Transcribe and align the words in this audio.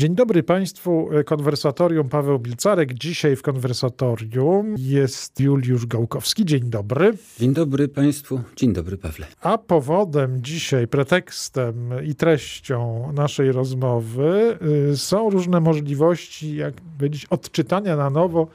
Dzień 0.00 0.14
dobry 0.14 0.42
Państwu, 0.42 1.08
konwersatorium 1.26 2.08
Paweł 2.08 2.38
Bilcarek. 2.38 2.94
Dzisiaj 2.94 3.36
w 3.36 3.42
konwersatorium 3.42 4.74
jest 4.78 5.40
Juliusz 5.40 5.86
Gałkowski. 5.86 6.44
Dzień 6.44 6.60
dobry. 6.70 7.12
Dzień 7.38 7.54
dobry 7.54 7.88
Państwu, 7.88 8.40
dzień 8.56 8.72
dobry 8.72 8.96
Pawle. 8.96 9.26
A 9.40 9.58
powodem 9.58 10.42
dzisiaj, 10.42 10.88
pretekstem 10.88 11.90
i 12.04 12.14
treścią 12.14 13.12
naszej 13.12 13.52
rozmowy 13.52 14.58
y, 14.92 14.96
są 14.96 15.30
różne 15.30 15.60
możliwości, 15.60 16.56
jak 16.56 16.74
powiedzieć, 16.98 17.26
odczytania 17.26 17.96
na 17.96 18.10
nowo 18.10 18.46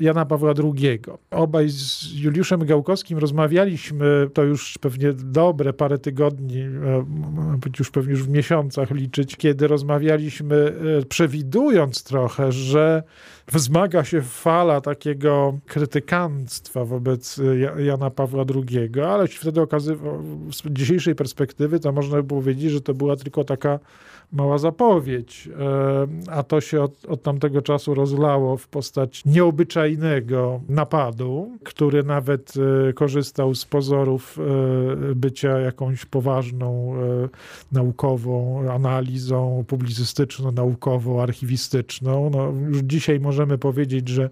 Jana 0.00 0.24
Pawła 0.26 0.54
II. 0.58 1.00
Obaj 1.30 1.68
z 1.68 2.12
Juliuszem 2.14 2.66
Gałkowskim 2.66 3.18
rozmawialiśmy, 3.18 4.28
to 4.34 4.44
już 4.44 4.78
pewnie 4.80 5.12
dobre 5.12 5.72
parę 5.72 5.98
tygodni, 5.98 6.60
e, 6.60 7.04
być 7.58 7.78
już 7.78 7.90
pewnie 7.90 8.10
już 8.10 8.22
w 8.22 8.28
miesiącach 8.28 8.90
liczyć, 8.90 9.36
kiedy 9.36 9.66
rozmawialiśmy, 9.66 10.72
e, 10.98 11.06
przewidując 11.06 12.04
trochę, 12.04 12.52
że 12.52 13.02
wzmaga 13.52 14.04
się 14.04 14.22
fala 14.22 14.80
takiego 14.80 15.58
krytykanstwa 15.66 16.84
wobec 16.84 17.40
Jana 17.78 18.10
Pawła 18.10 18.44
II, 18.54 19.00
ale 19.00 19.28
wtedy 19.28 19.60
okazywało, 19.60 20.22
z 20.52 20.62
dzisiejszej 20.70 21.14
perspektywy 21.14 21.80
to 21.80 21.92
można 21.92 22.22
by 22.22 22.28
powiedzieć, 22.28 22.70
że 22.70 22.80
to 22.80 22.94
była 22.94 23.16
tylko 23.16 23.44
taka 23.44 23.78
mała 24.32 24.58
zapowiedź, 24.58 25.48
e, 26.28 26.32
a 26.32 26.42
to 26.42 26.60
się 26.60 26.82
od, 26.82 27.04
od 27.04 27.22
tamtego 27.22 27.62
czasu 27.62 27.94
rozlało 27.94 28.56
w 28.56 28.68
postać 28.68 29.24
nieobyczajnego 29.24 30.60
napadu, 30.68 31.50
który 31.64 32.02
nawet 32.02 32.54
e, 32.88 32.92
korzystał 32.92 33.54
z 33.54 33.64
pozorów 33.64 34.38
e, 34.38 35.14
bycia 35.14 35.58
jakąś 35.58 36.04
poważną 36.04 36.94
naukową 37.72 38.62
analizą 38.70 39.64
publicystyczną, 39.68 40.52
naukową, 40.52 41.22
archiwistyczną. 41.22 42.30
No, 42.30 42.52
już 42.68 42.78
dzisiaj 42.78 43.20
możemy 43.20 43.58
powiedzieć, 43.58 44.08
że 44.08 44.30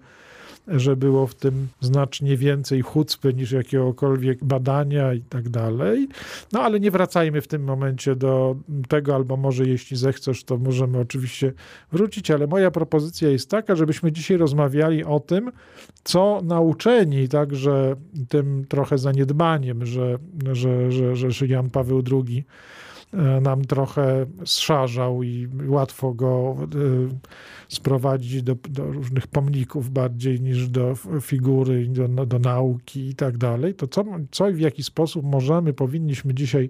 że 0.67 0.95
było 0.95 1.27
w 1.27 1.35
tym 1.35 1.67
znacznie 1.81 2.37
więcej 2.37 2.81
chucpy 2.81 3.33
niż 3.33 3.51
jakiegokolwiek 3.51 4.43
badania 4.43 5.13
i 5.13 5.21
tak 5.21 5.49
dalej. 5.49 6.07
No 6.53 6.61
ale 6.61 6.79
nie 6.79 6.91
wracajmy 6.91 7.41
w 7.41 7.47
tym 7.47 7.63
momencie 7.63 8.15
do 8.15 8.55
tego, 8.87 9.15
albo 9.15 9.37
może 9.37 9.65
jeśli 9.65 9.97
zechcesz, 9.97 10.43
to 10.43 10.57
możemy 10.57 10.99
oczywiście 10.99 11.53
wrócić, 11.91 12.31
ale 12.31 12.47
moja 12.47 12.71
propozycja 12.71 13.29
jest 13.29 13.49
taka, 13.49 13.75
żebyśmy 13.75 14.11
dzisiaj 14.11 14.37
rozmawiali 14.37 15.03
o 15.03 15.19
tym, 15.19 15.51
co 16.03 16.41
nauczeni 16.43 17.27
także 17.27 17.95
tym 18.29 18.65
trochę 18.69 18.97
zaniedbaniem, 18.97 19.85
że, 19.85 20.17
że, 20.51 20.91
że, 20.91 21.31
że 21.31 21.47
Jan 21.47 21.69
Paweł 21.69 22.03
II 22.11 22.45
nam 23.41 23.65
trochę 23.65 24.25
zszarzał 24.45 25.23
i 25.23 25.47
łatwo 25.67 26.13
go 26.13 26.55
e, 26.61 26.65
sprowadzić 27.67 28.43
do, 28.43 28.55
do 28.69 28.91
różnych 28.91 29.27
pomników 29.27 29.89
bardziej 29.89 30.41
niż 30.41 30.69
do 30.69 30.93
figury, 31.21 31.87
do, 31.87 32.25
do 32.25 32.39
nauki 32.39 33.09
i 33.09 33.15
tak 33.15 33.37
dalej, 33.37 33.73
to 33.73 33.87
co, 33.87 34.05
co 34.31 34.49
i 34.49 34.53
w 34.53 34.59
jaki 34.59 34.83
sposób 34.83 35.25
możemy, 35.25 35.73
powinniśmy 35.73 36.33
dzisiaj 36.33 36.69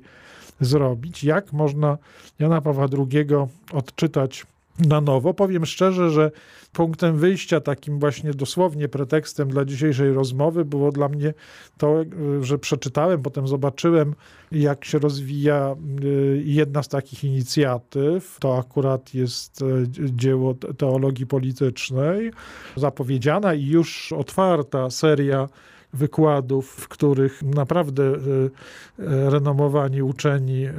zrobić, 0.61 1.23
jak 1.23 1.53
można 1.53 1.97
Jana 2.39 2.61
Pawła 2.61 2.87
II 2.97 3.27
odczytać 3.73 4.45
na 4.79 5.01
nowo. 5.01 5.33
Powiem 5.33 5.65
szczerze, 5.65 6.09
że 6.09 6.31
punktem 6.73 7.17
wyjścia, 7.17 7.61
takim 7.61 7.99
właśnie 7.99 8.31
dosłownie 8.33 8.87
pretekstem 8.87 9.49
dla 9.49 9.65
dzisiejszej 9.65 10.13
rozmowy 10.13 10.65
było 10.65 10.91
dla 10.91 11.09
mnie 11.09 11.33
to, 11.77 11.95
że 12.41 12.57
przeczytałem, 12.57 13.21
potem 13.21 13.47
zobaczyłem, 13.47 14.15
jak 14.51 14.85
się 14.85 14.99
rozwija 14.99 15.75
y, 16.03 16.41
jedna 16.45 16.83
z 16.83 16.87
takich 16.87 17.23
inicjatyw. 17.23 18.37
To 18.39 18.57
akurat 18.57 19.13
jest 19.13 19.61
y, 19.61 19.87
dzieło 19.97 20.53
teologii 20.53 21.27
politycznej, 21.27 22.31
zapowiedziana 22.75 23.53
i 23.53 23.65
już 23.65 24.11
otwarta 24.11 24.89
seria 24.89 25.49
wykładów, 25.93 26.69
w 26.69 26.87
których 26.87 27.43
naprawdę 27.43 28.03
e, 28.03 28.13
e, 28.13 29.29
renomowani 29.29 30.01
uczeni 30.01 30.65
e, 30.65 30.71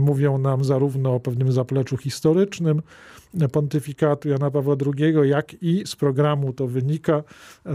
mówią 0.00 0.38
nam 0.38 0.64
zarówno 0.64 1.14
o 1.14 1.20
pewnym 1.20 1.52
zapleczu 1.52 1.96
historycznym 1.96 2.82
pontyfikatu 3.52 4.28
Jana 4.28 4.50
Pawła 4.50 4.76
II, 4.86 5.14
jak 5.28 5.62
i 5.62 5.82
z 5.86 5.96
programu 5.96 6.52
to 6.52 6.66
wynika. 6.66 7.22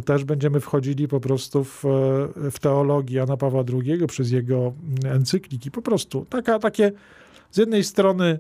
Też 0.06 0.24
będziemy 0.24 0.60
wchodzili 0.60 1.08
po 1.08 1.20
prostu 1.20 1.64
w, 1.64 1.84
w 2.52 2.60
teologię 2.60 3.18
Jana 3.18 3.38
Pawła 3.38 3.64
II 3.74 4.08
przez 4.08 4.32
jego 4.32 4.74
encykliki. 5.06 5.72
Po 5.72 5.82
prostu 5.82 6.26
taka, 6.30 6.60
takie 6.60 6.92
z 7.52 7.58
jednej 7.58 7.84
strony 7.84 8.40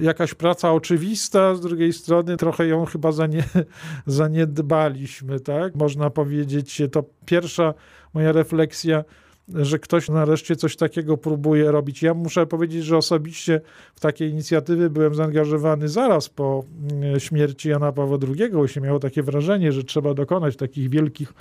jakaś 0.00 0.34
praca 0.34 0.72
oczywista, 0.72 1.54
z 1.54 1.60
drugiej 1.60 1.92
strony 1.92 2.36
trochę 2.36 2.66
ją 2.66 2.84
chyba 2.84 3.12
zanie, 3.12 3.44
zaniedbaliśmy, 4.06 5.40
tak? 5.40 5.74
Można 5.74 6.10
powiedzieć, 6.10 6.82
to 6.92 7.04
pierwsza 7.26 7.74
moja 8.14 8.32
refleksja 8.32 9.04
że 9.48 9.78
ktoś 9.78 10.08
nareszcie 10.08 10.56
coś 10.56 10.76
takiego 10.76 11.16
próbuje 11.16 11.70
robić. 11.70 12.02
Ja 12.02 12.14
muszę 12.14 12.46
powiedzieć, 12.46 12.84
że 12.84 12.96
osobiście 12.96 13.60
w 13.94 14.00
takie 14.00 14.28
inicjatywy 14.28 14.90
byłem 14.90 15.14
zaangażowany 15.14 15.88
zaraz 15.88 16.28
po 16.28 16.64
mm, 16.92 17.20
śmierci 17.20 17.68
Jana 17.68 17.92
Pawła 17.92 18.18
II, 18.28 18.68
się 18.68 18.80
miało 18.80 18.98
takie 18.98 19.22
wrażenie, 19.22 19.72
że 19.72 19.84
trzeba 19.84 20.14
dokonać 20.14 20.56
takich 20.56 20.90
wielkich 20.90 21.32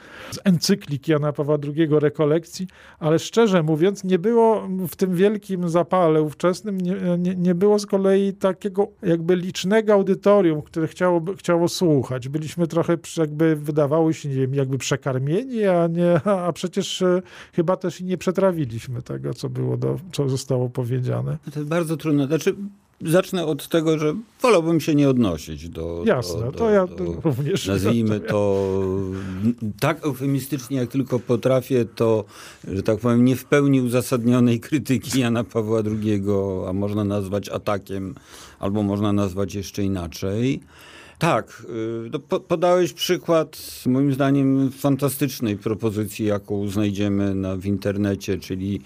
encyklik 0.44 1.08
Jana 1.08 1.34
Pawła 1.34 1.58
II 1.76 1.88
rekolekcji, 1.92 2.68
ale 3.00 3.20
szczerze 3.20 3.64
mówiąc 3.64 4.04
nie 4.04 4.20
było 4.20 4.68
w 4.88 4.96
tym 4.96 5.16
wielkim 5.16 5.70
zapale 5.70 6.22
ówczesnym, 6.22 6.78
nie, 6.78 6.96
nie, 7.18 7.36
nie 7.36 7.56
było 7.56 7.80
z 7.80 7.86
kolei 7.86 8.34
takiego 8.34 8.88
jakby 9.04 9.36
licznego 9.36 9.94
audytorium, 9.94 10.62
które 10.62 10.88
chciało, 10.88 11.22
chciało 11.38 11.68
słuchać. 11.68 12.30
Byliśmy 12.30 12.68
trochę 12.68 12.98
jakby 13.18 13.56
wydawało 13.56 14.14
się, 14.14 14.30
nie 14.30 14.36
wiem, 14.36 14.56
jakby 14.56 14.78
przekarmieni, 14.78 15.66
a, 15.66 15.88
nie, 15.88 16.22
a 16.24 16.54
przecież 16.54 17.02
e, 17.02 17.22
chyba 17.54 17.78
też 17.78 17.91
i 18.00 18.04
nie 18.04 18.18
przetrawiliśmy 18.18 19.02
tego, 19.02 19.34
co 19.34 19.50
było, 19.50 19.78
do, 19.78 20.00
co 20.12 20.30
zostało 20.30 20.70
powiedziane. 20.70 21.38
To 21.54 21.60
jest 21.60 21.70
bardzo 21.70 21.98
trudne. 21.98 22.28
Znaczy, 22.28 22.56
zacznę 23.06 23.46
od 23.46 23.68
tego, 23.68 24.00
że 24.00 24.16
wolałbym 24.42 24.80
się 24.80 24.96
nie 24.96 25.10
odnosić 25.10 25.70
do. 25.70 26.04
Jasne, 26.06 26.46
do, 26.46 26.52
to 26.52 26.70
ja 26.70 26.88
do, 26.88 27.22
również. 27.24 27.68
Nazwijmy 27.68 28.20
to 28.20 28.68
tak 29.80 30.06
eufemistycznie, 30.06 30.78
jak 30.78 30.90
tylko 30.90 31.20
potrafię, 31.20 31.86
to, 31.86 32.26
że 32.68 32.84
tak 32.84 33.00
powiem, 33.00 33.26
nie 33.26 33.36
w 33.36 33.46
pełni 33.46 33.82
uzasadnionej 33.82 34.60
krytyki 34.60 35.20
Jana 35.20 35.44
Pawła 35.44 35.80
II, 35.80 36.24
a 36.68 36.74
można 36.74 37.04
nazwać 37.04 37.50
atakiem, 37.50 38.16
albo 38.60 38.84
można 38.84 39.14
nazwać 39.14 39.56
jeszcze 39.56 39.84
inaczej. 39.84 40.62
Tak, 41.22 41.64
y, 42.06 42.10
no, 42.12 42.20
podałeś 42.40 42.94
przykład 42.94 43.62
moim 43.86 44.14
zdaniem 44.14 44.72
fantastycznej 44.72 45.58
propozycji, 45.58 46.26
jaką 46.26 46.68
znajdziemy 46.68 47.36
na, 47.36 47.56
w 47.56 47.66
internecie, 47.66 48.38
czyli 48.38 48.82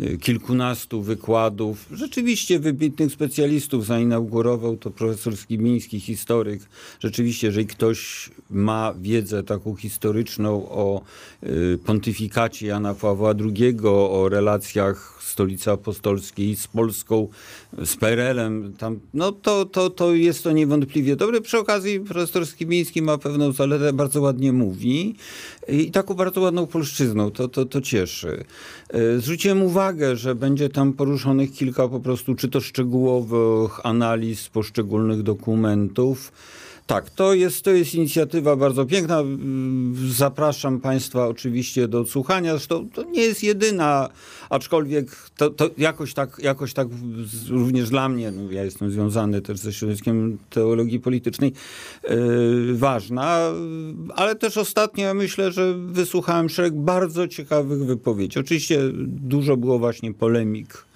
y, 0.00 0.18
kilkunastu 0.18 1.02
wykładów. 1.02 1.86
Rzeczywiście 1.92 2.58
wybitnych 2.58 3.12
specjalistów 3.12 3.86
zainaugurował 3.86 4.76
to 4.76 4.90
profesor 4.90 5.36
Skibiński, 5.36 6.00
historyk. 6.00 6.62
Rzeczywiście, 7.00 7.46
jeżeli 7.46 7.66
ktoś 7.66 8.30
ma 8.50 8.94
wiedzę 9.00 9.42
taką 9.42 9.76
historyczną 9.76 10.68
o 10.68 11.02
y, 11.42 11.78
pontyfikacie 11.86 12.66
Jana 12.66 12.94
Pawła 12.94 13.34
II, 13.40 13.78
o 13.84 14.28
relacjach 14.30 15.18
stolicy 15.22 15.70
apostolskiej 15.70 16.56
z 16.56 16.66
Polską, 16.66 17.28
z 17.72 17.96
PRL-em, 17.96 18.72
tam, 18.78 19.00
no 19.14 19.32
to, 19.32 19.64
to, 19.64 19.90
to 19.90 20.14
jest 20.14 20.44
to 20.44 20.52
niewątpliwie 20.52 21.16
dobre. 21.16 21.40
Przy 21.40 21.58
okazji 21.58 22.00
profesor 22.00 22.46
Skibiński 22.46 23.02
ma 23.02 23.18
pewną 23.18 23.52
zaletę, 23.52 23.92
bardzo 23.92 24.20
ładnie 24.20 24.52
mówi 24.52 25.14
i 25.68 25.90
taką 25.90 26.14
bardzo 26.14 26.40
ładną 26.40 26.66
polszczyzną, 26.66 27.30
to, 27.30 27.48
to, 27.48 27.64
to 27.64 27.80
cieszy. 27.80 28.44
E, 28.88 29.18
zwróciłem 29.18 29.62
uwagę, 29.62 30.16
że 30.16 30.34
będzie 30.34 30.68
tam 30.68 30.92
poruszonych 30.92 31.52
kilka 31.52 31.88
po 31.88 32.00
prostu, 32.00 32.34
czy 32.34 32.48
to 32.48 32.60
szczegółowych 32.60 33.86
analiz 33.86 34.48
poszczególnych 34.48 35.22
dokumentów, 35.22 36.32
tak, 36.88 37.10
to 37.10 37.34
jest, 37.34 37.64
to 37.64 37.70
jest 37.70 37.94
inicjatywa 37.94 38.56
bardzo 38.56 38.86
piękna. 38.86 39.22
Zapraszam 40.08 40.80
Państwa 40.80 41.26
oczywiście 41.26 41.88
do 41.88 42.06
słuchania. 42.06 42.52
Zresztą 42.52 42.88
to 42.94 43.04
nie 43.04 43.22
jest 43.22 43.42
jedyna, 43.42 44.08
aczkolwiek 44.50 45.16
to, 45.36 45.50
to 45.50 45.70
jakoś, 45.78 46.14
tak, 46.14 46.38
jakoś 46.42 46.72
tak 46.74 46.88
również 47.50 47.90
dla 47.90 48.08
mnie, 48.08 48.30
no 48.30 48.52
ja 48.52 48.64
jestem 48.64 48.90
związany 48.90 49.42
też 49.42 49.58
ze 49.58 49.72
środowiskiem 49.72 50.38
teologii 50.50 51.00
politycznej, 51.00 51.52
yy, 52.08 52.74
ważna, 52.74 53.52
ale 54.14 54.36
też 54.36 54.56
ostatnio 54.56 55.14
myślę, 55.14 55.52
że 55.52 55.74
wysłuchałem 55.74 56.48
szereg 56.48 56.74
bardzo 56.74 57.28
ciekawych 57.28 57.84
wypowiedzi. 57.84 58.38
Oczywiście 58.38 58.80
dużo 59.06 59.56
było 59.56 59.78
właśnie 59.78 60.14
polemik 60.14 60.87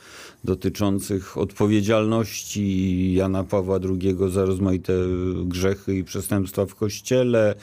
dotyczących 0.44 1.38
odpowiedzialności 1.38 3.14
Jana 3.14 3.44
Pawła 3.44 3.78
II 3.84 4.16
za 4.28 4.44
rozmaite 4.44 4.92
grzechy 5.44 5.96
i 5.96 6.04
przestępstwa 6.04 6.66
w 6.66 6.74
Kościele, 6.74 7.54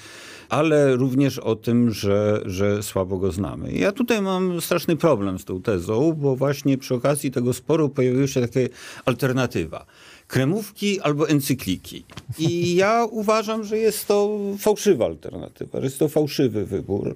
ale 0.50 0.96
również 0.96 1.40
o 1.40 1.56
tym, 1.56 1.92
że, 1.92 2.42
że 2.46 2.84
słabo 2.84 3.18
go 3.18 3.32
znamy. 3.32 3.72
Ja 3.72 3.92
tutaj 3.92 4.22
mam 4.22 4.62
straszny 4.62 4.96
problem 4.96 5.40
z 5.40 5.46
tą 5.46 5.62
tezą, 5.62 6.14
bo 6.14 6.36
właśnie 6.36 6.78
przy 6.78 6.96
okazji 6.96 7.32
tego 7.32 7.54
sporu 7.54 7.90
pojawiła 7.90 8.28
się 8.28 8.42
taka 8.42 8.60
alternatywa 9.06 9.86
kremówki 10.28 11.00
albo 11.00 11.30
encykliki. 11.30 12.06
I 12.40 12.76
ja 12.76 13.06
uważam, 13.12 13.64
że 13.64 13.78
jest 13.78 14.08
to 14.08 14.40
fałszywa 14.60 15.06
alternatywa, 15.06 15.80
że 15.80 15.86
jest 15.86 16.00
to 16.00 16.08
fałszywy 16.08 16.66
wybór. 16.66 17.16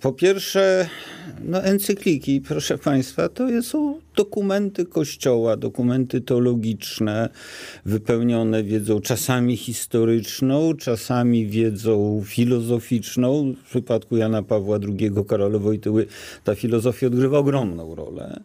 Po 0.00 0.12
pierwsze, 0.12 0.88
no 1.44 1.62
encykliki, 1.64 2.40
proszę 2.40 2.78
Państwa, 2.78 3.28
to 3.28 3.62
są 3.62 4.00
dokumenty 4.16 4.84
Kościoła, 4.84 5.56
dokumenty 5.56 6.20
teologiczne, 6.20 7.28
wypełnione 7.84 8.64
wiedzą 8.64 9.00
czasami 9.00 9.56
historyczną, 9.56 10.74
czasami 10.74 11.46
wiedzą 11.46 12.22
filozoficzną. 12.26 13.54
W 13.64 13.70
przypadku 13.70 14.16
Jana 14.16 14.42
Pawła 14.42 14.78
II, 14.88 15.10
Karola 15.28 15.58
Wojtyły 15.58 16.06
ta 16.44 16.54
filozofia 16.54 17.06
odgrywa 17.06 17.38
ogromną 17.38 17.94
rolę. 17.94 18.40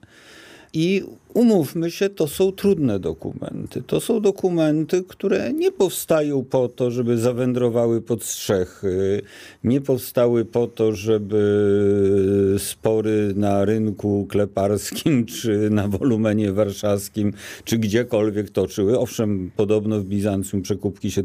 I 0.76 1.04
umówmy 1.34 1.92
się, 1.92 2.10
to 2.10 2.28
są 2.28 2.52
trudne 2.52 3.00
dokumenty. 3.00 3.84
To 3.88 4.02
są 4.02 4.22
dokumenty, 4.22 5.04
które 5.08 5.54
nie 5.54 5.72
powstają 5.72 6.44
po 6.44 6.68
to, 6.68 6.92
żeby 6.92 7.18
zawędrowały 7.18 8.02
pod 8.02 8.24
strzechy, 8.24 9.22
nie 9.64 9.82
powstały 9.82 10.46
po 10.46 10.68
to, 10.68 10.96
żeby 10.96 12.56
spory 12.58 13.34
na 13.36 13.66
rynku 13.66 14.26
kleparskim, 14.30 15.26
czy 15.36 15.70
na 15.70 15.88
wolumenie 15.88 16.52
warszawskim, 16.52 17.34
czy 17.64 17.78
gdziekolwiek 17.78 18.50
toczyły. 18.50 19.00
Owszem, 19.00 19.52
podobno 19.56 20.00
w 20.00 20.06
Bizancjum 20.06 20.62
przekupki 20.62 21.12
się 21.12 21.24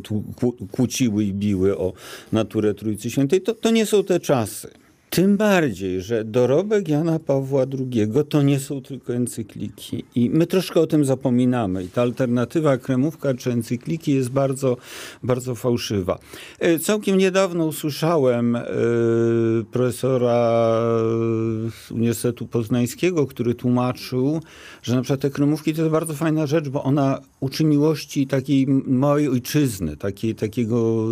kłóciły 0.73 1.25
i 1.25 1.33
biły 1.33 1.79
o 1.79 1.93
naturę 2.33 2.75
Trójcy 2.75 3.11
Świętej. 3.11 3.41
To, 3.41 3.55
to 3.55 3.71
nie 3.71 3.87
są 3.87 4.05
te 4.05 4.21
czasy. 4.21 4.71
Tym 5.11 5.37
bardziej, 5.37 6.03
że 6.03 6.25
dorobek 6.25 6.89
Jana 6.89 7.19
Pawła 7.19 7.63
II 7.79 8.09
to 8.29 8.43
nie 8.43 8.61
są 8.61 8.83
tylko 8.83 9.15
encykliki. 9.15 10.05
I 10.15 10.31
my 10.31 10.47
troszkę 10.47 10.81
o 10.81 10.87
tym 10.87 11.05
zapominamy. 11.05 11.85
I 11.85 11.89
ta 11.89 12.03
alternatywa 12.03 12.79
kremówka 12.79 13.35
czy 13.35 13.53
encykliki 13.53 14.15
jest 14.15 14.31
bardzo, 14.31 14.77
bardzo 15.23 15.55
fałszywa. 15.55 16.19
E, 16.59 16.79
całkiem 16.79 17.19
niedawno 17.19 17.67
usłyszałem 17.67 18.57
y, 18.57 18.61
profesora 19.73 20.63
Uniwersytetu 21.91 22.47
Poznańskiego, 22.47 23.27
który 23.27 23.55
tłumaczył, 23.55 24.41
że 24.83 24.95
na 24.95 25.03
przykład 25.03 25.21
te 25.21 25.31
kremówki 25.31 25.75
to 25.75 25.83
jest 25.83 25.93
bardzo 25.93 26.15
fajna 26.15 26.47
rzecz, 26.47 26.69
bo 26.69 26.83
ona 26.83 27.21
uczy 27.41 27.65
miłości 27.65 28.27
takiej 28.27 28.67
małej 28.87 29.29
ojczyzny, 29.29 29.97
takiej, 29.97 30.35
takiego 30.35 31.07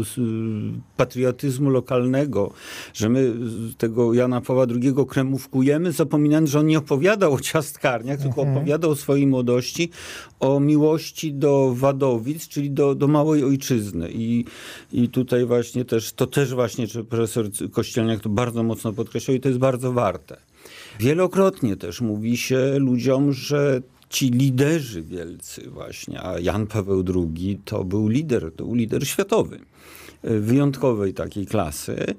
patriotyzmu 0.97 1.71
lokalnego, 1.71 2.53
że 2.95 3.09
my 3.09 3.35
te 3.79 3.88
tego 3.89 4.15
Jana 4.15 4.41
Pawła 4.41 4.67
II 4.83 4.95
kremówkujemy, 5.09 5.93
zapominając, 5.93 6.51
że 6.51 6.59
on 6.59 6.67
nie 6.67 6.79
opowiadał 6.79 7.35
o 7.35 7.41
ciastkarniach, 7.41 8.21
tylko 8.21 8.41
mhm. 8.41 8.57
opowiadał 8.57 8.91
o 8.91 8.97
swojej 8.97 9.27
młodości, 9.27 9.91
o 10.41 10.61
miłości 10.61 11.35
do 11.35 11.75
Wadowic, 11.75 12.49
czyli 12.49 12.71
do, 12.71 12.95
do 12.95 13.09
małej 13.09 13.45
ojczyzny. 13.45 14.09
I, 14.13 14.45
I 14.93 15.09
tutaj 15.09 15.45
właśnie 15.45 15.85
też, 15.85 16.13
to 16.13 16.27
też 16.27 16.55
właśnie 16.55 16.87
profesor 17.09 17.47
Kościelniak 17.73 18.21
to 18.21 18.29
bardzo 18.29 18.63
mocno 18.63 18.93
podkreślał 18.93 19.37
i 19.37 19.41
to 19.41 19.49
jest 19.49 19.61
bardzo 19.61 19.93
warte. 19.93 20.37
Wielokrotnie 21.01 21.77
też 21.77 22.01
mówi 22.01 22.37
się 22.37 22.79
ludziom, 22.79 23.33
że 23.33 23.81
ci 24.11 24.31
liderzy 24.31 25.03
wielcy 25.03 25.71
właśnie, 25.71 26.23
a 26.23 26.39
Jan 26.39 26.67
Paweł 26.67 27.05
II 27.15 27.61
to 27.65 27.85
był 27.85 28.09
lider, 28.09 28.53
to 28.57 28.65
był 28.65 28.75
lider 28.75 29.09
światowy, 29.09 29.59
wyjątkowej 30.23 31.15
takiej 31.15 31.47
klasy 31.47 32.15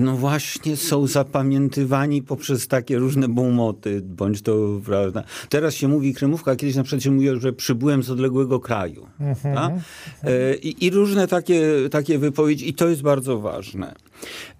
no 0.00 0.16
właśnie 0.16 0.76
są 0.76 1.06
zapamiętywani 1.06 2.22
poprzez 2.22 2.68
takie 2.68 2.98
różne 2.98 3.28
bumoty, 3.28 4.00
bądź 4.04 4.42
to, 4.42 4.80
prawda. 4.84 5.24
Teraz 5.48 5.74
się 5.74 5.88
mówi 5.88 6.14
kremówka, 6.14 6.56
kiedyś 6.56 6.76
na 6.76 6.82
przykład 6.82 7.02
się 7.02 7.10
mówiło, 7.10 7.36
że 7.36 7.52
przybyłem 7.52 8.02
z 8.02 8.10
odległego 8.10 8.60
kraju. 8.60 9.06
Mhm. 9.20 9.80
E, 10.22 10.56
I, 10.56 10.86
I, 10.86 10.90
różne 10.90 11.28
takie, 11.28 11.62
takie 11.90 12.18
wypowiedzi 12.18 12.68
i 12.68 12.74
to 12.74 12.88
jest 12.88 13.02
bardzo 13.02 13.38
ważne. 13.38 13.94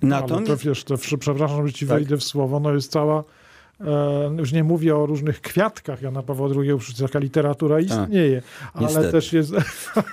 Natomiast... 0.03 0.31
No, 0.31 0.37
ale 0.37 0.47
to 0.47 0.57
wiesz, 0.57 0.85
to, 0.85 0.95
przepraszam, 1.19 1.67
że 1.67 1.73
ci 1.73 1.87
tak. 1.87 1.99
wejdę 1.99 2.17
w 2.17 2.25
słowo, 2.25 2.61
no 2.61 2.75
jest 2.75 2.93
cała 2.93 3.25
już 4.39 4.53
nie 4.53 4.65
mówię 4.65 4.97
o 4.97 5.07
różnych 5.07 5.41
kwiatkach 5.41 6.03
Jana 6.03 6.23
Pawła 6.23 6.49
II, 6.57 6.79
przecież 6.79 7.01
taka 7.01 7.19
literatura 7.19 7.77
tak, 7.77 7.85
istnieje, 7.85 8.43
A, 8.75 8.87
ale 8.87 9.13
też 9.13 9.33
jest, 9.33 9.53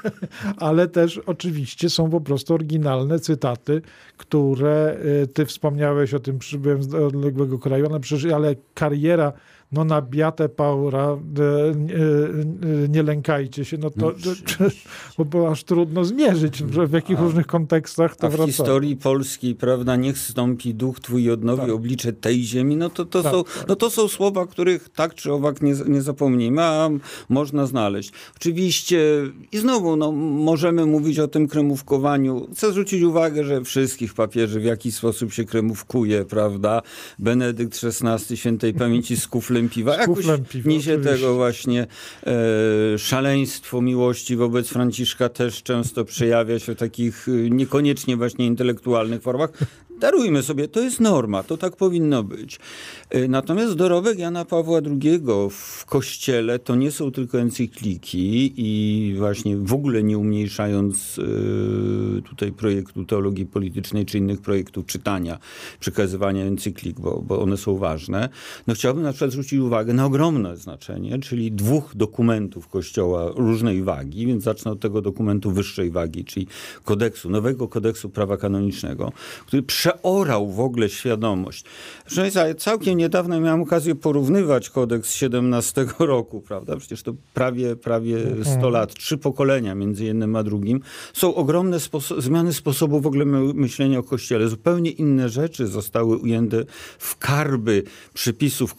ale 0.57 0.87
też 0.87 1.17
oczywiście 1.17 1.89
są 1.89 2.09
po 2.09 2.21
prostu 2.21 2.53
oryginalne 2.53 3.19
cytaty, 3.19 3.81
które 4.17 4.97
e, 5.23 5.27
ty 5.27 5.45
wspomniałeś 5.45 6.13
o 6.13 6.19
tym, 6.19 6.39
przybyłem 6.39 6.83
z 6.83 6.93
odległego 6.93 7.59
kraju, 7.59 7.85
ale 7.89 7.99
przecież, 7.99 8.31
ale 8.31 8.55
kariera 8.73 9.33
no 9.71 9.85
na 9.85 10.01
Beatę 10.01 10.49
Paura 10.49 11.07
e, 11.07 11.15
e, 11.15 12.89
nie 12.89 13.03
lękajcie 13.03 13.65
się, 13.65 13.77
no 13.77 13.89
to, 13.89 14.13
bo 15.17 15.25
było 15.25 15.51
aż 15.51 15.63
trudno 15.63 16.05
zmierzyć, 16.05 16.63
w 16.63 16.93
jakich 16.93 17.19
A, 17.19 17.21
różnych 17.21 17.47
kontekstach 17.47 18.15
to 18.15 18.29
wraca. 18.29 18.43
w 18.43 18.47
historii 18.47 18.95
polskiej, 18.95 19.55
prawda, 19.55 19.95
niech 19.95 20.17
stąpi 20.17 20.75
duch 20.75 20.99
twój 20.99 21.23
i 21.23 21.31
odnowi 21.31 21.61
tak. 21.61 21.71
oblicze 21.71 22.13
tej 22.13 22.43
ziemi, 22.43 22.77
no 22.77 22.89
to, 22.89 23.05
to, 23.05 23.23
tak, 23.23 23.31
są, 23.31 23.43
tak. 23.43 23.67
no 23.67 23.75
to 23.75 23.89
są 23.89 24.07
słowa, 24.07 24.45
których 24.45 24.89
tak 24.89 25.15
czy 25.15 25.33
owak 25.33 25.61
nie, 25.61 25.73
nie 25.87 26.01
zapomnimy, 26.01 26.63
a 26.63 26.89
można 27.29 27.65
znaleźć. 27.65 28.11
Oczywiście 28.35 28.99
i 29.51 29.57
znowu, 29.57 29.95
no, 29.95 30.11
możemy 30.11 30.85
mówić 30.85 31.19
o 31.19 31.27
tym 31.27 31.47
kremówkowaniu. 31.47 32.47
Chcę 32.53 32.71
zwrócić 32.71 33.03
uwagę, 33.03 33.43
że 33.43 33.61
wszystkich 33.61 34.13
papieży 34.13 34.59
w 34.59 34.63
jakiś 34.63 34.95
sposób 34.95 35.33
się 35.33 35.45
kremówkuje, 35.45 36.25
prawda? 36.25 36.81
Benedykt 37.19 37.79
XVI, 37.83 38.37
świętej 38.37 38.73
pamięci 38.73 39.17
z 39.17 39.27
kufle 39.27 39.56
kuflem 39.57 39.69
piwa. 39.69 39.95
Jakoś 39.97 40.25
piwa, 40.49 40.69
niesie 40.69 40.93
oczywiście. 40.93 40.97
tego 40.97 41.35
właśnie 41.35 41.87
e, 42.27 42.99
szaleństwo 42.99 43.81
miłości 43.81 44.35
wobec 44.35 44.67
Franciszka 44.67 45.29
też 45.29 45.63
często 45.63 46.05
przejawia 46.05 46.59
się 46.59 46.75
w 46.75 46.77
takich 46.77 47.27
e, 47.27 47.31
niekoniecznie 47.49 48.17
właśnie 48.17 48.45
intelektualnych 48.45 49.21
formach. 49.21 49.51
Darujmy 49.99 50.43
sobie, 50.43 50.67
to 50.67 50.81
jest 50.81 50.99
norma, 50.99 51.43
to 51.43 51.57
tak 51.57 51.75
powinno 51.75 52.23
być. 52.23 52.59
E, 53.09 53.27
natomiast 53.27 53.73
dorobek 53.73 54.19
Jana 54.19 54.45
Pawła 54.45 54.79
II 55.01 55.21
w 55.51 55.85
kościele 55.85 56.59
to 56.59 56.75
nie 56.75 56.91
są 56.91 57.11
tylko 57.11 57.39
encykliki 57.39 58.53
i 58.57 59.15
właśnie 59.17 59.57
w 59.57 59.73
ogóle 59.73 60.03
nie 60.03 60.17
umniejszając 60.17 61.19
e, 61.19 62.21
tutaj 62.21 62.51
projektu 62.51 63.05
teologii 63.05 63.45
politycznej 63.45 64.05
czy 64.05 64.17
innych 64.17 64.41
projektów 64.41 64.85
czytania, 64.85 65.39
przekazywania 65.79 66.45
encyklik, 66.45 66.99
bo, 66.99 67.21
bo 67.21 67.41
one 67.41 67.57
są 67.57 67.77
ważne. 67.77 68.29
No 68.67 68.73
chciałbym 68.73 69.03
na 69.03 69.11
przykład 69.11 69.31
zwrócić 69.31 69.46
uwagę 69.55 69.93
na 69.93 70.05
ogromne 70.05 70.57
znaczenie, 70.57 71.19
czyli 71.19 71.51
dwóch 71.51 71.95
dokumentów 71.95 72.67
kościoła 72.67 73.31
różnej 73.35 73.83
wagi, 73.83 74.27
więc 74.27 74.43
zacznę 74.43 74.71
od 74.71 74.79
tego 74.79 75.01
dokumentu 75.01 75.51
wyższej 75.51 75.91
wagi, 75.91 76.25
czyli 76.25 76.47
kodeksu, 76.83 77.29
nowego 77.29 77.67
kodeksu 77.67 78.09
prawa 78.09 78.37
kanonicznego, 78.37 79.11
który 79.45 79.63
przeorał 79.63 80.51
w 80.51 80.59
ogóle 80.59 80.89
świadomość. 80.89 81.63
Proszę 82.05 82.21
Państwa, 82.21 82.53
całkiem 82.53 82.97
niedawno 82.97 83.39
miałem 83.39 83.61
okazję 83.61 83.95
porównywać 83.95 84.69
kodeks 84.69 85.13
17 85.13 85.85
roku, 85.99 86.41
prawda? 86.41 86.77
Przecież 86.77 87.03
to 87.03 87.13
prawie, 87.33 87.75
prawie 87.75 88.17
100 88.41 88.53
mhm. 88.53 88.73
lat, 88.73 88.93
trzy 88.93 89.17
pokolenia 89.17 89.75
między 89.75 90.05
jednym 90.05 90.35
a 90.35 90.43
drugim. 90.43 90.81
Są 91.13 91.35
ogromne 91.35 91.79
spo 91.79 91.99
zmiany 91.99 92.53
sposobu 92.53 93.01
w 93.01 93.07
ogóle 93.07 93.25
myślenia 93.53 93.99
o 93.99 94.03
Kościele. 94.03 94.47
Zupełnie 94.47 94.91
inne 94.91 95.29
rzeczy 95.29 95.67
zostały 95.67 96.17
ujęte 96.17 96.65
w 96.99 97.17
karby 97.17 97.83
przypisów 98.13 98.75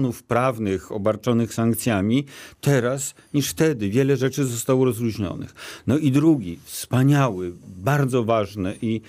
kanonów 0.00 0.22
prawnych 0.22 0.92
obarczonych 0.92 1.54
sankcjami 1.54 2.24
teraz 2.60 3.14
niż 3.34 3.50
wtedy. 3.50 3.88
Wiele 3.88 4.16
rzeczy 4.16 4.44
zostało 4.44 4.84
rozluźnionych. 4.84 5.54
No 5.86 5.98
i 5.98 6.10
drugi, 6.12 6.58
wspaniały, 6.64 7.52
bardzo 7.76 8.24
ważny, 8.24 8.76
i, 8.82 9.00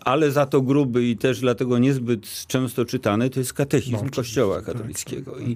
ale 0.00 0.30
za 0.30 0.46
to 0.46 0.60
gruby 0.60 1.04
i 1.04 1.16
też 1.16 1.40
dlatego 1.40 1.78
niezbyt 1.78 2.46
często 2.46 2.84
czytany, 2.84 3.30
to 3.30 3.40
jest 3.40 3.52
katechizm 3.52 4.04
no, 4.04 4.10
Kościoła 4.16 4.56
tak, 4.56 4.64
katolickiego. 4.64 5.30
Tak, 5.30 5.40
tak. 5.40 5.48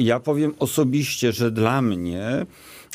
I 0.00 0.04
ja 0.04 0.20
powiem 0.20 0.54
osobiście, 0.58 1.32
że 1.32 1.50
dla 1.50 1.82
mnie 1.82 2.46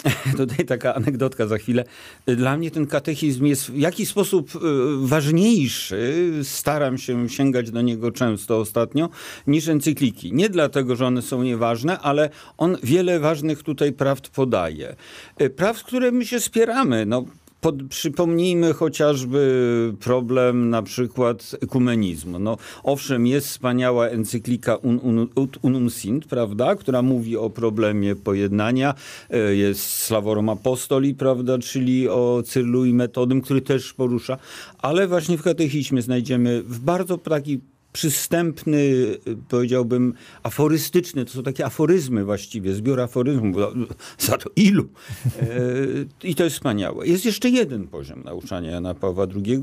Tutaj 0.37 0.65
taka 0.65 0.95
anegdotka 0.95 1.47
za 1.47 1.57
chwilę. 1.57 1.83
Dla 2.25 2.57
mnie 2.57 2.71
ten 2.71 2.87
katechizm 2.87 3.45
jest 3.45 3.71
w 3.71 3.77
jakiś 3.77 4.09
sposób 4.09 4.49
e, 4.55 4.59
ważniejszy, 5.07 6.31
staram 6.43 6.97
się 6.97 7.29
sięgać 7.29 7.71
do 7.71 7.81
niego 7.81 8.11
często 8.11 8.57
ostatnio, 8.57 9.09
niż 9.47 9.67
encykliki. 9.67 10.33
Nie 10.33 10.49
dlatego, 10.49 10.95
że 10.95 11.07
one 11.07 11.21
są 11.21 11.43
nieważne, 11.43 11.99
ale 11.99 12.29
on 12.57 12.77
wiele 12.83 13.19
ważnych 13.19 13.63
tutaj 13.63 13.93
prawd 13.93 14.29
podaje. 14.29 14.95
E, 15.37 15.49
prawd, 15.49 15.83
które 15.83 16.11
my 16.11 16.25
się 16.25 16.39
spieramy. 16.39 17.05
No, 17.05 17.25
Pod, 17.61 17.75
przypomnijmy 17.89 18.73
chociażby 18.73 19.93
problem 19.99 20.69
na 20.69 20.81
przykład 20.81 21.55
ekumenizmu. 21.61 22.39
No, 22.39 22.57
owszem, 22.83 23.27
jest 23.27 23.47
wspaniała 23.47 24.07
encyklika 24.07 24.75
Un, 24.75 24.99
Un, 25.03 25.47
Unum 25.61 25.89
Sint, 25.89 26.25
prawda, 26.25 26.75
która 26.75 27.01
mówi 27.01 27.37
o 27.37 27.49
problemie 27.49 28.15
pojednania. 28.15 28.93
E, 29.29 29.55
jest 29.55 29.81
Slavorum 29.81 30.49
Apostoli, 30.49 31.15
prawda, 31.15 31.57
czyli 31.57 32.09
o 32.09 32.43
Cyrlu 32.45 32.85
i 32.85 32.93
Metodym, 32.93 33.41
który 33.41 33.61
też 33.61 33.93
porusza. 33.93 34.37
Ale 34.77 35.07
właśnie 35.07 35.37
w 35.37 35.43
katechizmie 35.43 36.01
znajdziemy 36.01 36.63
w 36.63 36.79
bardzo 36.79 37.17
taki 37.17 37.59
przystępny, 37.97 38.79
powiedziałbym, 39.49 40.13
aforystyczny. 40.43 41.25
To 41.25 41.31
są 41.31 41.43
takie 41.43 41.65
aforyzmy 41.65 42.25
właściwie, 42.25 42.73
zbiór 42.73 43.01
aforyzmów. 43.01 43.55
Za 44.19 44.37
to 44.37 44.49
ilu? 44.55 44.89
E, 45.41 45.49
I 46.23 46.35
to 46.35 46.43
jest 46.43 46.55
wspaniałe. 46.55 47.07
Jest 47.07 47.25
jeszcze 47.25 47.49
jeden 47.49 47.87
poziom 47.87 48.23
nauczania 48.23 48.71
Jana 48.71 48.93
Pawła 48.93 49.27
II, 49.35 49.61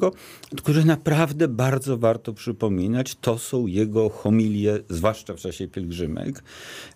który 0.57 0.85
naprawdę 0.85 1.49
bardzo 1.49 1.99
warto 1.99 2.33
przypominać. 2.33 3.17
To 3.21 3.39
są 3.39 3.67
jego 3.67 4.09
homilie, 4.09 4.79
zwłaszcza 4.89 5.35
w 5.35 5.37
czasie 5.37 5.69
pielgrzymek. 5.69 6.43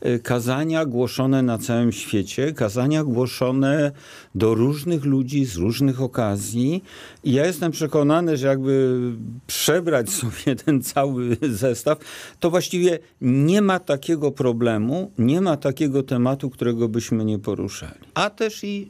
E, 0.00 0.18
kazania 0.18 0.84
głoszone 0.84 1.42
na 1.42 1.58
całym 1.58 1.92
świecie, 1.92 2.52
kazania 2.52 3.04
głoszone 3.04 3.92
do 4.34 4.54
różnych 4.54 5.04
ludzi 5.04 5.44
z 5.44 5.56
różnych 5.56 6.02
okazji. 6.02 6.82
I 7.24 7.32
ja 7.32 7.46
jestem 7.46 7.72
przekonany, 7.72 8.36
że 8.36 8.46
jakby 8.46 8.98
przebrać 9.46 10.10
sobie 10.10 10.56
ten 10.56 10.82
cały 10.82 11.27
zestaw, 11.42 11.98
to 12.40 12.50
właściwie 12.50 12.98
nie 13.20 13.62
ma 13.62 13.78
takiego 13.78 14.32
problemu, 14.32 15.12
nie 15.18 15.40
ma 15.40 15.56
takiego 15.56 16.02
tematu, 16.02 16.50
którego 16.50 16.88
byśmy 16.88 17.24
nie 17.24 17.38
poruszali. 17.38 18.00
A 18.14 18.30
też 18.30 18.64
i, 18.64 18.88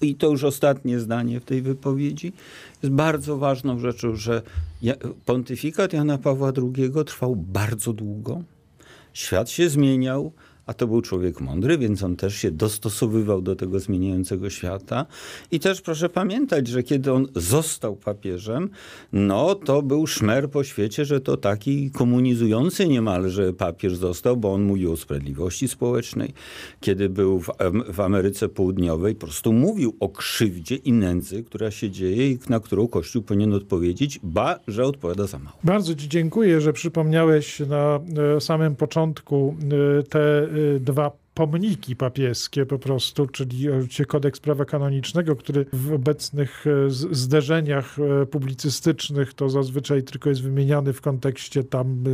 i 0.00 0.14
to 0.14 0.30
już 0.30 0.44
ostatnie 0.44 1.00
zdanie 1.00 1.40
w 1.40 1.44
tej 1.44 1.62
wypowiedzi, 1.62 2.32
jest 2.82 2.94
bardzo 2.94 3.38
ważną 3.38 3.78
rzeczą, 3.78 4.16
że 4.16 4.42
pontyfikat 5.24 5.92
Jana 5.92 6.18
Pawła 6.18 6.52
II 6.56 6.90
trwał 7.06 7.36
bardzo 7.36 7.92
długo. 7.92 8.42
Świat 9.12 9.50
się 9.50 9.68
zmieniał, 9.68 10.32
a 10.66 10.74
to 10.74 10.86
był 10.86 11.02
człowiek 11.02 11.40
mądry, 11.40 11.78
więc 11.78 12.02
on 12.02 12.16
też 12.16 12.34
się 12.34 12.50
dostosowywał 12.50 13.42
do 13.42 13.56
tego 13.56 13.80
zmieniającego 13.80 14.50
świata. 14.50 15.06
I 15.50 15.60
też 15.60 15.80
proszę 15.80 16.08
pamiętać, 16.08 16.68
że 16.68 16.82
kiedy 16.82 17.12
on 17.12 17.26
został 17.34 17.96
papieżem, 17.96 18.70
no 19.12 19.54
to 19.54 19.82
był 19.82 20.06
szmer 20.06 20.50
po 20.50 20.64
świecie, 20.64 21.04
że 21.04 21.20
to 21.20 21.36
taki 21.36 21.90
komunizujący 21.90 22.88
niemalże 22.88 23.52
papież 23.52 23.96
został, 23.96 24.36
bo 24.36 24.52
on 24.52 24.62
mówił 24.62 24.92
o 24.92 24.96
sprawiedliwości 24.96 25.68
społecznej. 25.68 26.32
Kiedy 26.80 27.08
był 27.08 27.40
w, 27.40 27.50
w 27.88 28.00
Ameryce 28.00 28.48
Południowej, 28.48 29.14
po 29.14 29.20
prostu 29.20 29.52
mówił 29.52 29.96
o 30.00 30.08
krzywdzie 30.08 30.76
i 30.76 30.92
nędzy, 30.92 31.44
która 31.44 31.70
się 31.70 31.90
dzieje 31.90 32.30
i 32.30 32.38
na 32.48 32.60
którą 32.60 32.88
Kościół 32.88 33.22
powinien 33.22 33.54
odpowiedzieć, 33.54 34.20
ba, 34.22 34.58
że 34.68 34.84
odpowiada 34.84 35.26
za 35.26 35.38
mało. 35.38 35.56
Bardzo 35.64 35.94
Ci 35.94 36.08
dziękuję, 36.08 36.60
że 36.60 36.72
przypomniałeś 36.72 37.60
na 37.60 38.00
e, 38.36 38.40
samym 38.40 38.76
początku 38.76 39.56
e, 39.98 40.02
te 40.02 40.48
dwa 40.80 41.12
pomniki 41.36 41.96
papieskie 41.96 42.66
po 42.66 42.78
prostu, 42.78 43.26
czyli 43.26 43.66
kodeks 44.08 44.40
prawa 44.40 44.64
kanonicznego, 44.64 45.36
który 45.36 45.66
w 45.72 45.92
obecnych 45.92 46.64
e, 46.66 46.90
zderzeniach 46.90 47.96
e, 48.22 48.26
publicystycznych 48.26 49.34
to 49.34 49.48
zazwyczaj 49.48 50.02
tylko 50.02 50.28
jest 50.28 50.42
wymieniany 50.42 50.92
w 50.92 51.00
kontekście 51.00 51.64
tam 51.64 52.04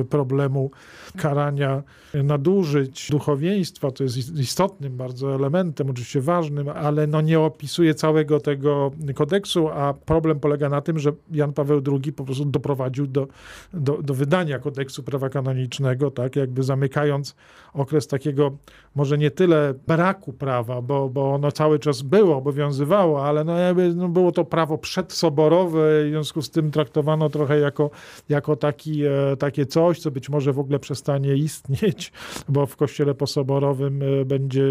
e, 0.00 0.04
problemu 0.04 0.70
karania 1.16 1.82
nadużyć 2.14 3.08
duchowieństwa, 3.10 3.90
to 3.90 4.04
jest 4.04 4.38
istotnym 4.38 4.96
bardzo 4.96 5.34
elementem, 5.34 5.90
oczywiście 5.90 6.20
ważnym, 6.20 6.68
ale 6.68 7.06
no 7.06 7.20
nie 7.20 7.40
opisuje 7.40 7.94
całego 7.94 8.40
tego 8.40 8.92
kodeksu, 9.14 9.68
a 9.68 9.94
problem 9.94 10.40
polega 10.40 10.68
na 10.68 10.80
tym, 10.80 10.98
że 10.98 11.12
Jan 11.30 11.52
Paweł 11.52 11.82
II 11.86 12.12
po 12.12 12.24
prostu 12.24 12.44
doprowadził 12.44 13.06
do, 13.06 13.28
do, 13.74 14.02
do 14.02 14.14
wydania 14.14 14.58
kodeksu 14.58 15.02
prawa 15.02 15.28
kanonicznego, 15.28 16.10
tak? 16.10 16.36
Jakby 16.36 16.62
zamykając 16.62 17.34
okres 17.74 18.06
takiego 18.06 18.56
może 18.94 19.18
nie 19.18 19.30
tyle 19.30 19.74
braku 19.86 20.32
prawa, 20.32 20.82
bo, 20.82 21.08
bo 21.08 21.34
ono 21.34 21.52
cały 21.52 21.78
czas 21.78 22.02
było, 22.02 22.36
obowiązywało, 22.36 23.26
ale 23.26 23.44
no 23.44 23.58
jakby 23.58 23.94
no 23.94 24.08
było 24.08 24.32
to 24.32 24.44
prawo 24.44 24.78
przedsoborowe, 24.78 26.04
w 26.04 26.08
związku 26.08 26.42
z 26.42 26.50
tym 26.50 26.70
traktowano 26.70 27.30
trochę 27.30 27.58
jako, 27.58 27.90
jako 28.28 28.56
taki, 28.56 29.04
e, 29.04 29.36
takie 29.38 29.66
coś, 29.66 30.00
co 30.00 30.10
być 30.10 30.28
może 30.28 30.52
w 30.52 30.58
ogóle 30.58 30.78
przestanie 30.78 31.34
istnieć, 31.34 32.12
bo 32.48 32.66
w 32.66 32.76
kościele 32.76 33.14
posoborowym 33.14 34.02
e, 34.02 34.24
będzie, 34.24 34.64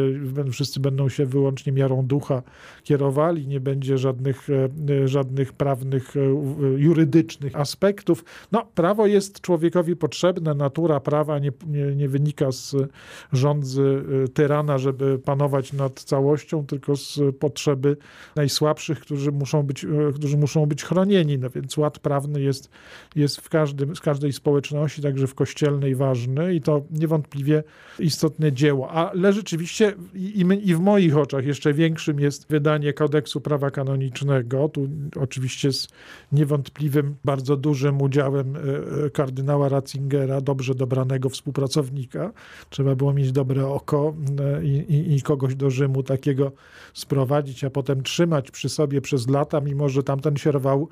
wszyscy 0.52 0.80
będą 0.80 1.10
się 1.10 1.26
wyłącznie 1.26 1.72
miarą 1.72 2.06
ducha 2.06 2.42
kierowali, 2.84 3.48
nie 3.48 3.60
będzie 3.60 3.98
żadnych, 3.98 4.48
e, 4.90 5.08
żadnych 5.08 5.54
prawnych, 5.54 6.14
jurydycznych 6.78 7.56
aspektów. 7.56 8.26
No, 8.52 8.66
prawo 8.76 9.08
jest 9.08 9.42
człowiekowi 9.42 9.96
potrzebne, 9.96 10.54
natura 10.54 11.00
prawa 11.00 11.40
nie, 11.40 11.52
nie, 11.68 11.96
nie 11.96 12.10
wynika 12.10 12.52
z 12.52 12.76
rządzy 13.34 13.81
Y, 13.82 14.30
tyrana, 14.34 14.78
żeby 14.78 15.20
panować 15.20 15.74
nad 15.74 16.00
całością, 16.00 16.66
tylko 16.66 16.96
z 16.96 17.20
potrzeby 17.40 17.98
najsłabszych, 18.36 19.00
którzy 19.00 19.32
muszą 19.32 19.64
być, 19.64 19.84
y, 19.84 20.14
którzy 20.16 20.38
muszą 20.38 20.66
być 20.66 20.84
chronieni. 20.84 21.38
No 21.38 21.50
więc 21.50 21.78
ład 21.78 22.00
prawny 22.00 22.42
jest, 22.42 22.70
jest 23.16 23.38
w, 23.38 23.50
każdym, 23.50 23.96
w 23.96 24.02
każdej 24.02 24.34
społeczności, 24.34 25.02
także 25.02 25.28
w 25.28 25.36
kościelnej 25.36 25.96
ważny 25.96 26.56
i 26.56 26.62
to 26.62 26.82
niewątpliwie 26.92 27.64
istotne 28.00 28.52
dzieło. 28.52 28.92
Ale 28.92 29.34
rzeczywiście 29.34 29.94
i, 30.14 30.46
i 30.64 30.76
w 30.76 30.80
moich 30.80 31.18
oczach 31.18 31.46
jeszcze 31.46 31.74
większym 31.74 32.20
jest 32.20 32.48
wydanie 32.50 32.94
kodeksu 32.94 33.42
prawa 33.42 33.72
kanonicznego. 33.72 34.70
Tu 34.70 34.90
oczywiście 35.22 35.74
z 35.74 35.88
niewątpliwym, 36.32 37.16
bardzo 37.26 37.58
dużym 37.58 38.02
udziałem 38.02 38.56
y, 38.56 39.10
kardynała 39.14 39.70
Ratzingera, 39.70 40.42
dobrze 40.42 40.76
dobranego 40.76 41.30
współpracownika. 41.30 42.32
Trzeba 42.70 42.96
było 42.96 43.14
mieć 43.14 43.32
dobre 43.32 43.68
oko 43.74 44.14
e, 44.40 44.66
i, 44.66 45.16
i, 45.16 45.22
kogoś 45.22 45.56
do 45.56 45.70
Rzymu 45.70 46.04
takiego 46.04 46.52
sprowadzić, 46.94 47.64
a 47.64 47.70
potem 47.70 48.04
trzymać 48.04 48.52
przy 48.52 48.70
sobie 48.70 49.02
przez 49.02 49.30
lata, 49.30 49.62
mimo 49.62 49.90
że 49.90 50.04
tamten 50.04 50.38
się 50.38 50.52
rwał 50.52 50.88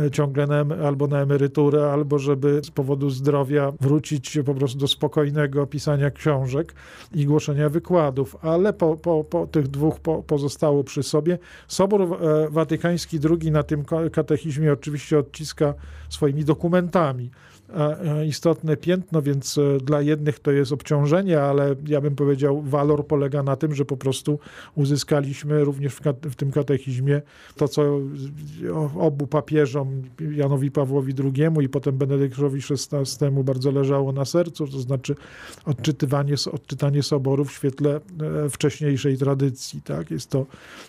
e, 0.00 0.10
ciągle 0.10 0.46
na, 0.46 0.86
albo 0.86 1.06
na 1.06 1.20
emeryturę, 1.20 1.92
albo 1.92 2.18
żeby 2.18 2.60
z 2.64 2.70
powodu 2.70 3.10
zdrowia 3.10 3.72
wrócić 3.80 4.38
po 4.46 4.54
prostu 4.54 4.78
do 4.78 4.88
spokojnego 4.88 5.66
pisania 5.66 6.10
książek 6.10 6.74
i 7.14 7.26
głoszenia 7.26 7.68
wykładów. 7.68 8.36
Ale 8.42 8.72
po, 8.72 8.96
po, 8.96 9.24
po 9.24 9.46
tych 9.46 9.68
dwóch 9.68 10.00
po, 10.00 10.22
pozostało 10.22 10.84
przy 10.84 11.02
sobie. 11.02 11.38
Sobór 11.68 12.02
e, 12.02 12.48
Watykański 12.50 13.18
II 13.30 13.50
na 13.50 13.62
tym 13.62 13.84
katechizmie 14.12 14.72
oczywiście 14.72 15.18
odciska 15.18 15.74
swoimi 16.08 16.44
dokumentami 16.44 17.30
istotne 18.26 18.76
piętno, 18.76 19.22
więc 19.22 19.58
e, 19.58 19.78
dla 19.84 20.00
jednych 20.02 20.38
to 20.38 20.50
jest 20.50 20.72
obciążenie, 20.72 21.40
ale 21.40 21.74
ja 21.86 22.00
bym 22.00 22.16
powiedział, 22.16 22.62
walor 22.62 23.06
polega 23.06 23.42
na 23.42 23.56
tym, 23.56 23.74
że 23.74 23.84
po 23.84 23.96
prostu 23.96 24.38
uzyskaliśmy 24.74 25.64
również 25.64 25.94
w, 25.94 26.00
w 26.22 26.34
tym 26.34 26.52
katechizmie 26.52 27.22
to, 27.56 27.68
co 27.68 28.00
obu 28.98 29.26
papieżom, 29.26 30.02
Janowi 30.30 30.70
Pawłowi 30.70 31.14
II 31.24 31.64
i 31.64 31.68
potem 31.68 31.98
Benedyktowi 31.98 32.60
XVI 32.70 33.26
bardzo 33.44 33.70
leżało 33.70 34.12
na 34.12 34.24
sercu, 34.24 34.66
to 34.66 34.78
znaczy 34.78 35.14
odczytywanie, 35.64 36.34
odczytanie 36.52 37.02
soboru 37.02 37.44
w 37.44 37.52
świetle 37.52 38.00
e, 38.44 38.50
wcześniejszej 38.50 39.18
tradycji. 39.18 39.82
Tak? 39.82 40.10
Jest, 40.10 40.30
to, 40.30 40.46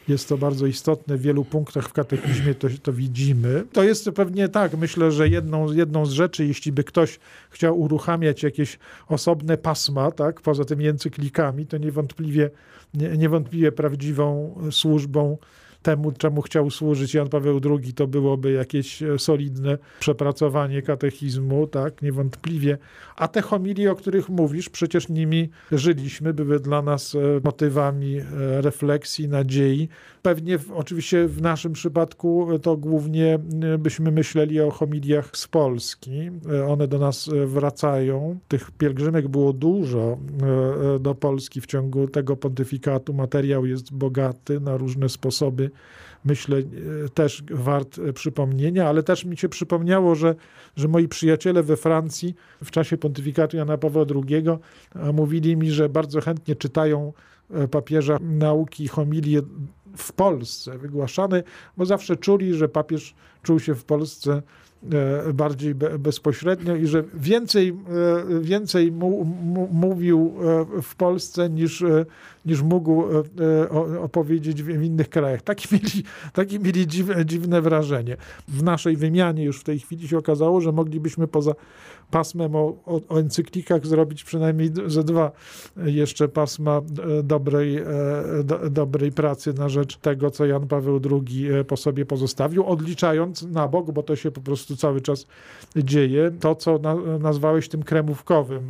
jest 0.07 0.29
to 0.29 0.37
bardzo 0.37 0.65
istotne. 0.65 1.17
W 1.17 1.21
wielu 1.21 1.45
punktach 1.45 1.89
w 1.89 1.93
katechizmie 1.93 2.55
to, 2.55 2.67
to 2.83 2.93
widzimy. 2.93 3.63
To 3.71 3.83
jest 3.83 4.09
pewnie 4.15 4.49
tak, 4.49 4.77
myślę, 4.77 5.11
że 5.11 5.29
jedną, 5.29 5.71
jedną 5.71 6.05
z 6.05 6.11
rzeczy, 6.11 6.45
jeśli 6.45 6.72
by 6.73 6.83
ktoś 6.83 7.19
chciał 7.49 7.79
uruchamiać 7.79 8.43
jakieś 8.43 8.79
osobne 9.07 9.57
pasma, 9.57 10.11
tak, 10.11 10.41
poza 10.41 10.65
tymi 10.65 10.87
encyklikami, 10.87 11.67
to 11.67 11.77
niewątpliwie, 11.77 12.49
nie, 12.93 13.09
niewątpliwie 13.17 13.71
prawdziwą 13.71 14.55
służbą 14.71 15.37
temu, 15.83 16.11
czemu 16.11 16.41
chciał 16.41 16.69
służyć 16.69 17.13
Jan 17.13 17.29
Paweł 17.29 17.61
II, 17.65 17.93
to 17.93 18.07
byłoby 18.07 18.51
jakieś 18.51 19.03
e, 19.03 19.19
solidne 19.19 19.77
przepracowanie 19.99 20.81
katechizmu, 20.81 21.67
tak, 21.67 22.01
niewątpliwie. 22.01 22.77
A 23.15 23.27
te 23.27 23.41
homilie, 23.41 23.91
o 23.91 23.95
których 23.95 24.29
mówisz, 24.29 24.69
przecież 24.69 25.09
nimi 25.09 25.49
żyliśmy, 25.71 26.33
były 26.33 26.59
dla 26.59 26.81
nas 26.81 27.15
e, 27.15 27.19
motywami 27.43 28.17
e, 28.17 28.23
refleksji, 28.61 29.27
nadziei. 29.27 29.89
Pewnie 30.21 30.59
oczywiście 30.73 31.27
w 31.27 31.41
naszym 31.41 31.73
przypadku 31.73 32.47
to 32.61 32.77
głównie 32.77 33.39
byśmy 33.79 34.11
myśleli 34.11 34.61
o 34.61 34.71
homiliach 34.71 35.37
z 35.37 35.47
Polski. 35.47 36.31
One 36.67 36.87
do 36.87 36.99
nas 36.99 37.29
wracają. 37.45 38.39
Tych 38.47 38.71
pielgrzymek 38.71 39.27
było 39.27 39.53
dużo 39.53 40.17
do 40.99 41.15
Polski 41.15 41.61
w 41.61 41.65
ciągu 41.65 42.07
tego 42.07 42.35
pontyfikatu. 42.35 43.13
Materiał 43.13 43.65
jest 43.65 43.93
bogaty 43.93 44.59
na 44.59 44.77
różne 44.77 45.09
sposoby 45.09 45.71
myślę, 46.25 46.57
e, 46.57 47.09
też 47.09 47.43
wart 47.51 47.99
e, 47.99 48.13
przypomnienia, 48.13 48.89
ale 48.89 49.03
też 49.03 49.25
mi 49.25 49.37
się 49.37 49.49
przypomniało, 49.49 50.15
że, 50.15 50.35
że 50.75 50.87
moi 50.87 51.07
przyjaciele 51.07 51.63
we 51.63 51.77
Francji 51.77 52.35
w 52.63 52.71
czasie 52.71 52.97
pontyfikatu 52.97 53.57
Jana 53.57 53.77
Pawła 53.77 54.05
II 54.15 54.43
mówili 55.13 55.57
mi, 55.57 55.71
że 55.71 55.89
bardzo 55.89 56.21
chętnie 56.21 56.55
czytają 56.55 57.13
e, 57.51 57.67
papieża 57.67 58.17
nauki, 58.21 58.87
homilie 58.87 59.41
w 59.97 60.13
Polsce 60.13 60.77
wygłaszany, 60.77 61.43
bo 61.77 61.85
zawsze 61.85 62.15
czuli, 62.15 62.53
że 62.53 62.69
papież 62.69 63.15
czuł 63.43 63.59
się 63.59 63.75
w 63.75 63.85
Polsce 63.85 64.31
e, 64.33 64.41
bardziej 65.33 65.75
bezpośrednio 65.75 66.75
i 66.75 66.87
że 66.87 67.03
więcej, 67.13 67.69
e, 67.69 68.41
więcej 68.41 68.91
mu, 68.91 69.25
mu, 69.25 69.69
mówił 69.71 70.33
e, 70.77 70.81
w 70.81 70.95
Polsce 70.95 71.49
niż, 71.49 71.83
niż 72.45 72.61
mógł 72.61 73.03
opowiedzieć 74.01 74.63
w 74.63 74.83
innych 74.83 75.09
krajach. 75.09 75.41
Takie 75.41 75.67
mieli, 75.71 76.03
takie 76.33 76.59
mieli 76.59 76.87
dziwne, 76.87 77.25
dziwne 77.25 77.61
wrażenie. 77.61 78.17
W 78.47 78.63
naszej 78.63 78.97
wymianie 78.97 79.43
już 79.43 79.59
w 79.59 79.63
tej 79.63 79.79
chwili 79.79 80.07
się 80.07 80.17
okazało, 80.17 80.61
że 80.61 80.71
moglibyśmy 80.71 81.27
poza 81.27 81.53
pasmem 82.13 82.55
o, 82.55 82.75
o, 82.85 83.01
o 83.09 83.19
encyklikach 83.19 83.87
zrobić 83.87 84.23
przynajmniej 84.23 84.69
ze 84.87 85.03
dwa 85.03 85.31
jeszcze 85.85 86.27
pasma 86.27 86.81
e, 87.19 87.23
dobrej, 87.23 87.77
e, 87.77 87.85
do, 88.43 88.69
dobrej 88.69 89.11
pracy 89.11 89.53
na 89.53 89.69
rzecz 89.69 89.97
tego, 89.97 90.31
co 90.31 90.45
Jan 90.45 90.67
Paweł 90.67 91.01
II 91.11 91.51
e, 91.51 91.63
po 91.63 91.77
sobie 91.77 92.05
pozostawił, 92.05 92.65
odliczając 92.65 93.41
na 93.41 93.67
bok, 93.67 93.91
bo 93.91 94.03
to 94.03 94.15
się 94.15 94.31
po 94.31 94.41
prostu 94.41 94.72
cały 94.77 95.01
czas 95.01 95.27
dzieje, 95.75 96.31
to, 96.39 96.55
co 96.55 96.77
na, 96.77 96.95
nazwałeś 97.19 97.69
tym 97.69 97.83
kremówkowym 97.83 98.69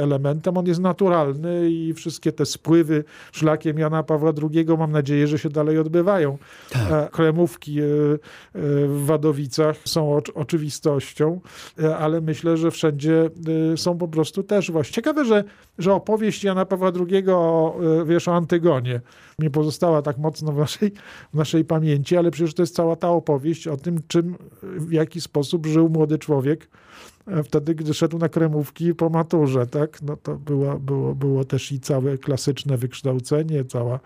elementem, 0.00 0.56
on 0.56 0.66
jest 0.66 0.80
naturalny 0.80 1.70
i 1.70 1.94
wszystkie 1.94 2.32
te 2.32 2.46
spływy 2.46 3.04
szlakiem 3.32 3.78
Jana 3.78 4.02
Pawła 4.02 4.32
II, 4.42 4.66
mam 4.78 4.92
nadzieję, 4.92 5.26
że 5.26 5.38
się 5.38 5.48
dalej 5.48 5.78
odbywają. 5.78 6.38
Tak. 6.72 7.10
Kremówki 7.10 7.78
w 8.54 9.02
Wadowicach 9.06 9.76
są 9.84 10.20
oczywistością, 10.34 11.40
ale 11.98 12.20
myślę, 12.20 12.56
że 12.56 12.70
wszędzie 12.70 13.30
są 13.76 13.98
po 13.98 14.08
prostu 14.08 14.42
też 14.42 14.70
właśnie. 14.70 14.94
Ciekawe, 14.94 15.24
że, 15.24 15.44
że 15.78 15.94
opowieść 15.94 16.44
Jana 16.44 16.64
Pawła 16.64 16.92
II 17.10 17.30
o, 17.30 17.76
y, 18.02 18.04
wiesz, 18.04 18.28
o 18.28 18.34
Antygonie 18.34 19.00
nie 19.38 19.50
pozostała 19.50 20.02
tak 20.02 20.18
mocno 20.18 20.52
w 20.52 20.56
naszej, 20.56 20.92
w 21.32 21.36
naszej 21.36 21.64
pamięci, 21.64 22.16
ale 22.16 22.30
przecież 22.30 22.54
to 22.54 22.62
jest 22.62 22.74
cała 22.74 22.96
ta 22.96 23.08
opowieść 23.08 23.68
o 23.68 23.76
tym, 23.76 23.98
czym, 24.08 24.36
w 24.62 24.92
jaki 24.92 25.20
sposób 25.20 25.66
żył 25.66 25.88
młody 25.88 26.18
człowiek. 26.18 26.64
E, 26.64 27.15
wtedy, 27.44 27.74
gdy 27.74 27.94
szedł 27.94 28.18
na 28.18 28.28
kremówki 28.28 28.94
po 28.94 29.08
maturze, 29.08 29.66
tak? 29.66 30.02
No 30.02 30.16
to 30.16 30.34
było, 30.34 30.78
było, 30.78 31.14
było 31.14 31.44
też 31.44 31.72
i 31.72 31.80
całe 31.80 32.18
klasyczne 32.18 32.76
wykształcenie, 32.76 33.64
cała, 33.64 34.00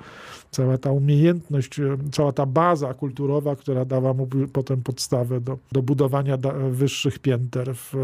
cała 0.51 0.79
ta 0.79 0.91
umiejętność, 0.91 1.81
e, 1.81 1.97
cała 2.13 2.33
ta 2.33 2.47
baza 2.47 2.95
kulturowa, 2.95 3.57
która 3.57 3.85
dała 3.85 4.15
mu 4.15 4.29
potem 4.53 4.83
podstawę 4.83 5.41
do, 5.41 5.59
do 5.73 5.83
budowania 5.83 6.39
wyższych 6.71 7.19
pięter 7.19 7.75
w, 7.75 7.95
e, 7.95 7.99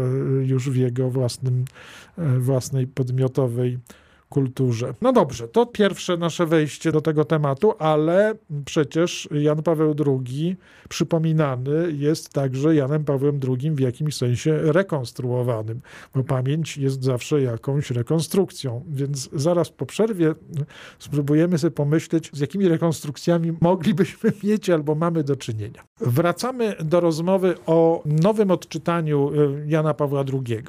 już 0.45 0.69
w 0.69 0.75
jego 0.75 1.09
własnym, 1.09 1.65
własnej 2.39 2.87
podmiotowej 2.87 3.79
kulturze. 4.29 4.93
No 5.01 5.13
dobrze, 5.13 5.47
to 5.47 5.65
pierwsze 5.65 6.17
nasze 6.17 6.45
wejście 6.45 6.91
do 6.91 7.01
tego 7.01 7.25
tematu, 7.25 7.73
ale 7.79 8.35
przecież 8.65 9.29
Jan 9.31 9.63
Paweł 9.63 9.95
II 10.05 10.55
przypominany 10.89 11.91
jest 11.91 12.33
także 12.33 12.75
Janem 12.75 13.03
Pawłem 13.03 13.39
II 13.47 13.71
w 13.71 13.79
jakimś 13.79 14.15
sensie 14.15 14.57
rekonstruowanym, 14.61 15.81
bo 16.15 16.23
pamięć 16.23 16.77
jest 16.77 17.03
zawsze 17.03 17.41
jakąś 17.41 17.91
rekonstrukcją. 17.91 18.83
Więc 18.89 19.29
zaraz 19.33 19.69
po 19.69 19.85
przerwie 19.85 20.35
spróbujemy 20.99 21.57
sobie 21.57 21.71
pomyśleć, 21.71 22.29
z 22.33 22.39
jakimi 22.39 22.67
rekonstrukcjami 22.67 23.53
moglibyśmy 23.61 24.31
mieć 24.43 24.69
albo 24.69 24.95
mamy 24.95 25.23
do 25.23 25.35
czynienia. 25.35 25.83
Wracamy 25.99 26.75
do 26.79 26.99
rozmowy 26.99 27.55
o 27.65 28.01
nowym 28.05 28.51
odczytaniu 28.51 29.31
y, 29.33 29.65
Jana 29.67 29.93
Pawła 29.93 30.23
II 30.33 30.63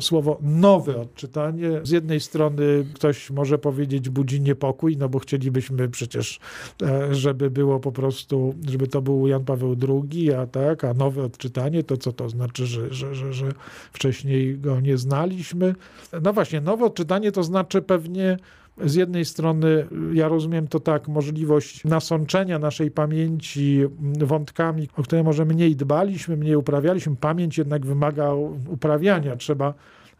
słowo 0.00 0.38
nowe 0.42 0.96
odczytanie. 0.96 1.70
Z 1.82 1.90
jednej 1.90 2.20
strony 2.20 2.86
ktoś 2.94 3.30
może 3.30 3.58
powiedzieć 3.58 4.08
budzi 4.08 4.40
niepokój, 4.40 4.96
no 4.96 5.08
bo 5.08 5.18
chcielibyśmy 5.18 5.88
przecież, 5.88 6.40
e, 6.82 7.14
żeby 7.14 7.50
było 7.50 7.80
po 7.80 7.92
prostu, 7.92 8.54
żeby 8.68 8.86
to 8.86 9.02
był 9.02 9.26
Jan 9.26 9.44
Paweł 9.44 9.76
II, 9.88 10.32
a 10.32 10.46
tak, 10.46 10.84
a 10.84 10.94
nowe 10.94 11.24
odczytanie, 11.24 11.82
to 11.82 11.96
co 11.96 12.12
to 12.12 12.28
znaczy, 12.28 12.66
że, 12.66 12.94
że, 12.94 13.14
że, 13.14 13.32
że 13.32 13.52
wcześniej 13.92 14.58
go 14.58 14.80
nie 14.80 14.98
znaliśmy. 14.98 15.74
No 16.22 16.32
właśnie, 16.32 16.60
nowe 16.60 16.84
odczytanie 16.84 17.32
to 17.32 17.42
znaczy 17.42 17.82
pewnie 17.82 18.36
z 18.80 18.94
jednej 18.94 19.24
strony, 19.24 19.86
ja 20.12 20.28
rozumiem 20.28 20.68
to 20.68 20.80
tak, 20.80 21.08
możliwość 21.08 21.84
nasączenia 21.84 22.58
naszej 22.58 22.90
pamięci 22.90 23.80
wątkami, 24.18 24.88
o 24.96 25.02
które 25.02 25.22
może 25.22 25.44
mniej 25.44 25.76
dbaliśmy, 25.76 26.36
mniej 26.36 26.56
uprawialiśmy. 26.56 27.16
Pamięć 27.16 27.58
jednak 27.58 27.86
wymaga 27.86 28.32
uprawiania, 28.68 29.36
trzeba, 29.36 29.74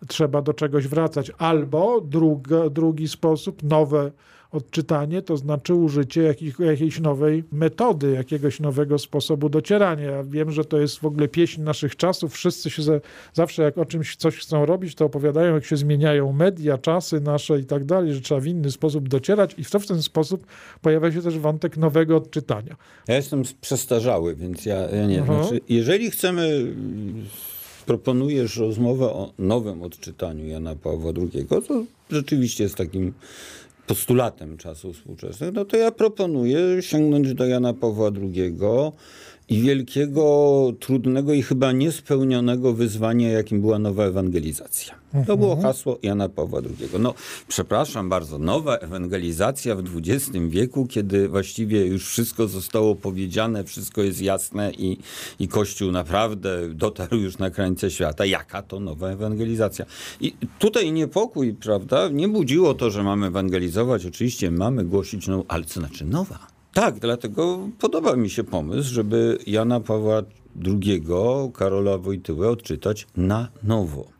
trzeba 0.08 0.42
do 0.42 0.54
czegoś 0.54 0.88
wracać. 0.88 1.32
Albo 1.38 2.00
drugi 2.70 3.08
sposób, 3.08 3.62
nowe 3.62 4.10
odczytanie, 4.54 5.22
to 5.22 5.36
znaczy 5.36 5.74
użycie 5.74 6.22
jakich, 6.22 6.58
jakiejś 6.58 7.00
nowej 7.00 7.44
metody, 7.52 8.10
jakiegoś 8.10 8.60
nowego 8.60 8.98
sposobu 8.98 9.48
docierania. 9.48 10.04
Ja 10.04 10.24
wiem, 10.24 10.50
że 10.50 10.64
to 10.64 10.80
jest 10.80 10.98
w 10.98 11.04
ogóle 11.04 11.28
pieśń 11.28 11.62
naszych 11.62 11.96
czasów. 11.96 12.34
Wszyscy 12.34 12.70
się 12.70 12.82
ze, 12.82 13.00
zawsze 13.32 13.62
jak 13.62 13.78
o 13.78 13.84
czymś 13.84 14.16
coś 14.16 14.36
chcą 14.36 14.66
robić, 14.66 14.94
to 14.94 15.04
opowiadają, 15.04 15.54
jak 15.54 15.64
się 15.64 15.76
zmieniają 15.76 16.32
media, 16.32 16.78
czasy 16.78 17.20
nasze 17.20 17.60
i 17.60 17.64
tak 17.64 17.84
dalej, 17.84 18.14
że 18.14 18.20
trzeba 18.20 18.40
w 18.40 18.46
inny 18.46 18.70
sposób 18.70 19.08
docierać 19.08 19.54
i 19.58 19.64
w, 19.64 19.70
to 19.70 19.80
w 19.80 19.86
ten 19.86 20.02
sposób 20.02 20.46
pojawia 20.82 21.12
się 21.12 21.22
też 21.22 21.38
wątek 21.38 21.76
nowego 21.76 22.16
odczytania. 22.16 22.76
Ja 23.08 23.16
jestem 23.16 23.42
przestarzały, 23.60 24.36
więc 24.36 24.66
ja, 24.66 24.76
ja 24.76 25.06
nie. 25.06 25.24
Znaczy, 25.24 25.60
jeżeli 25.68 26.10
chcemy 26.10 26.74
proponujesz 27.86 28.56
rozmowę 28.56 29.04
o 29.04 29.32
nowym 29.38 29.82
odczytaniu 29.82 30.46
Jana 30.46 30.76
Pawła 30.76 31.12
II, 31.16 31.46
to 31.46 31.84
rzeczywiście 32.10 32.64
jest 32.64 32.76
takim 32.76 33.12
postulatem 33.86 34.56
czasu 34.56 34.92
współczesnych, 34.92 35.52
no 35.54 35.64
to 35.64 35.76
ja 35.76 35.90
proponuję 35.90 36.58
sięgnąć 36.80 37.34
do 37.34 37.46
Jana 37.46 37.74
Pawła 37.74 38.10
II 38.22 38.56
i 39.48 39.60
wielkiego, 39.60 40.72
trudnego 40.80 41.32
i 41.32 41.42
chyba 41.42 41.72
niespełnionego 41.72 42.72
wyzwania, 42.72 43.30
jakim 43.30 43.60
była 43.60 43.78
nowa 43.78 44.04
ewangelizacja. 44.04 44.94
To 45.26 45.36
było 45.36 45.52
mhm. 45.52 45.72
hasło 45.72 45.98
Jana 46.02 46.28
Pawła 46.28 46.60
II. 46.60 46.88
No, 47.00 47.14
przepraszam 47.48 48.08
bardzo, 48.08 48.38
nowa 48.38 48.76
ewangelizacja 48.76 49.74
w 49.74 49.82
XX 49.96 50.30
wieku, 50.48 50.86
kiedy 50.86 51.28
właściwie 51.28 51.86
już 51.86 52.06
wszystko 52.06 52.48
zostało 52.48 52.94
powiedziane, 52.94 53.64
wszystko 53.64 54.02
jest 54.02 54.22
jasne 54.22 54.72
i, 54.72 54.98
i 55.38 55.48
Kościół 55.48 55.92
naprawdę 55.92 56.68
dotarł 56.68 57.16
już 57.16 57.38
na 57.38 57.50
krańce 57.50 57.90
świata. 57.90 58.24
Jaka 58.26 58.62
to 58.62 58.80
nowa 58.80 59.08
ewangelizacja? 59.08 59.84
I 60.20 60.34
tutaj 60.58 60.92
niepokój, 60.92 61.54
prawda, 61.54 62.08
nie 62.08 62.28
budziło 62.28 62.74
to, 62.74 62.90
że 62.90 63.02
mamy 63.02 63.26
ewangelizować. 63.26 64.06
Oczywiście 64.06 64.50
mamy 64.50 64.84
głosić, 64.84 65.28
no, 65.28 65.44
ale 65.48 65.64
co 65.64 65.80
znaczy 65.80 66.04
nowa? 66.04 66.53
Tak, 66.74 66.98
dlatego 66.98 67.68
podoba 67.78 68.16
mi 68.16 68.30
się 68.30 68.44
pomysł, 68.44 68.94
żeby 68.94 69.38
Jana 69.46 69.80
Pawła 69.80 70.22
II, 70.66 71.02
Karola 71.54 71.98
Wojtyłę 71.98 72.50
odczytać 72.50 73.06
na 73.16 73.48
nowo. 73.62 74.14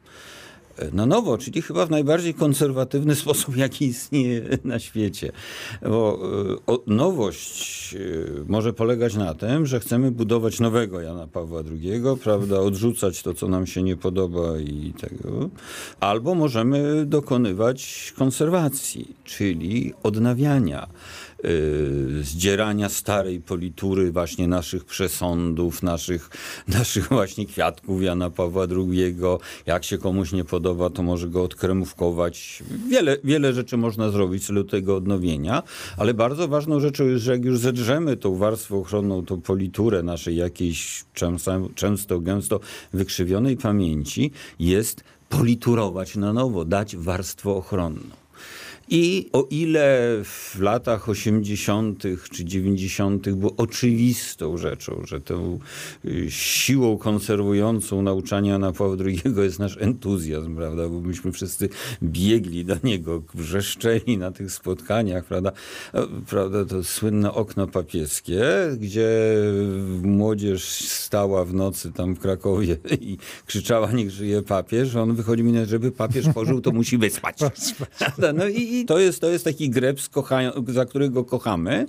Na 0.92 1.06
nowo, 1.06 1.38
czyli 1.38 1.62
chyba 1.62 1.86
w 1.86 1.90
najbardziej 1.90 2.34
konserwatywny 2.34 3.14
sposób, 3.24 3.56
jaki 3.56 3.84
istnieje 3.84 4.42
na 4.64 4.78
świecie. 4.78 5.32
Bo 5.82 6.18
e, 6.68 6.76
nowość 6.86 7.94
e, 7.94 7.98
może 8.48 8.72
polegać 8.72 9.16
na 9.16 9.34
tym, 9.34 9.66
że 9.66 9.80
chcemy 9.80 10.10
budować 10.10 10.60
nowego 10.60 11.00
Jana 11.00 11.26
Pawła 11.26 11.60
II, 11.60 12.02
prawda, 12.22 12.60
odrzucać 12.60 13.22
to, 13.22 13.34
co 13.34 13.48
nam 13.48 13.66
się 13.66 13.82
nie 13.82 13.96
podoba 13.96 14.58
i 14.58 14.92
tego, 15.00 15.48
albo 16.00 16.34
możemy 16.34 17.06
dokonywać 17.06 18.12
konserwacji, 18.16 19.16
czyli 19.24 19.94
odnawiania 20.02 20.88
zdzierania 22.22 22.88
starej 22.88 23.40
politury 23.40 24.12
właśnie 24.12 24.48
naszych 24.48 24.84
przesądów, 24.84 25.82
naszych, 25.82 26.30
naszych 26.78 27.08
właśnie 27.08 27.46
kwiatków 27.46 28.02
Jana 28.02 28.30
Pawła 28.30 28.66
II. 28.70 29.16
Jak 29.66 29.84
się 29.84 29.98
komuś 29.98 30.32
nie 30.32 30.44
podoba, 30.44 30.90
to 30.90 31.02
może 31.02 31.28
go 31.28 31.42
odkremówkować. 31.42 32.62
Wiele, 32.88 33.16
wiele 33.24 33.52
rzeczy 33.52 33.76
można 33.76 34.10
zrobić 34.10 34.42
w 34.42 34.46
celu 34.46 34.64
tego 34.64 34.96
odnowienia, 34.96 35.62
ale 35.96 36.14
bardzo 36.14 36.48
ważną 36.48 36.80
rzeczą 36.80 37.04
jest, 37.04 37.24
że 37.24 37.32
jak 37.32 37.44
już 37.44 37.58
zedrzemy 37.58 38.16
tą 38.16 38.36
warstwę 38.36 38.76
ochronną, 38.76 39.24
tą 39.24 39.40
politurę 39.40 40.02
naszej 40.02 40.36
jakiejś 40.36 41.04
często, 41.14 41.68
często 41.74 42.20
gęsto 42.20 42.60
wykrzywionej 42.92 43.56
pamięci, 43.56 44.30
jest 44.58 45.04
politurować 45.28 46.16
na 46.16 46.32
nowo, 46.32 46.64
dać 46.64 46.96
warstwę 46.96 47.50
ochronną. 47.50 48.23
I 48.90 49.28
o 49.32 49.46
ile 49.50 50.10
w 50.24 50.60
latach 50.60 51.08
80. 51.08 52.02
czy 52.30 52.44
90. 52.44 53.30
było 53.30 53.54
oczywistą 53.56 54.56
rzeczą, 54.56 55.02
że 55.04 55.20
tą 55.20 55.58
y, 56.04 56.26
siłą 56.30 56.98
konserwującą 56.98 58.02
nauczania 58.02 58.58
na 58.58 58.72
Pawła 58.72 58.96
II 59.04 59.20
jest 59.36 59.58
nasz 59.58 59.76
entuzjazm, 59.80 60.56
prawda? 60.56 60.88
Bo 60.88 61.00
myśmy 61.00 61.32
wszyscy 61.32 61.68
biegli 62.02 62.64
do 62.64 62.76
niego, 62.84 63.22
wrzeszczeli 63.34 64.18
na 64.18 64.30
tych 64.30 64.52
spotkaniach, 64.52 65.24
prawda? 65.24 65.52
prawda? 66.28 66.64
To 66.64 66.84
słynne 66.84 67.32
okno 67.32 67.66
papieskie, 67.66 68.44
gdzie 68.80 69.08
młodzież 70.02 70.64
stała 70.88 71.44
w 71.44 71.54
nocy 71.54 71.92
tam 71.92 72.14
w 72.14 72.18
Krakowie 72.18 72.76
i 73.00 73.18
krzyczała, 73.46 73.92
niech 73.92 74.10
żyje 74.10 74.42
papież. 74.42 74.96
On 74.96 75.14
wychodzi 75.14 75.42
mi, 75.42 75.66
żeby 75.66 75.92
papież 75.92 76.26
pożył, 76.34 76.60
to 76.60 76.70
musi 76.72 76.98
wyspać. 76.98 77.38
No 78.34 78.48
i 78.48 78.73
to 78.86 78.98
jest, 78.98 79.20
to 79.20 79.28
jest 79.28 79.44
taki 79.44 79.70
greps, 79.70 80.10
za 80.68 80.84
którego 80.84 81.24
kochamy, 81.24 81.86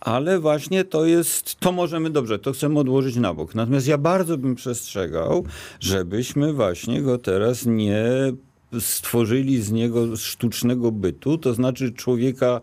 ale 0.00 0.40
właśnie 0.40 0.84
to 0.84 1.04
jest, 1.04 1.54
to 1.60 1.72
możemy 1.72 2.10
dobrze, 2.10 2.38
to 2.38 2.52
chcemy 2.52 2.78
odłożyć 2.78 3.16
na 3.16 3.34
bok. 3.34 3.54
Natomiast 3.54 3.86
ja 3.86 3.98
bardzo 3.98 4.38
bym 4.38 4.54
przestrzegał, 4.54 5.44
żebyśmy 5.80 6.52
właśnie 6.52 7.02
go 7.02 7.18
teraz 7.18 7.66
nie 7.66 8.04
stworzyli 8.80 9.62
z 9.62 9.72
niego 9.72 10.16
sztucznego 10.16 10.92
bytu, 10.92 11.38
to 11.38 11.54
znaczy 11.54 11.92
człowieka, 11.92 12.60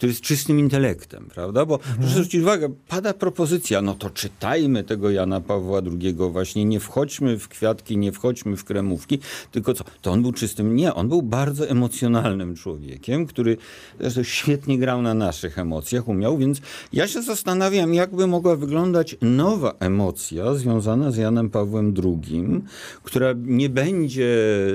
który 0.00 0.12
jest 0.12 0.22
czystym 0.22 0.58
intelektem, 0.58 1.28
prawda? 1.34 1.66
Bo 1.66 1.74
mhm. 1.74 1.96
proszę 1.96 2.14
zwrócić 2.14 2.42
uwagę, 2.42 2.68
pada 2.88 3.14
propozycja, 3.14 3.82
no 3.82 3.94
to 3.94 4.10
czytajmy 4.10 4.84
tego 4.84 5.10
Jana 5.10 5.40
Pawła 5.40 5.80
II, 6.00 6.14
właśnie 6.14 6.64
nie 6.64 6.80
wchodźmy 6.80 7.38
w 7.38 7.48
kwiatki, 7.48 7.96
nie 7.96 8.12
wchodźmy 8.12 8.56
w 8.56 8.64
kremówki, 8.64 9.18
tylko 9.52 9.74
co? 9.74 9.84
To 10.02 10.10
on 10.10 10.22
był 10.22 10.32
czystym, 10.32 10.76
nie, 10.76 10.94
on 10.94 11.08
był 11.08 11.22
bardzo 11.22 11.68
emocjonalnym 11.68 12.56
człowiekiem, 12.56 13.26
który 13.26 13.56
zresztą 14.00 14.22
świetnie 14.22 14.78
grał 14.78 15.02
na 15.02 15.14
naszych 15.14 15.58
emocjach, 15.58 16.08
umiał, 16.08 16.38
więc 16.38 16.60
ja 16.92 17.08
się 17.08 17.22
zastanawiam, 17.22 17.94
jakby 17.94 18.26
mogła 18.26 18.56
wyglądać 18.56 19.16
nowa 19.22 19.74
emocja 19.80 20.54
związana 20.54 21.10
z 21.10 21.16
Janem 21.16 21.50
Pawłem 21.50 21.94
II, 22.04 22.62
która 23.02 23.34
nie 23.36 23.68
będzie 23.68 24.28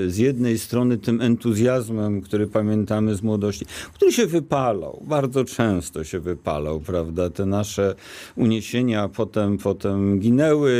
z 0.08 0.16
jednej 0.16 0.58
strony 0.58 0.98
tym 0.98 1.20
entuzjazmem, 1.20 2.20
który 2.20 2.46
pamiętamy 2.46 3.14
z 3.14 3.22
młodości, 3.22 3.66
który 3.94 4.12
się 4.12 4.26
wypalał, 4.26 5.02
bardzo 5.16 5.44
często 5.44 6.04
się 6.04 6.20
wypalał, 6.20 6.80
prawda? 6.80 7.30
Te 7.30 7.46
nasze 7.46 7.94
uniesienia 8.36 9.08
potem, 9.08 9.58
potem 9.58 10.18
ginęły, 10.18 10.72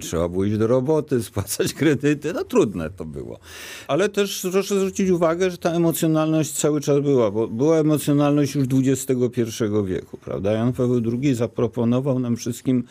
trzeba 0.00 0.28
było 0.28 0.44
iść 0.44 0.56
do 0.56 0.66
roboty, 0.66 1.22
spłacać 1.28 1.74
kredyty, 1.74 2.32
no 2.32 2.44
trudne 2.44 2.90
to 2.90 3.04
było. 3.04 3.38
Ale 3.88 4.08
też 4.08 4.46
proszę 4.52 4.78
zwrócić 4.78 5.10
uwagę, 5.10 5.50
że 5.50 5.58
ta 5.58 5.70
emocjonalność 5.70 6.52
cały 6.52 6.80
czas 6.80 7.00
była, 7.00 7.30
bo 7.30 7.48
była 7.48 7.76
emocjonalność 7.78 8.54
już 8.54 8.66
XXI 8.72 9.64
wieku, 9.84 10.18
prawda? 10.24 10.52
Jan 10.52 10.72
Paweł 10.72 11.00
II 11.22 11.34
zaproponował 11.34 12.18
nam 12.18 12.36
wszystkim 12.36 12.84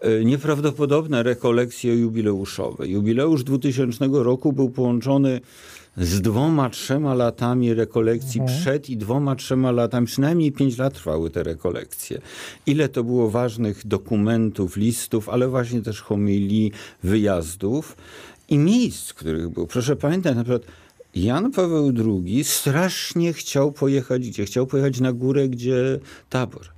e, 0.00 0.24
nieprawdopodobne 0.24 1.22
rekolekcje 1.22 1.96
jubileuszowe. 1.96 2.88
Jubileusz 2.88 3.44
2000 3.44 4.08
roku 4.12 4.52
był 4.52 4.70
połączony 4.70 5.40
z 5.96 6.20
dwoma, 6.20 6.70
trzema 6.70 7.14
latami 7.14 7.74
rekolekcji 7.74 8.40
mhm. 8.40 8.60
przed 8.60 8.90
i 8.90 8.96
dwoma, 8.96 9.36
trzema 9.36 9.70
latami, 9.70 10.06
przynajmniej 10.06 10.52
pięć 10.52 10.78
lat 10.78 10.94
trwały 10.94 11.30
te 11.30 11.42
rekolekcje. 11.42 12.20
Ile 12.66 12.88
to 12.88 13.04
było 13.04 13.30
ważnych 13.30 13.86
dokumentów, 13.86 14.76
listów, 14.76 15.28
ale 15.28 15.48
właśnie 15.48 15.82
też 15.82 16.00
homilii, 16.00 16.72
wyjazdów 17.02 17.96
i 18.48 18.58
miejsc, 18.58 19.10
w 19.10 19.14
których 19.14 19.48
był. 19.48 19.66
Proszę 19.66 19.96
pamiętać, 19.96 20.36
na 20.36 20.44
przykład 20.44 20.62
Jan 21.14 21.52
Paweł 21.52 21.92
II 22.26 22.44
strasznie 22.44 23.32
chciał 23.32 23.72
pojechać 23.72 24.28
gdzie? 24.28 24.44
Chciał 24.44 24.66
pojechać 24.66 25.00
na 25.00 25.12
górę, 25.12 25.48
gdzie 25.48 25.98
tabor. 26.28 26.68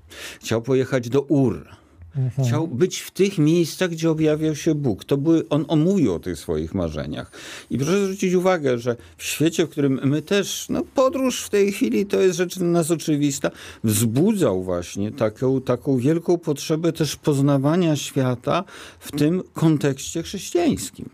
Chciał 0.40 0.62
pojechać 0.62 1.08
do 1.08 1.20
Ur 1.20 1.81
Mhm. 2.16 2.48
Chciał 2.48 2.68
być 2.68 2.98
w 2.98 3.10
tych 3.10 3.38
miejscach, 3.38 3.90
gdzie 3.90 4.10
objawiał 4.10 4.54
się 4.54 4.74
Bóg. 4.74 5.04
To 5.04 5.16
były, 5.16 5.48
on 5.48 5.64
omówił 5.68 6.14
o 6.14 6.18
tych 6.18 6.38
swoich 6.38 6.74
marzeniach. 6.74 7.30
I 7.70 7.78
proszę 7.78 8.04
zwrócić 8.04 8.34
uwagę, 8.34 8.78
że 8.78 8.96
w 9.16 9.24
świecie, 9.24 9.66
w 9.66 9.70
którym 9.70 10.00
my 10.04 10.22
też, 10.22 10.66
no 10.68 10.82
podróż 10.94 11.42
w 11.42 11.50
tej 11.50 11.72
chwili 11.72 12.06
to 12.06 12.20
jest 12.20 12.36
rzecz 12.36 12.58
dla 12.58 12.66
nas 12.66 12.90
oczywista, 12.90 13.50
wzbudzał 13.84 14.62
właśnie 14.62 15.12
taką, 15.12 15.60
taką 15.60 15.98
wielką 15.98 16.38
potrzebę 16.38 16.92
też 16.92 17.16
poznawania 17.16 17.96
świata 17.96 18.64
w 18.98 19.12
tym 19.12 19.42
kontekście 19.54 20.22
chrześcijańskim. 20.22 21.08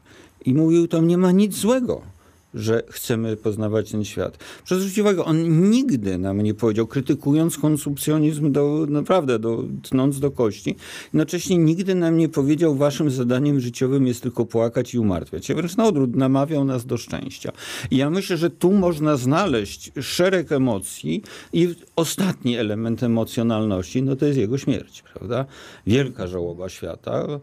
I 0.45 0.55
mówił, 0.55 0.89
tam 0.89 1.09
nie 1.09 1.19
ma 1.19 1.33
nic 1.33 1.55
złego 1.55 2.18
że 2.55 2.83
chcemy 2.91 3.37
poznawać 3.37 3.91
ten 3.91 4.05
świat. 4.05 4.39
Zwrócić 4.67 4.99
uwagę, 4.99 5.25
on 5.25 5.71
nigdy 5.71 6.19
nam 6.19 6.41
nie 6.41 6.55
powiedział, 6.55 6.87
krytykując 6.87 7.59
konsumpcjonizm 7.59 8.53
do, 8.53 8.87
naprawdę, 8.89 9.39
do, 9.39 9.65
tnąc 9.83 10.21
do 10.21 10.31
kości, 10.31 10.77
jednocześnie 11.05 11.59
nigdy 11.59 11.95
nam 11.95 12.17
nie 12.17 12.29
powiedział, 12.29 12.75
waszym 12.75 13.11
zadaniem 13.11 13.61
życiowym 13.61 14.07
jest 14.07 14.23
tylko 14.23 14.45
płakać 14.45 14.95
i 14.95 14.99
umartwiać 14.99 15.47
się. 15.47 15.55
Wręcz 15.55 15.77
na 15.77 15.87
odwrót, 15.87 16.17
namawiał 16.17 16.65
nas 16.65 16.87
do 16.87 16.97
szczęścia. 16.97 17.53
I 17.91 17.97
ja 17.97 18.11
myślę, 18.11 18.37
że 18.37 18.51
tu 18.51 18.73
można 18.73 19.17
znaleźć 19.17 19.93
szereg 20.01 20.53
emocji 20.53 21.23
i 21.53 21.75
ostatni 21.97 22.57
element 22.57 23.03
emocjonalności, 23.03 24.03
no 24.03 24.17
to 24.17 24.27
jest 24.27 24.39
jego 24.39 24.59
śmierć, 24.59 25.03
prawda? 25.03 25.45
Wielka 25.87 26.27
żałoba 26.27 26.69
świata 26.69 27.41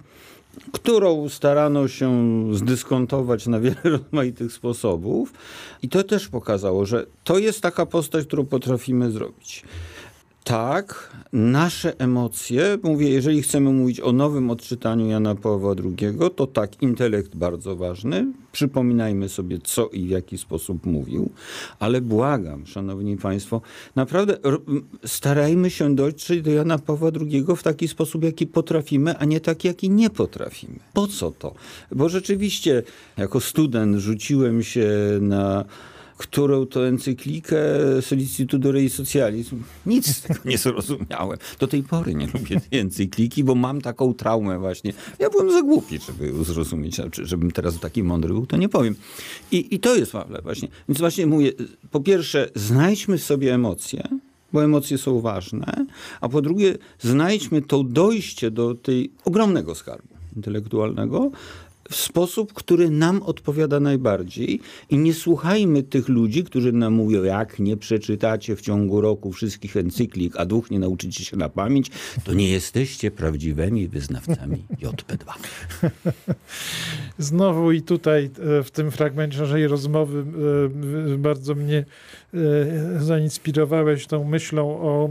którą 0.71 1.29
starano 1.29 1.87
się 1.87 2.11
zdyskontować 2.55 3.47
na 3.47 3.59
wiele 3.59 3.75
rozmaitych 3.97 4.53
sposobów. 4.53 5.33
I 5.81 5.89
to 5.89 6.03
też 6.03 6.27
pokazało, 6.27 6.85
że 6.85 7.05
to 7.23 7.37
jest 7.37 7.61
taka 7.61 7.85
postać, 7.85 8.25
którą 8.25 8.45
potrafimy 8.45 9.11
zrobić 9.11 9.63
tak, 10.45 11.15
nasze 11.33 11.99
emocje, 11.99 12.77
mówię, 12.83 13.09
jeżeli 13.09 13.41
chcemy 13.41 13.73
mówić 13.73 13.99
o 13.99 14.11
nowym 14.11 14.49
odczytaniu 14.49 15.07
Jana 15.07 15.35
Pawła 15.35 15.75
II, 15.83 16.17
to 16.35 16.47
tak, 16.47 16.81
intelekt 16.81 17.35
bardzo 17.35 17.75
ważny. 17.75 18.27
Przypominajmy 18.51 19.29
sobie, 19.29 19.59
co 19.63 19.87
i 19.87 20.05
w 20.05 20.09
jaki 20.09 20.37
sposób 20.37 20.85
mówił, 20.85 21.29
ale 21.79 22.01
błagam, 22.01 22.67
szanowni 22.67 23.17
państwo, 23.17 23.61
naprawdę 23.95 24.37
starajmy 25.05 25.69
się 25.69 25.95
dotrzeć 25.95 26.41
do 26.41 26.51
Jana 26.51 26.77
Pawła 26.77 27.11
II 27.21 27.45
w 27.57 27.63
taki 27.63 27.87
sposób, 27.87 28.23
jaki 28.23 28.47
potrafimy, 28.47 29.17
a 29.17 29.25
nie 29.25 29.39
taki, 29.39 29.67
jaki 29.67 29.89
nie 29.89 30.09
potrafimy. 30.09 30.79
Po 30.93 31.07
co 31.07 31.31
to? 31.31 31.55
Bo 31.91 32.09
rzeczywiście, 32.09 32.83
jako 33.17 33.39
student 33.39 33.97
rzuciłem 33.97 34.63
się 34.63 34.89
na 35.21 35.65
którą 36.17 36.65
to 36.65 36.87
encyklikę 36.87 37.57
Solicitudo 38.01 38.71
Rei 38.71 38.89
Socializm. 38.89 39.63
Nic 39.85 40.07
z 40.15 40.21
tego 40.21 40.39
nie 40.49 40.57
zrozumiałem. 40.57 41.37
Do 41.59 41.67
tej 41.67 41.83
pory 41.83 42.15
nie 42.15 42.27
lubię 42.27 42.61
tej 42.61 42.79
encykliki, 42.85 43.43
bo 43.43 43.55
mam 43.55 43.81
taką 43.81 44.13
traumę 44.13 44.59
właśnie. 44.59 44.93
Ja 45.19 45.29
byłem 45.29 45.51
za 45.51 45.61
głupi, 45.61 45.99
żeby 46.07 46.27
ją 46.27 46.43
zrozumieć. 46.43 46.95
Znaczy, 46.95 47.25
żebym 47.25 47.51
teraz 47.51 47.79
taki 47.79 48.03
mądry 48.03 48.33
był, 48.33 48.45
to 48.45 48.57
nie 48.57 48.69
powiem. 48.69 48.95
I, 49.51 49.75
i 49.75 49.79
to 49.79 49.95
jest 49.95 50.11
właśnie. 50.43 50.67
Więc 50.89 50.99
właśnie 50.99 51.25
mówię, 51.25 51.51
po 51.91 51.99
pierwsze, 51.99 52.49
znajdźmy 52.55 53.17
sobie 53.17 53.53
emocje, 53.53 54.03
bo 54.53 54.63
emocje 54.63 54.97
są 54.97 55.21
ważne, 55.21 55.85
a 56.21 56.29
po 56.29 56.41
drugie, 56.41 56.77
znajdźmy 56.99 57.61
to 57.61 57.83
dojście 57.83 58.51
do 58.51 58.75
tej 58.75 59.11
ogromnego 59.25 59.75
skarbu 59.75 60.15
intelektualnego, 60.35 61.31
w 61.89 61.95
sposób, 61.95 62.53
który 62.53 62.89
nam 62.89 63.23
odpowiada 63.23 63.79
najbardziej 63.79 64.59
i 64.89 64.97
nie 64.97 65.13
słuchajmy 65.13 65.83
tych 65.83 66.09
ludzi, 66.09 66.43
którzy 66.43 66.71
nam 66.71 66.93
mówią, 66.93 67.23
jak 67.23 67.59
nie 67.59 67.77
przeczytacie 67.77 68.55
w 68.55 68.61
ciągu 68.61 69.01
roku 69.01 69.31
wszystkich 69.31 69.77
encyklik, 69.77 70.33
a 70.37 70.45
duch 70.45 70.71
nie 70.71 70.79
nauczycie 70.79 71.25
się 71.25 71.37
na 71.37 71.49
pamięć, 71.49 71.91
to 72.23 72.33
nie 72.33 72.49
jesteście 72.49 73.11
prawdziwymi 73.11 73.87
wyznawcami 73.87 74.65
JP2. 74.81 75.33
Znowu 77.17 77.71
i 77.71 77.81
tutaj 77.81 78.29
e, 78.59 78.63
w 78.63 78.71
tym 78.71 78.91
fragmencie 78.91 79.39
naszej 79.39 79.67
rozmowy 79.67 80.25
e, 81.13 81.17
bardzo 81.17 81.55
mnie 81.55 81.85
e, 82.33 82.37
zainspirowałeś 82.99 84.07
tą 84.07 84.23
myślą 84.23 84.81
o 84.81 85.09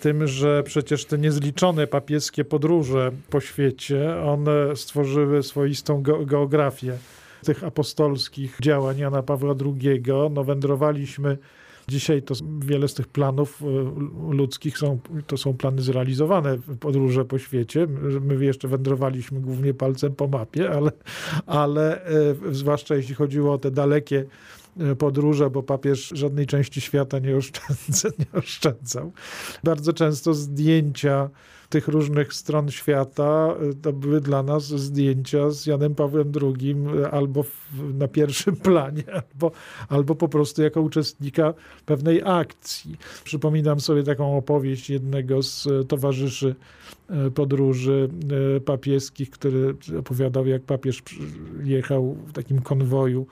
tym, 0.00 0.26
że 0.26 0.62
przecież 0.62 1.04
te 1.04 1.18
niezliczone 1.18 1.86
papieskie 1.86 2.44
podróże 2.44 3.10
po 3.30 3.40
świecie, 3.40 4.16
one 4.16 4.76
stworzyły 4.76 5.42
swoistą 5.42 6.02
geografię 6.02 6.98
tych 7.44 7.64
apostolskich 7.64 8.56
działań 8.62 8.98
Jana 8.98 9.22
Pawła 9.22 9.54
II. 9.64 10.02
No, 10.30 10.44
wędrowaliśmy 10.44 11.38
Dzisiaj 11.88 12.22
to 12.22 12.34
wiele 12.58 12.88
z 12.88 12.94
tych 12.94 13.08
planów 13.08 13.62
y, 13.62 13.64
ludzkich 14.34 14.78
są, 14.78 14.98
to 15.26 15.36
są 15.36 15.54
plany 15.54 15.82
zrealizowane, 15.82 16.58
podróże 16.80 17.24
po 17.24 17.38
świecie. 17.38 17.86
My 18.20 18.44
jeszcze 18.44 18.68
wędrowaliśmy 18.68 19.40
głównie 19.40 19.74
palcem 19.74 20.14
po 20.14 20.28
mapie, 20.28 20.70
ale, 20.70 20.92
ale 21.46 22.08
y, 22.50 22.54
zwłaszcza 22.54 22.94
jeśli 22.94 23.14
chodziło 23.14 23.52
o 23.52 23.58
te 23.58 23.70
dalekie 23.70 24.24
podróże, 24.98 25.50
bo 25.50 25.62
papież 25.62 26.12
żadnej 26.14 26.46
części 26.46 26.80
świata 26.80 27.18
nie, 27.18 27.36
oszczędza, 27.36 28.08
nie 28.18 28.38
oszczędzał. 28.38 29.12
Bardzo 29.64 29.92
często 29.92 30.34
zdjęcia 30.34 31.30
tych 31.74 31.88
różnych 31.88 32.34
stron 32.34 32.70
świata 32.70 33.54
e, 33.70 33.74
to 33.74 33.92
były 33.92 34.20
dla 34.20 34.42
nas 34.42 34.64
zdjęcia 34.66 35.50
z 35.50 35.66
Janem 35.66 35.94
Pawłem 35.94 36.32
II 36.42 36.76
e, 37.02 37.10
albo 37.10 37.42
w, 37.42 37.50
na 37.94 38.08
pierwszym 38.08 38.56
planie, 38.70 39.02
albo, 39.12 39.50
albo 39.88 40.14
po 40.14 40.28
prostu 40.28 40.62
jako 40.62 40.80
uczestnika 40.80 41.54
pewnej 41.86 42.22
akcji. 42.24 42.96
Przypominam 43.24 43.80
sobie 43.80 44.02
taką 44.02 44.36
opowieść 44.36 44.90
jednego 44.90 45.42
z 45.42 45.68
towarzyszy 45.88 46.54
podróży 47.34 48.08
papieskich, 48.64 49.30
który 49.30 49.74
opowiadał, 49.98 50.46
jak 50.46 50.62
papież 50.62 51.02
jechał 51.64 52.16
w 52.26 52.32
takim 52.32 52.62
konwoju 52.62 53.26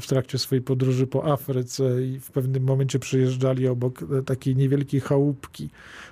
w 0.00 0.06
trakcie 0.06 0.38
swojej 0.38 0.62
podróży 0.62 1.06
po 1.06 1.32
Afryce 1.32 2.02
i 2.02 2.20
w 2.20 2.30
pewnym 2.30 2.62
momencie 2.62 2.98
przyjeżdżali 2.98 3.68
obok 3.68 4.04
takiej 4.26 4.56
niewielkiej 4.56 5.00
chałupki 5.00 5.70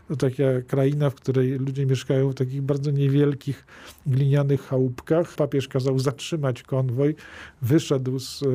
to 0.08 0.16
taka 0.16 0.42
kraina, 0.66 1.10
w 1.10 1.14
której 1.14 1.50
ludzie 1.50 1.86
mieszkają 1.86 2.30
w 2.30 2.34
takich 2.34 2.62
bardzo 2.62 2.90
niewielkich 2.90 3.66
glinianych 4.06 4.62
chałupkach. 4.62 5.34
Papież 5.34 5.68
kazał 5.68 5.98
zatrzymać 5.98 6.62
konwoj, 6.62 7.14
wyszedł 7.62 8.18
z, 8.18 8.42
e, 8.42 8.46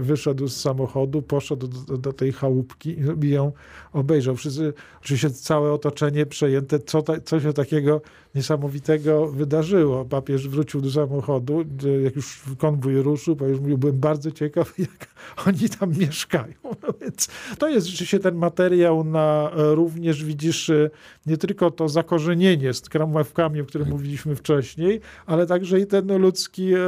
wyszedł 0.00 0.48
z 0.48 0.56
samochodu, 0.56 1.22
poszedł 1.22 1.68
do, 1.68 1.98
do 1.98 2.12
tej 2.12 2.32
chałupki 2.32 2.96
i 3.22 3.28
ją 3.28 3.52
obejrzał. 3.92 4.36
Wszyscy, 4.36 4.72
oczywiście 5.00 5.30
całe 5.30 5.72
otoczenie 5.72 6.26
przejęte, 6.26 6.78
co, 6.78 7.02
ta, 7.02 7.20
co 7.20 7.40
się 7.40 7.52
takiego 7.52 8.00
niesamowitego 8.34 9.28
wydarzyło. 9.28 10.04
Papież 10.04 10.48
wrócił 10.48 10.80
do 10.80 10.90
samochodu, 10.90 11.64
jak 12.04 12.16
już 12.16 12.42
konwój 12.58 13.02
ruszył, 13.02 13.36
papież 13.36 13.60
mówił, 13.60 13.78
byłem 13.78 13.98
bardzo 13.98 14.32
ciekaw, 14.32 14.78
jak 14.78 15.06
oni 15.46 15.68
tam 15.68 15.98
mieszkają. 15.98 16.54
No 16.82 16.94
więc 17.00 17.28
to 17.58 17.68
jest 17.68 17.86
rzeczywiście 17.86 18.18
ten 18.18 18.34
materiał 18.34 19.04
na 19.04 19.50
e, 19.56 19.74
również, 19.74 20.24
widzisz, 20.24 20.70
e, 20.70 20.77
nie 21.26 21.36
tylko 21.36 21.70
to 21.70 21.88
zakorzenienie 21.88 22.72
z 22.74 22.80
kramławkami, 22.80 23.60
o 23.60 23.64
którym 23.64 23.86
tak. 23.86 23.92
mówiliśmy 23.92 24.36
wcześniej, 24.36 25.00
ale 25.26 25.46
także 25.46 25.80
i 25.80 25.86
ten 25.86 26.18
ludzki 26.18 26.74
e, 26.74 26.78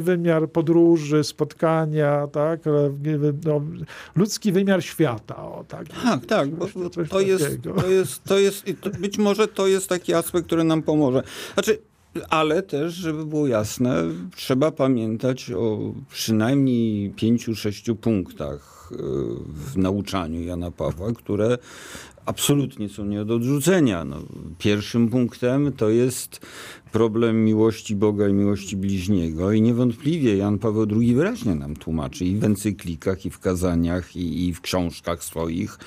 wymiar 0.00 0.50
podróży, 0.50 1.24
spotkania, 1.24 2.26
tak? 2.26 2.60
No, 3.44 3.62
ludzki 4.16 4.52
wymiar 4.52 4.82
świata. 4.82 5.36
O, 5.36 5.64
tak, 5.68 5.88
tak, 5.88 6.26
tak 6.26 6.50
bo 6.50 6.66
to, 7.10 7.20
jest, 7.20 7.62
to, 7.62 7.86
jest, 7.88 8.24
to 8.24 8.38
jest, 8.38 8.64
być 9.00 9.18
może 9.18 9.48
to 9.48 9.66
jest 9.66 9.88
taki 9.88 10.14
aspekt, 10.14 10.46
który 10.46 10.64
nam 10.64 10.82
pomoże. 10.82 11.22
Znaczy, 11.54 11.78
ale 12.28 12.62
też, 12.62 12.94
żeby 12.94 13.26
było 13.26 13.46
jasne, 13.46 14.02
trzeba 14.36 14.70
pamiętać 14.70 15.50
o 15.50 15.78
przynajmniej 16.10 17.10
pięciu, 17.10 17.54
sześciu 17.54 17.96
punktach 17.96 18.90
e, 18.92 18.96
w 19.46 19.76
nauczaniu 19.76 20.42
Jana 20.42 20.70
Pawła, 20.70 21.12
które 21.12 21.58
absolutnie 22.30 22.88
są 22.88 23.04
nie 23.04 23.24
do 23.24 23.34
odrzucenia. 23.34 24.04
No, 24.04 24.16
pierwszym 24.58 25.08
punktem 25.08 25.72
to 25.72 25.88
jest 25.88 26.46
problem 26.92 27.44
miłości 27.44 27.96
Boga 27.96 28.28
i 28.28 28.32
miłości 28.32 28.76
bliźniego 28.76 29.52
i 29.52 29.62
niewątpliwie 29.62 30.36
Jan 30.36 30.58
Paweł 30.58 30.86
II 31.00 31.14
wyraźnie 31.14 31.54
nam 31.54 31.76
tłumaczy 31.76 32.24
i 32.24 32.36
w 32.36 32.44
encyklikach, 32.44 33.26
i 33.26 33.30
w 33.30 33.38
kazaniach, 33.38 34.16
i, 34.16 34.48
i 34.48 34.54
w 34.54 34.60
książkach 34.60 35.24
swoich, 35.24 35.78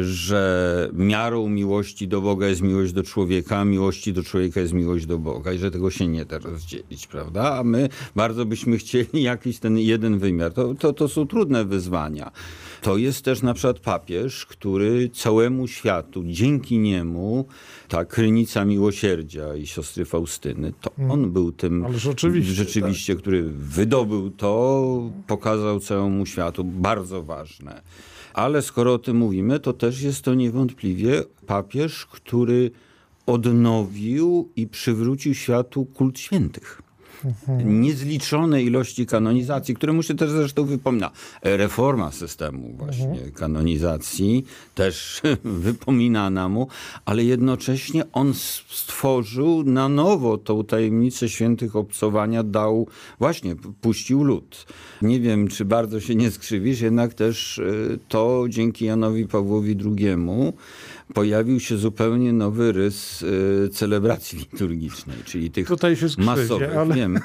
że 0.00 0.88
miarą 0.92 1.48
miłości 1.48 2.08
do 2.08 2.20
Boga 2.20 2.48
jest 2.48 2.62
miłość 2.62 2.92
do 2.92 3.02
człowieka, 3.02 3.64
miłości 3.64 4.12
do 4.12 4.22
człowieka 4.22 4.60
jest 4.60 4.72
miłość 4.72 5.06
do 5.06 5.18
Boga 5.18 5.52
i 5.52 5.58
że 5.58 5.70
tego 5.70 5.90
się 5.90 6.08
nie 6.08 6.24
da 6.24 6.38
rozdzielić, 6.38 7.06
prawda? 7.06 7.56
A 7.58 7.64
my 7.64 7.88
bardzo 8.16 8.44
byśmy 8.46 8.78
chcieli 8.78 9.22
jakiś 9.32 9.58
ten 9.58 9.78
jeden 9.78 10.18
wymiar. 10.18 10.52
To, 10.52 10.74
to, 10.74 10.92
to 10.92 11.08
są 11.08 11.26
trudne 11.26 11.64
wyzwania. 11.64 12.30
To 12.82 12.96
jest 12.96 13.24
też 13.24 13.42
na 13.42 13.54
przykład 13.54 13.78
papież, 13.78 14.46
który 14.46 15.08
całemu 15.08 15.68
światu, 15.68 16.22
dzięki 16.26 16.78
niemu, 16.78 17.46
ta 17.88 18.04
krynica 18.04 18.64
miłosierdzia 18.64 19.54
i 19.54 19.66
siostry 19.66 20.04
Faustyny, 20.04 20.72
to 20.80 20.90
mm. 20.98 21.10
on 21.10 21.30
był 21.30 21.52
tym 21.52 21.86
rzeczywiście, 21.98 22.52
rzeczywiście 22.52 23.14
tak. 23.14 23.22
który 23.22 23.42
wydobył 23.52 24.30
to, 24.30 25.10
pokazał 25.26 25.80
całemu 25.80 26.26
światu, 26.26 26.64
bardzo 26.64 27.22
ważne. 27.22 27.82
Ale 28.34 28.62
skoro 28.62 28.94
o 28.94 28.98
tym 28.98 29.16
mówimy, 29.16 29.60
to 29.60 29.72
też 29.72 30.02
jest 30.02 30.22
to 30.22 30.34
niewątpliwie 30.34 31.22
papież, 31.46 32.06
który 32.06 32.70
odnowił 33.26 34.48
i 34.56 34.66
przywrócił 34.66 35.34
światu 35.34 35.84
kult 35.84 36.18
świętych. 36.18 36.81
Mhm. 37.24 37.80
Niezliczone 37.82 38.62
ilości 38.62 39.06
kanonizacji, 39.06 39.74
które 39.74 39.92
mu 39.92 40.02
się 40.02 40.14
też 40.14 40.30
zresztą 40.30 40.64
wypomina. 40.64 41.10
Reforma 41.42 42.12
systemu 42.12 42.72
właśnie 42.76 43.10
mhm. 43.10 43.32
kanonizacji 43.32 44.44
też 44.74 45.22
wypomina 45.44 46.30
nam 46.30 46.52
mu, 46.52 46.68
ale 47.04 47.24
jednocześnie 47.24 48.04
on 48.12 48.34
stworzył 48.68 49.62
na 49.64 49.88
nowo 49.88 50.38
tą 50.38 50.64
tajemnicę 50.64 51.28
świętych 51.28 51.76
obcowania, 51.76 52.42
dał, 52.42 52.86
właśnie 53.18 53.56
puścił 53.80 54.24
lud. 54.24 54.66
Nie 55.02 55.20
wiem, 55.20 55.48
czy 55.48 55.64
bardzo 55.64 56.00
się 56.00 56.14
nie 56.14 56.30
skrzywisz, 56.30 56.80
jednak 56.80 57.14
też 57.14 57.58
e, 57.58 57.62
to 58.08 58.44
dzięki 58.48 58.84
Janowi 58.84 59.26
Pawłowi 59.26 59.76
II 59.84 60.16
pojawił 61.14 61.60
się 61.60 61.76
zupełnie 61.76 62.32
nowy 62.32 62.72
rys 62.72 63.22
y, 63.22 63.68
celebracji 63.72 64.38
liturgicznej, 64.38 65.16
czyli 65.24 65.50
tych 65.50 65.68
masowych. 66.18 66.76
Ale... 66.76 66.94
Wiem, 66.94 67.20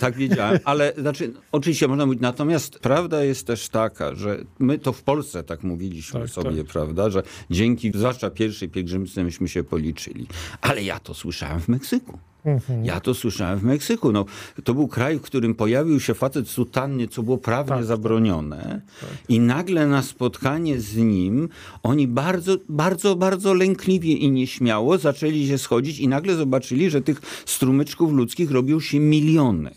tak 0.00 0.16
wiedziałem, 0.16 0.58
ale 0.64 0.92
znaczy, 0.98 1.32
oczywiście 1.52 1.88
można 1.88 2.06
mówić, 2.06 2.20
natomiast 2.20 2.78
prawda 2.78 3.24
jest 3.24 3.46
też 3.46 3.68
taka, 3.68 4.14
że 4.14 4.44
my 4.58 4.78
to 4.78 4.92
w 4.92 5.02
Polsce 5.02 5.42
tak 5.42 5.62
mówiliśmy 5.62 6.20
tak, 6.20 6.30
sobie, 6.30 6.64
tak. 6.64 6.72
prawda, 6.72 7.10
że 7.10 7.22
dzięki 7.50 7.92
zwłaszcza 7.94 8.30
pierwszej 8.30 8.68
pielgrzymce 8.68 9.24
myśmy 9.24 9.48
się 9.48 9.64
policzyli. 9.64 10.26
Ale 10.60 10.82
ja 10.82 11.00
to 11.00 11.14
słyszałem 11.14 11.60
w 11.60 11.68
Meksyku. 11.68 12.18
Mhm. 12.44 12.84
Ja 12.84 13.00
to 13.00 13.14
słyszałem 13.14 13.58
w 13.58 13.62
Meksyku. 13.62 14.12
No, 14.12 14.24
to 14.64 14.74
był 14.74 14.88
kraj, 14.88 15.18
w 15.18 15.22
którym 15.22 15.54
pojawił 15.54 16.00
się 16.00 16.14
facet 16.14 16.48
sutanny, 16.48 17.08
co 17.08 17.22
było 17.22 17.38
prawnie 17.38 17.68
tak, 17.68 17.78
tak. 17.78 17.86
zabronione. 17.86 18.80
Tak. 19.00 19.10
I 19.28 19.40
nagle 19.40 19.86
na 19.86 20.02
spotkanie 20.02 20.80
z 20.80 20.96
nim 20.96 21.48
oni 21.82 22.08
bardzo, 22.08 22.56
bardzo, 22.68 23.16
bardzo 23.16 23.54
lękliwie 23.54 24.12
i 24.12 24.30
nieśmiało 24.30 24.98
zaczęli 24.98 25.46
się 25.46 25.58
schodzić 25.58 25.98
i 25.98 26.08
nagle 26.08 26.34
zobaczyli, 26.34 26.90
że 26.90 27.00
tych 27.00 27.20
strumyczków 27.46 28.12
ludzkich 28.12 28.50
robią 28.50 28.80
się 28.80 29.00
miliony 29.00 29.70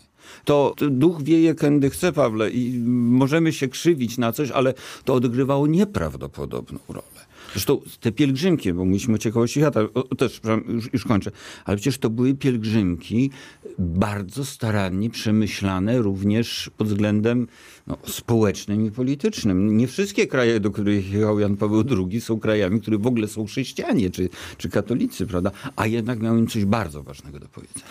to 0.44 0.74
duch 0.90 1.22
wieje 1.22 1.54
kędy 1.54 1.90
chce, 1.90 2.12
Pawle, 2.12 2.50
i 2.50 2.78
możemy 2.88 3.52
się 3.52 3.68
krzywić 3.68 4.18
na 4.18 4.32
coś, 4.32 4.50
ale 4.50 4.74
to 5.04 5.14
odgrywało 5.14 5.66
nieprawdopodobną 5.66 6.78
rolę. 6.88 7.27
Zresztą 7.52 7.80
te 8.00 8.12
pielgrzymki, 8.12 8.72
bo 8.72 8.84
mówiliśmy 8.84 9.14
o 9.14 9.18
ciekawości 9.18 9.60
świata, 9.60 9.80
też 10.18 10.40
już, 10.68 10.92
już 10.92 11.04
kończę, 11.04 11.30
ale 11.64 11.76
przecież 11.76 11.98
to 11.98 12.10
były 12.10 12.34
pielgrzymki 12.34 13.30
bardzo 13.78 14.44
starannie 14.44 15.10
przemyślane 15.10 15.98
również 15.98 16.70
pod 16.76 16.88
względem 16.88 17.48
no, 17.86 17.98
społecznym 18.06 18.86
i 18.86 18.90
politycznym. 18.90 19.76
Nie 19.76 19.86
wszystkie 19.86 20.26
kraje, 20.26 20.60
do 20.60 20.70
których 20.70 21.12
jechał 21.12 21.38
Jan 21.38 21.56
Paweł 21.56 21.84
II 21.90 22.20
są 22.20 22.40
krajami, 22.40 22.80
które 22.80 22.98
w 22.98 23.06
ogóle 23.06 23.28
są 23.28 23.46
chrześcijanie 23.46 24.10
czy, 24.10 24.28
czy 24.58 24.68
katolicy, 24.68 25.26
prawda? 25.26 25.50
A 25.76 25.86
jednak 25.86 26.20
miał 26.20 26.36
im 26.36 26.46
coś 26.46 26.64
bardzo 26.64 27.02
ważnego 27.02 27.38
do 27.38 27.48
powiedzenia. 27.48 27.86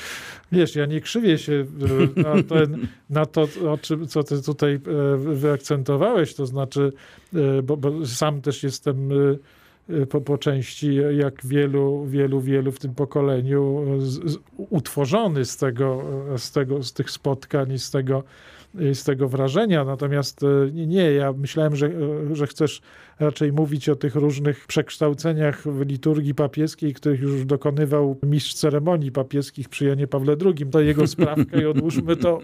Wiesz, 0.51 0.75
ja 0.75 0.85
nie 0.85 1.01
krzywię 1.01 1.37
się 1.37 1.65
e, 2.17 2.21
na, 2.21 2.43
ten, 2.43 2.87
na 3.09 3.25
to, 3.25 3.47
o 3.69 3.77
czym, 3.77 4.07
co 4.07 4.23
ty 4.23 4.41
tutaj 4.41 4.73
e, 4.75 4.79
wyakcentowałeś, 5.17 6.35
to 6.35 6.45
znaczy, 6.45 6.91
e, 7.33 7.61
bo, 7.61 7.77
bo 7.77 8.05
sam 8.05 8.41
też 8.41 8.63
jestem 8.63 9.09
po, 10.09 10.21
po 10.21 10.37
części, 10.37 10.95
jak 11.17 11.45
wielu, 11.45 12.05
wielu, 12.05 12.41
wielu 12.41 12.71
w 12.71 12.79
tym 12.79 12.95
pokoleniu, 12.95 13.85
z, 13.99 14.31
z, 14.31 14.37
utworzony 14.57 15.45
z 15.45 15.57
tego, 15.57 16.03
z 16.37 16.51
tego, 16.51 16.83
z 16.83 16.93
tych 16.93 17.11
spotkań 17.11 17.77
z 17.77 17.91
tego, 17.91 18.23
z 18.93 19.03
tego 19.03 19.27
wrażenia. 19.27 19.85
Natomiast 19.85 20.41
nie, 20.73 21.11
ja 21.11 21.33
myślałem, 21.33 21.75
że, 21.75 21.91
że 22.31 22.47
chcesz 22.47 22.81
raczej 23.19 23.53
mówić 23.53 23.89
o 23.89 23.95
tych 23.95 24.15
różnych 24.15 24.67
przekształceniach 24.67 25.63
w 25.67 25.81
liturgii 25.81 26.35
papieskiej, 26.35 26.93
których 26.93 27.21
już 27.21 27.45
dokonywał 27.45 28.17
mistrz 28.23 28.53
ceremonii 28.53 29.11
papieskich 29.11 29.69
przy 29.69 29.85
Janie 29.85 30.07
Pawle 30.07 30.35
II. 30.45 30.67
To 30.71 30.81
jego 30.81 31.07
sprawkę 31.17 31.61
i 31.61 31.65
odłóżmy 31.65 32.15
to 32.15 32.39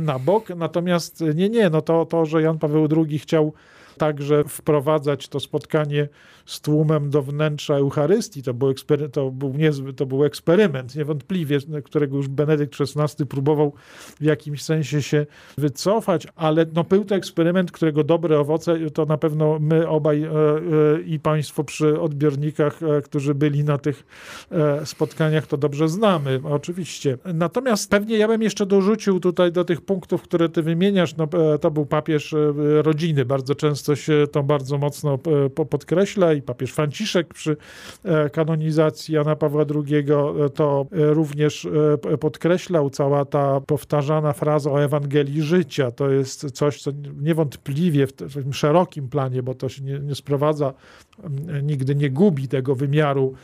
na 0.00 0.18
bok. 0.18 0.48
Natomiast 0.56 1.24
nie, 1.34 1.48
nie, 1.48 1.70
no 1.70 1.82
to, 1.82 2.06
to 2.06 2.26
że 2.26 2.42
Jan 2.42 2.58
Paweł 2.58 2.88
II 2.96 3.18
chciał 3.18 3.52
także 3.98 4.44
wprowadzać 4.44 5.28
to 5.28 5.40
spotkanie 5.40 6.08
z 6.46 6.60
tłumem 6.60 7.10
do 7.10 7.22
wnętrza 7.22 7.74
Eucharystii. 7.74 8.42
To 8.42 8.54
był, 8.54 8.72
ekspery- 8.72 9.10
to 9.10 9.30
był, 9.30 9.52
niezły, 9.54 9.92
to 9.92 10.06
był 10.06 10.24
eksperyment, 10.24 10.96
niewątpliwie, 10.96 11.58
którego 11.84 12.16
już 12.16 12.28
Benedykt 12.28 12.74
XVI 12.80 13.26
próbował 13.26 13.72
w 14.20 14.22
jakimś 14.22 14.62
sensie 14.62 15.02
się 15.02 15.26
wycofać, 15.58 16.26
ale 16.36 16.66
no, 16.74 16.84
był 16.84 17.04
to 17.04 17.14
eksperyment, 17.14 17.72
którego 17.72 18.04
dobre 18.04 18.40
owoce 18.40 18.90
to 18.90 19.06
na 19.06 19.18
pewno 19.18 19.58
my 19.60 19.88
obaj 19.88 20.22
e, 20.22 20.28
e, 20.28 21.00
i 21.06 21.20
Państwo 21.20 21.64
przy 21.64 22.00
odbiornikach, 22.00 22.82
e, 22.82 23.02
którzy 23.02 23.34
byli 23.34 23.64
na 23.64 23.78
tych 23.78 24.04
e, 24.50 24.86
spotkaniach, 24.86 25.46
to 25.46 25.56
dobrze 25.56 25.88
znamy, 25.88 26.40
oczywiście. 26.44 27.18
Natomiast 27.34 27.90
pewnie 27.90 28.16
ja 28.16 28.28
bym 28.28 28.42
jeszcze 28.42 28.66
dorzucił 28.66 29.20
tutaj 29.20 29.52
do 29.52 29.64
tych 29.64 29.80
punktów, 29.80 30.22
które 30.22 30.48
ty 30.48 30.62
wymieniasz, 30.62 31.16
no, 31.16 31.28
e, 31.54 31.58
to 31.58 31.70
był 31.70 31.86
papież 31.86 32.32
e, 32.32 32.52
rodziny. 32.82 33.24
Bardzo 33.24 33.54
często 33.54 33.83
się 33.94 34.26
to 34.32 34.42
bardzo 34.42 34.78
mocno 34.78 35.18
podkreśla 35.70 36.32
i 36.32 36.42
papież 36.42 36.72
Franciszek 36.72 37.34
przy 37.34 37.56
e, 38.04 38.30
kanonizacji 38.30 39.14
Jana 39.14 39.36
Pawła 39.36 39.64
II 39.74 39.96
e, 39.96 40.48
to 40.48 40.86
e, 40.92 41.14
również 41.14 41.68
podkreślał. 42.20 42.90
Cała 42.90 43.24
ta 43.24 43.60
powtarzana 43.60 44.32
fraza 44.32 44.70
o 44.70 44.82
Ewangelii 44.82 45.42
życia 45.42 45.90
to 45.90 46.10
jest 46.10 46.50
coś, 46.50 46.82
co 46.82 46.90
niewątpliwie 47.20 48.06
w 48.06 48.12
tym 48.12 48.52
szerokim 48.52 49.08
planie, 49.08 49.42
bo 49.42 49.54
to 49.54 49.68
się 49.68 49.82
nie, 49.82 49.98
nie 49.98 50.14
sprowadza, 50.14 50.74
nigdy 51.62 51.94
nie 51.94 52.10
gubi 52.10 52.48
tego 52.48 52.74
wymiaru 52.74 53.34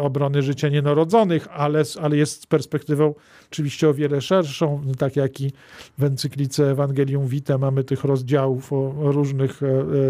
obrony 0.00 0.42
życia 0.42 0.68
nienarodzonych, 0.68 1.48
ale, 1.50 1.82
ale 2.02 2.16
jest 2.16 2.42
z 2.42 2.46
perspektywą 2.46 3.14
oczywiście 3.52 3.88
o 3.88 3.94
wiele 3.94 4.20
szerszą, 4.20 4.82
tak 4.98 5.16
jak 5.16 5.40
i 5.40 5.52
w 5.98 6.04
encyklice 6.04 6.70
Ewangelium 6.70 7.26
Vitae 7.26 7.58
mamy 7.58 7.84
tych 7.84 8.04
rozdziałów 8.04 8.72
o 8.72 8.94
różnych 9.12 9.32
różnych 9.32 9.60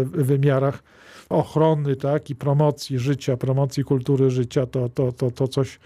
wymiarach 0.05 0.83
ochrony 1.29 1.95
tak, 1.95 2.29
i 2.29 2.35
promocji 2.35 2.99
życia, 2.99 3.37
promocji 3.37 3.83
kultury 3.83 4.31
życia, 4.31 4.65
to, 4.65 4.89
to, 4.89 5.11
to, 5.11 5.31
to 5.31 5.47
coś 5.47 5.79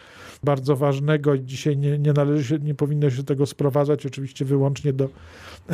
bardzo 0.43 0.75
ważnego. 0.75 1.37
Dzisiaj 1.37 1.77
nie, 1.77 1.99
nie 1.99 2.13
należy 2.13 2.43
się, 2.43 2.59
nie 2.59 2.75
powinno 2.75 3.09
się 3.09 3.23
tego 3.23 3.45
sprowadzać 3.45 4.05
oczywiście 4.05 4.45
wyłącznie 4.45 4.93
do 4.93 5.09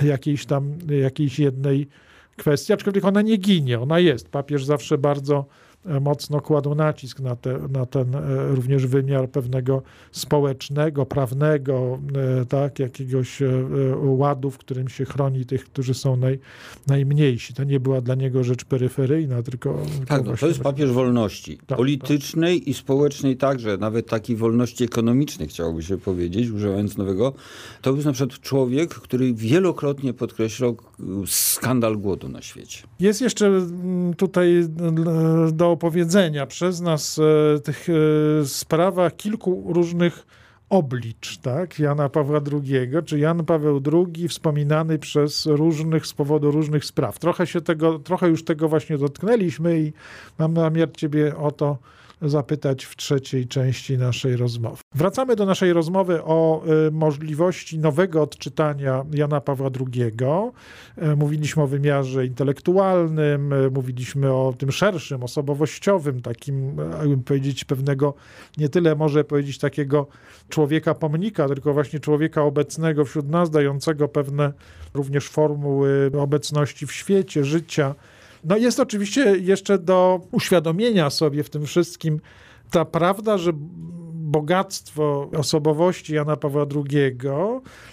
jakiejś 0.04 0.45
tam, 0.45 0.78
jakiejś 1.02 1.39
jednej 1.39 1.88
kwestii, 2.38 2.74
aczkolwiek 2.74 3.06
ona 3.06 3.22
nie 3.22 3.38
ginie, 3.38 3.80
ona 3.80 4.00
jest. 4.00 4.30
Papież 4.30 4.65
zawsze 4.65 4.98
bardzo 4.98 5.46
mocno 6.02 6.41
kładą 6.41 6.76
nacisk 6.76 7.19
na, 7.19 7.36
te, 7.36 7.60
na 7.72 7.86
ten 7.86 8.15
e, 8.15 8.48
również 8.48 8.88
wymiar 8.88 9.30
pewnego 9.30 9.82
społecznego, 10.12 11.06
prawnego, 11.06 12.00
e, 12.41 12.46
tak, 12.46 12.80
jakiegoś 12.80 13.39
ładu, 14.04 14.52
w 14.52 14.58
którym 14.58 14.89
się 14.89 15.06
chroni 15.06 15.46
tych, 15.46 15.65
którzy 15.65 15.93
są 15.93 16.15
naj, 16.15 16.39
najmniejsi. 16.88 17.54
To 17.54 17.63
nie 17.63 17.80
była 17.80 18.02
dla 18.02 18.15
niego 18.15 18.43
rzecz 18.43 18.65
peryferyjna, 18.65 19.43
tylko... 19.43 19.82
Tak, 20.08 20.26
no, 20.26 20.38
to 20.38 20.48
jest 20.48 20.60
papież 20.60 20.91
wolności 20.91 21.58
tak, 21.67 21.78
politycznej 21.78 22.60
tak. 22.60 22.67
i 22.67 22.74
społecznej 22.74 23.38
także, 23.38 23.78
nawet 23.78 24.08
takiej 24.08 24.36
wolności 24.36 24.84
ekonomicznej 24.84 25.48
chciałoby 25.48 25.84
się 25.84 25.98
powiedzieć, 25.98 26.50
używając 26.50 26.98
nowego. 26.98 27.34
To 27.82 27.93
jest 27.93 28.06
na 28.06 28.12
przykład 28.12 28.39
człowiek, 28.39 28.89
który 28.89 29.34
wielokrotnie 29.34 30.13
podkreślał 30.13 30.78
skandal 31.26 31.98
głodu 31.98 32.30
na 32.30 32.41
świecie. 32.41 32.80
Jest 33.00 33.22
jeszcze 33.22 33.48
mm, 33.48 34.13
tutaj 34.13 34.65
do 35.54 35.73
opowiedzenia 35.74 36.48
przez 36.48 36.82
nas 36.82 37.20
e, 37.56 37.60
tych 37.60 37.88
e, 37.90 38.46
sprawach 38.46 39.16
kilku 39.16 39.64
różnych 39.74 40.26
oblicz 40.70 41.38
tak, 41.38 41.80
Jana 41.80 42.10
Pawła 42.10 42.42
II, 42.52 42.90
czy 43.06 43.20
Jan 43.20 43.46
Paweł 43.46 43.82
II 43.94 44.28
wspominany 44.28 45.00
przez 45.00 45.46
różnych, 45.46 46.08
z 46.08 46.14
powodu 46.14 46.52
różnych 46.52 46.86
spraw. 46.86 47.20
Trochę, 47.20 47.48
się 47.48 47.62
tego, 47.62 48.00
trochę 48.00 48.28
już 48.28 48.46
tego 48.46 48.70
właśnie 48.70 48.98
dotknęliśmy 48.98 49.80
i 49.80 49.94
mam 50.40 50.54
namiar 50.54 50.92
ciebie 50.92 51.38
o 51.38 51.52
to 51.52 51.78
zapytać 52.24 52.86
w 52.86 52.96
trzeciej 52.96 53.48
części 53.48 53.98
naszej 53.98 54.36
rozmowy. 54.36 54.78
Wracamy 54.96 55.36
do 55.36 55.46
naszej 55.46 55.74
rozmowy 55.74 56.24
o 56.24 56.64
y, 56.88 56.92
możliwości 56.92 57.80
nowego 57.80 58.22
odczytania 58.22 59.06
Jana 59.14 59.42
Pawła 59.42 59.70
II. 59.80 60.04
Y, 61.12 61.16
mówiliśmy 61.16 61.64
o 61.64 61.68
wymiarze 61.68 62.26
intelektualnym, 62.26 63.54
y, 63.54 63.72
mówiliśmy 63.72 64.34
o 64.34 64.54
tym 64.58 64.72
szerszym, 64.72 65.24
osobowościowym, 65.24 66.22
takim, 66.22 66.78
jakbym 67.00 67.24
powiedzieć, 67.24 67.66
pewnego, 67.66 68.14
nie 68.58 68.70
tyle 68.70 68.96
może 68.96 69.24
powiedzieć 69.24 69.58
takiego 69.58 70.08
człowieka 70.50 70.96
pomnika, 70.96 71.48
tylko 71.48 71.74
właśnie 71.74 72.00
człowieka 72.00 72.44
obecnego 72.44 73.06
wśród 73.06 73.30
nas, 73.30 73.50
dającego 73.50 74.08
pewne 74.08 74.54
również 74.94 75.30
formuły 75.30 76.12
obecności 76.20 76.88
w 76.88 76.92
świecie, 76.92 77.44
życia 77.44 77.96
no 78.44 78.58
jest 78.58 78.80
oczywiście 78.80 79.38
jeszcze 79.38 79.78
do 79.78 80.22
uświadomienia 80.32 81.10
sobie 81.10 81.44
w 81.44 81.50
tym 81.50 81.66
wszystkim 81.66 82.20
ta 82.72 82.86
prawda, 82.86 83.38
że 83.38 83.52
bogactwo 84.34 85.30
osobowości 85.38 86.14
Jana 86.16 86.36
Pawła 86.36 86.66
II 86.76 87.18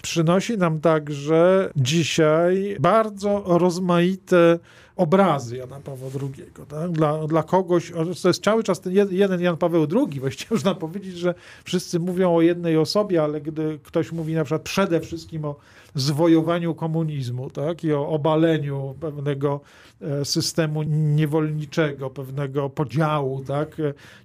przynosi 0.03 0.59
nam 0.59 0.81
także 0.81 1.71
dzisiaj 1.77 2.77
bardzo 2.81 3.43
rozmaite 3.47 4.59
obrazy 4.97 5.57
Jana 5.57 5.81
Pawła 5.81 6.09
II. 6.23 6.45
Tak? 6.69 6.93
Dla, 6.93 7.27
dla 7.27 7.43
kogoś, 7.43 7.93
to 8.23 8.29
jest 8.29 8.45
cały 8.45 8.63
czas 8.63 8.81
ten 8.81 8.93
jeden 9.11 9.41
Jan 9.41 9.57
Paweł 9.57 9.87
II, 9.97 10.21
właściwie 10.21 10.55
można 10.57 10.75
powiedzieć, 10.75 11.19
że 11.19 11.35
wszyscy 11.65 12.01
mówią 12.01 12.35
o 12.35 12.41
jednej 12.41 12.77
osobie, 12.77 13.23
ale 13.23 13.41
gdy 13.41 13.79
ktoś 13.83 14.13
mówi 14.13 14.35
na 14.35 14.45
przykład 14.45 14.63
przede 14.63 15.01
wszystkim 15.01 15.45
o 15.45 15.57
zwojowaniu 15.95 16.75
komunizmu 16.75 17.51
tak? 17.51 17.85
i 17.85 17.93
o 17.93 18.09
obaleniu 18.09 18.95
pewnego 19.01 19.61
e, 20.01 20.25
systemu 20.25 20.83
niewolniczego, 20.83 22.11
pewnego 22.11 22.71
podziału 22.71 23.45
tak? 23.45 23.77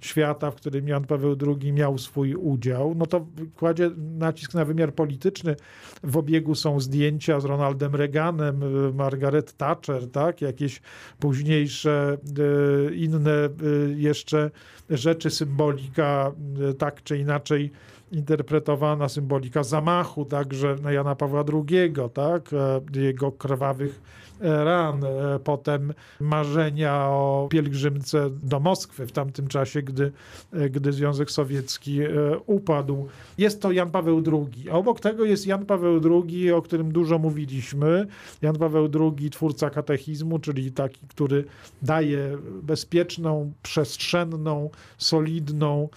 świata, 0.02 0.52
w 0.52 0.56
którym 0.56 0.88
Jan 0.88 1.06
Paweł 1.06 1.36
II 1.62 1.74
miał 1.74 1.98
swój 1.98 2.36
udział, 2.36 2.96
no 2.96 3.06
to 3.06 3.26
kładzie 3.56 3.92
nacisk 4.18 4.54
na 4.54 4.66
wymiar 4.66 4.94
polityczny. 4.94 5.56
W 6.04 6.18
obiegu 6.18 6.56
są 6.56 6.80
zdjęcia 6.80 7.40
z 7.40 7.46
Ronaldem 7.46 7.96
Reaganem, 7.96 8.64
Margaret 8.96 9.58
Thatcher, 9.58 10.12
tak? 10.12 10.42
Jakieś 10.56 10.82
późniejsze 11.20 12.18
e, 12.90 12.94
inne 12.94 13.46
e, 13.46 13.50
jeszcze 13.96 14.52
rzeczy, 14.90 15.30
symbolika 15.30 16.32
tak 16.78 17.04
czy 17.04 17.18
inaczej 17.18 17.72
interpretowana 18.12 19.10
symbolika 19.10 19.64
zamachu 19.64 20.26
także 20.26 20.76
na 20.82 20.92
Jana 20.92 21.16
Pawła 21.16 21.44
II, 21.54 21.94
tak, 22.14 22.54
e, 22.54 23.00
jego 23.02 23.32
krwawych 23.32 24.02
ran, 24.40 25.04
e, 25.04 25.40
potem 25.40 25.94
marzenia 26.20 27.08
o 27.10 27.48
pielgrzymce 27.52 28.30
do 28.44 28.60
Moskwy 28.60 29.08
w 29.08 29.12
tamtym 29.12 29.48
czasie, 29.48 29.82
gdy, 29.82 30.12
e, 30.54 30.70
gdy 30.70 30.94
Związek 30.94 31.32
Sowiecki 31.32 32.00
upadł. 32.46 33.08
Jest 33.38 33.62
to 33.62 33.72
Jan 33.72 33.92
Paweł 33.92 34.24
II. 34.32 34.70
A 34.70 34.74
obok 34.74 35.00
tego 35.00 35.26
jest 35.26 35.48
Jan 35.48 35.66
Paweł 35.66 36.02
II, 36.04 36.52
o 36.52 36.62
którym 36.62 36.92
dużo 36.92 37.20
mówiliśmy. 37.20 38.08
Jan 38.42 38.56
Paweł 38.56 38.90
II, 39.00 39.30
twórca 39.30 39.70
katechizmu, 39.70 40.40
czyli 40.40 40.72
taki, 40.72 41.08
który 41.08 41.46
daje 41.82 42.38
bezpieczną, 42.64 43.54
przestrzenną, 43.64 44.70
solidną, 44.98 45.90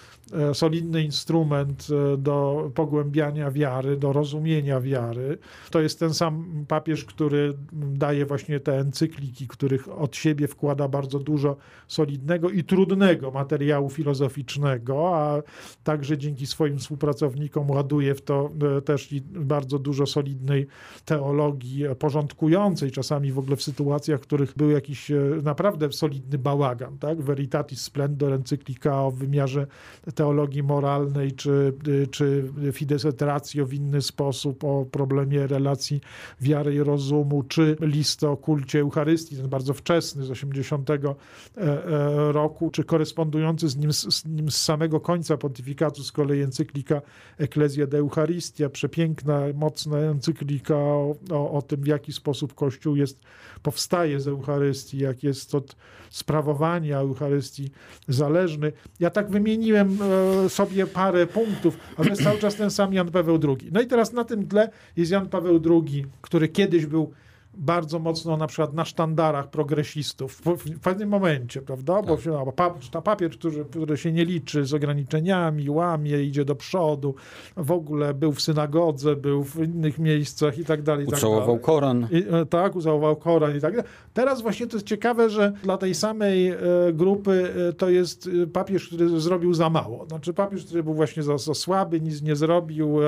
solidny 0.52 1.02
instrument 1.02 1.88
do 2.18 2.70
pogłębiania 2.74 3.50
wiary, 3.50 3.96
do 3.96 4.12
rozumienia 4.12 4.80
wiary. 4.80 5.38
To 5.70 5.80
jest 5.80 5.98
ten 5.98 6.14
sam 6.14 6.64
papież, 6.68 7.04
który 7.04 7.54
daje 7.72 8.26
właśnie 8.28 8.60
te 8.60 8.78
encykliki, 8.78 9.48
których 9.48 9.88
od 9.88 10.16
siebie 10.16 10.48
wkłada 10.48 10.88
bardzo 10.88 11.18
dużo 11.18 11.56
solidnego 11.86 12.50
i 12.50 12.64
trudnego 12.64 13.30
materiału 13.30 13.90
filozoficznego, 13.90 15.16
a 15.16 15.42
także 15.84 16.18
dzięki 16.18 16.46
swoim 16.46 16.78
współpracownikom 16.78 17.70
ładuje 17.70 18.14
w 18.14 18.22
to 18.22 18.50
e, 18.78 18.82
też 18.82 19.14
bardzo 19.24 19.78
dużo 19.78 20.06
solidnej 20.06 20.66
teologii 21.04 21.84
porządkującej, 21.98 22.90
czasami 22.90 23.32
w 23.32 23.38
ogóle 23.38 23.56
w 23.56 23.62
sytuacjach, 23.62 24.20
w 24.20 24.22
których 24.22 24.54
był 24.56 24.70
jakiś 24.70 25.10
e, 25.10 25.20
naprawdę 25.42 25.92
solidny 25.92 26.38
bałagan. 26.38 26.98
Tak? 26.98 27.22
Veritatis 27.22 27.80
Splendor, 27.80 28.32
encyklika 28.32 29.02
o 29.02 29.10
wymiarze 29.10 29.66
teologii 30.14 30.62
moralnej 30.62 31.32
czy 31.32 31.72
Y, 31.88 32.06
czy 32.06 32.52
Fides 32.72 33.04
et 33.04 33.22
Ratio 33.22 33.66
w 33.66 33.74
inny 33.74 34.02
sposób 34.02 34.64
o 34.64 34.84
problemie 34.84 35.46
relacji 35.46 36.00
wiary 36.40 36.74
i 36.74 36.78
rozumu, 36.78 37.42
czy 37.42 37.76
list 37.80 38.17
o 38.22 38.36
kulcie 38.36 38.80
Eucharystii, 38.80 39.36
ten 39.36 39.48
bardzo 39.48 39.74
wczesny 39.74 40.24
z 40.24 40.30
80 40.30 40.90
e, 40.90 40.94
e, 40.96 42.32
roku, 42.32 42.70
czy 42.70 42.84
korespondujący 42.84 43.68
z 43.68 43.76
nim, 43.76 43.92
z 43.92 44.24
nim 44.24 44.50
z 44.50 44.56
samego 44.56 45.00
końca 45.00 45.36
pontyfikatu 45.36 46.02
z 46.02 46.12
kolei 46.12 46.42
encyklika 46.42 47.02
Ecclesia 47.38 47.86
de 47.86 47.98
Eucharistia, 47.98 48.68
przepiękna, 48.68 49.40
mocna 49.54 49.98
encyklika 49.98 50.74
o, 50.74 51.14
o, 51.30 51.50
o 51.50 51.62
tym, 51.62 51.80
w 51.80 51.86
jaki 51.86 52.12
sposób 52.12 52.54
Kościół 52.54 52.96
jest, 52.96 53.20
powstaje 53.62 54.20
z 54.20 54.28
Eucharystii, 54.28 54.98
jak 54.98 55.22
jest 55.22 55.54
od 55.54 55.76
sprawowania 56.10 56.98
Eucharystii 56.98 57.70
zależny. 58.08 58.72
Ja 59.00 59.10
tak 59.10 59.30
wymieniłem 59.30 59.98
e, 60.44 60.48
sobie 60.48 60.86
parę 60.86 61.26
punktów, 61.26 61.78
a 61.96 62.02
to 62.02 62.08
jest 62.08 62.22
cały 62.22 62.38
czas 62.38 62.54
ten 62.54 62.70
sam 62.70 62.92
Jan 62.92 63.10
Paweł 63.10 63.40
II. 63.48 63.70
No 63.72 63.80
i 63.80 63.86
teraz 63.86 64.12
na 64.12 64.24
tym 64.24 64.48
tle 64.48 64.70
jest 64.96 65.12
Jan 65.12 65.28
Paweł 65.28 65.60
II, 65.70 66.04
który 66.22 66.48
kiedyś 66.48 66.86
był 66.86 67.12
bardzo 67.54 67.98
mocno 67.98 68.36
na 68.36 68.46
przykład 68.46 68.74
na 68.74 68.84
sztandarach 68.84 69.50
progresistów 69.50 70.42
w, 70.44 70.80
pewnym 70.80 71.08
momencie, 71.08 71.62
prawda? 71.62 72.02
Bo 72.02 72.16
tak. 72.56 72.72
ta 72.90 73.02
papier, 73.02 73.30
który, 73.30 73.64
który 73.64 73.96
się 73.96 74.12
nie 74.12 74.24
liczy 74.24 74.64
z 74.64 74.74
ograniczeniami, 74.74 75.70
łamie, 75.70 76.22
idzie 76.22 76.44
do 76.44 76.54
przodu, 76.54 77.14
w 77.56 77.72
ogóle 77.72 78.14
był 78.14 78.32
w 78.32 78.40
synagodze, 78.40 79.16
był 79.16 79.44
w 79.44 79.56
innych 79.56 79.98
miejscach 79.98 80.58
i 80.58 80.64
tak 80.64 80.82
dalej. 80.82 81.06
Ucałował 81.06 81.56
tak 81.56 81.64
Koran. 81.64 82.08
I, 82.10 82.24
e, 82.34 82.46
tak, 82.46 82.76
ucałował 82.76 83.16
Koran 83.16 83.56
i 83.56 83.60
tak 83.60 83.76
dalej. 83.76 83.90
Teraz 84.14 84.42
właśnie 84.42 84.66
to 84.66 84.76
jest 84.76 84.86
ciekawe, 84.86 85.30
że 85.30 85.52
dla 85.62 85.76
tej 85.76 85.94
samej 85.94 86.48
e, 86.48 86.56
grupy 86.92 87.52
e, 87.68 87.72
to 87.72 87.90
jest 87.90 88.30
papież, 88.52 88.86
który 88.86 89.20
zrobił 89.20 89.54
za 89.54 89.70
mało. 89.70 90.06
Znaczy 90.06 90.34
papież, 90.34 90.64
który 90.64 90.82
był 90.82 90.94
właśnie 90.94 91.22
za, 91.22 91.38
za 91.38 91.54
słaby, 91.54 92.00
nic 92.00 92.22
nie 92.22 92.36
zrobił, 92.36 92.98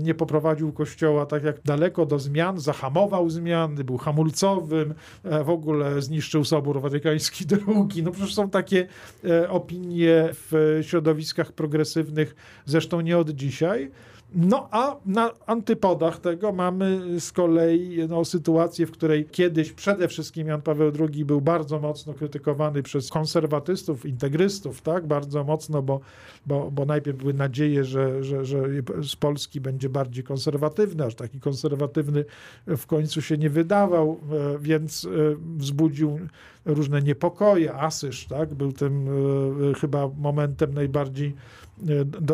nie 0.00 0.14
poprowadził 0.14 0.72
kościoła 0.72 1.26
tak 1.26 1.44
jak 1.44 1.62
daleko 1.62 2.06
do 2.06 2.18
zmian, 2.18 2.60
zahamował 2.60 3.30
zmian, 3.30 3.49
był 3.84 3.98
hamulcowym, 3.98 4.94
e, 5.24 5.44
w 5.44 5.50
ogóle 5.50 6.02
zniszczył 6.02 6.44
Sobór 6.44 6.80
Watykański 6.80 7.44
II. 7.68 8.02
No 8.02 8.10
przecież 8.10 8.34
są 8.34 8.50
takie 8.50 8.86
e, 9.24 9.50
opinie 9.50 10.28
w 10.32 10.80
środowiskach 10.82 11.52
progresywnych, 11.52 12.34
zresztą 12.66 13.00
nie 13.00 13.18
od 13.18 13.30
dzisiaj. 13.30 13.90
No 14.34 14.68
a 14.70 14.96
na 15.06 15.30
antypodach 15.46 16.20
tego 16.20 16.52
mamy 16.52 17.20
z 17.20 17.32
kolei 17.32 17.98
no, 18.08 18.24
sytuację, 18.24 18.86
w 18.86 18.90
której 18.90 19.24
kiedyś 19.24 19.72
przede 19.72 20.08
wszystkim 20.08 20.48
Jan 20.48 20.62
Paweł 20.62 20.92
II 21.00 21.24
był 21.24 21.40
bardzo 21.40 21.78
mocno 21.78 22.14
krytykowany 22.14 22.82
przez 22.82 23.10
konserwatystów, 23.10 24.06
integrystów, 24.06 24.82
tak, 24.82 25.06
bardzo 25.06 25.44
mocno, 25.44 25.82
bo, 25.82 26.00
bo, 26.46 26.70
bo 26.70 26.84
najpierw 26.84 27.18
były 27.18 27.34
nadzieje, 27.34 27.84
że, 27.84 28.24
że, 28.24 28.44
że 28.44 28.62
z 29.02 29.16
Polski 29.16 29.60
będzie 29.60 29.88
bardziej 29.88 30.24
konserwatywny, 30.24 31.04
aż 31.04 31.14
taki 31.14 31.40
konserwatywny 31.40 32.24
w 32.66 32.86
końcu 32.86 33.22
się 33.22 33.38
nie 33.38 33.50
wydawał, 33.50 34.20
e, 34.32 34.58
więc 34.58 35.08
wzbudził 35.56 36.18
różne 36.64 37.02
niepokoje. 37.02 37.74
Asyż 37.74 38.26
tak, 38.26 38.54
był 38.54 38.72
tym 38.72 39.08
chyba 39.80 40.08
momentem 40.18 40.74
najbardziej 40.74 41.34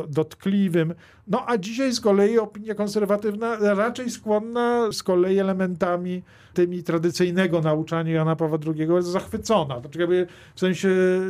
dotkliwym. 0.08 0.94
No 1.26 1.44
a 1.46 1.58
dzisiaj 1.58 1.92
z 1.92 2.00
kolei 2.00 2.38
opinia 2.38 2.74
konserwatywna 2.74 3.56
raczej 3.74 4.10
skłonna 4.10 4.92
z 4.92 5.02
kolei 5.02 5.38
elementami 5.38 6.22
tymi 6.56 6.82
tradycyjnego 6.82 7.60
nauczania 7.60 8.12
Jana 8.12 8.36
Pawła 8.36 8.58
II 8.66 8.88
jest 8.88 9.08
zachwycona. 9.08 9.80
Znaczy 9.80 9.98
jakby 9.98 10.26
w 10.54 10.60
sensie 10.60 10.88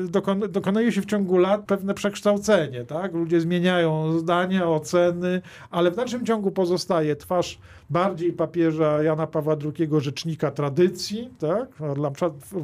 dokon, 0.09 0.41
dokonuje 0.41 0.93
się 0.93 1.03
w 1.03 1.07
ciągu 1.07 1.39
lat 1.39 1.65
pewne 1.67 1.95
przekształcenie, 1.95 2.85
tak? 2.85 3.15
Ludzie 3.15 3.41
zmieniają 3.41 4.19
zdania, 4.19 4.69
oceny, 4.69 5.43
ale 5.71 5.91
w 5.91 5.97
dalszym 5.97 6.27
ciągu 6.27 6.51
pozostaje 6.51 7.17
twarz 7.17 7.59
bardziej 7.91 8.33
papieża 8.33 9.03
Jana 9.03 9.27
Pawła 9.27 9.57
II, 9.65 9.89
rzecznika 9.99 10.51
tradycji, 10.51 11.31
tak? 11.39 11.69
Dla, 11.95 12.11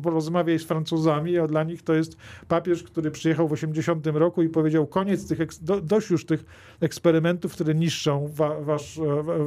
rozmawiaj 0.05 0.59
z 0.59 0.65
Francuzami, 0.65 1.39
a 1.39 1.47
dla 1.47 1.65
nich 1.65 1.83
to 1.83 1.95
jest 1.95 2.17
papież, 2.49 2.83
który 2.83 3.11
przyjechał 3.11 3.49
w 3.49 3.53
80 3.53 4.07
roku 4.07 4.43
i 4.43 4.49
powiedział 4.49 4.87
koniec 4.87 5.29
tych, 5.29 5.39
do, 5.63 5.81
dość 5.81 6.11
już 6.11 6.27
tych 6.27 6.45
eksperymentów, 6.81 7.53
które 7.53 7.75
niszczą 7.75 8.29
wa, 8.35 8.61
wasz, 8.61 9.01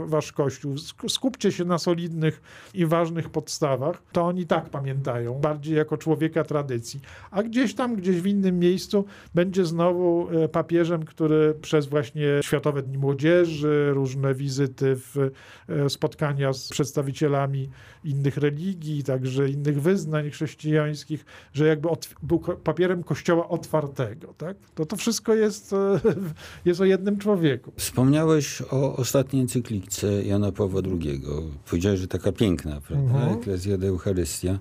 wasz 0.06 0.32
kościół. 0.32 0.76
Skupcie 1.08 1.52
się 1.52 1.66
na 1.66 1.78
solidnych 1.78 2.42
i 2.74 2.86
ważnych 2.86 3.30
podstawach. 3.30 4.04
To 4.12 4.26
oni 4.26 4.46
tak 4.46 4.70
pamiętają, 4.70 5.34
bardziej 5.34 5.76
jako 5.76 5.98
człowieka 5.98 6.44
tradycji. 6.44 7.00
A 7.32 7.44
gdzieś 7.44 7.76
tam, 7.76 7.96
gdzieś 7.96 8.22
w 8.22 8.28
innym 8.28 8.60
miejscu 8.60 9.06
będzie 9.36 9.66
znowu 9.66 10.28
e, 10.30 10.50
papieżem, 10.50 11.06
który 11.06 11.54
przez 11.62 11.86
właśnie 11.86 12.26
Światowe 12.42 12.82
Dni 12.82 12.98
Młodzieży, 12.98 13.92
różne 13.94 14.34
wizyty 14.34 14.96
w 14.96 15.32
E, 15.65 15.65
spotkania 15.90 16.54
z 16.54 16.70
przedstawicielami 16.70 17.70
innych 18.04 18.38
religii, 18.38 19.04
także 19.04 19.50
innych 19.50 19.82
wyznań 19.82 20.30
chrześcijańskich, 20.30 21.26
że 21.54 21.68
jakby 21.68 21.90
był 22.24 22.40
papierem 22.40 23.04
kościoła 23.04 23.50
otwartego. 23.50 24.34
Tak? 24.38 24.58
To 24.76 24.86
to 24.86 24.96
wszystko 24.96 25.34
jest, 25.34 25.74
e, 25.74 26.00
jest 26.66 26.82
o 26.82 26.86
jednym 26.86 27.18
człowieku. 27.18 27.72
Wspomniałeś 27.78 28.62
o 28.62 28.96
ostatniej 28.96 29.42
encyklice 29.42 30.24
Jana 30.24 30.52
Pawła 30.52 30.82
II. 30.86 31.22
Powiedziałeś, 31.70 32.00
że 32.00 32.08
taka 32.08 32.32
piękna, 32.32 32.82
prawda? 32.82 33.14
Mhm. 33.14 33.40
Ecclesia 33.40 33.78
de 33.78 33.88
Eucharystia. 33.88 34.60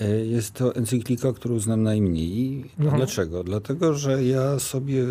E, 0.00 0.26
jest 0.26 0.52
to 0.52 0.74
encyklika, 0.74 1.32
którą 1.32 1.58
znam 1.58 1.82
najmniej. 1.82 2.64
No. 2.78 2.90
Dlaczego? 2.90 3.44
Dlatego, 3.44 3.94
że 3.94 4.24
ja 4.24 4.58
sobie 4.58 5.04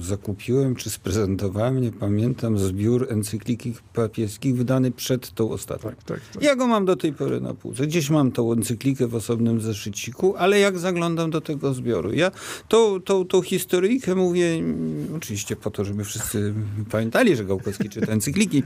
zakupiłem, 0.00 0.74
czy 0.74 0.90
sprezentowałem, 0.90 1.80
nie 1.80 1.92
pamiętam, 1.92 2.58
zbiór 2.58 3.06
encykliki 3.10 3.74
papieskich 3.94 4.56
wydany 4.56 4.90
przed 4.90 5.30
tą 5.30 5.50
ostatnią. 5.50 5.90
Tak, 5.90 6.04
tak, 6.04 6.20
tak. 6.34 6.42
Ja 6.42 6.56
go 6.56 6.66
mam 6.66 6.84
do 6.84 6.96
tej 6.96 7.12
pory 7.12 7.40
na 7.40 7.54
półce. 7.54 7.86
Gdzieś 7.86 8.10
mam 8.10 8.32
tą 8.32 8.52
encyklikę 8.52 9.06
w 9.06 9.14
osobnym 9.14 9.60
zeszyciku, 9.60 10.36
ale 10.36 10.58
jak 10.58 10.78
zaglądam 10.78 11.30
do 11.30 11.40
tego 11.40 11.74
zbioru, 11.74 12.12
ja 12.12 12.30
tą, 12.68 13.00
tą, 13.00 13.24
tą 13.24 13.42
historyjkę 13.42 14.14
mówię 14.14 14.46
mm, 14.46 15.06
oczywiście 15.16 15.56
po 15.56 15.70
to, 15.70 15.84
żeby 15.84 16.04
wszyscy 16.04 16.54
pamiętali, 16.90 17.36
że 17.36 17.44
Gałkowski 17.44 17.88
czyta 17.88 18.12
encykliki, 18.12 18.62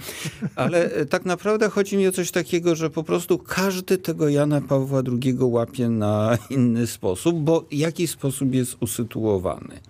ale 0.57 0.93
e, 0.93 1.07
tak 1.07 1.25
naprawdę 1.25 1.69
chodzi 1.69 1.97
mi 1.97 2.09
o 2.09 2.13
coś 2.13 2.31
takiego, 2.31 2.77
że 2.77 2.91
po 2.91 3.05
prostu 3.05 3.39
każdy 3.39 3.99
tego 3.99 4.29
Jana 4.29 4.61
Pawła 4.61 5.03
II 5.23 5.30
drugiego 5.31 5.47
łapie 5.47 5.89
na 5.89 6.39
inny 6.51 6.87
sposób, 6.87 7.37
bo 7.37 7.65
jakiś 7.71 8.11
sposób 8.11 8.55
jest 8.55 8.77
usytuowany. 8.81 9.81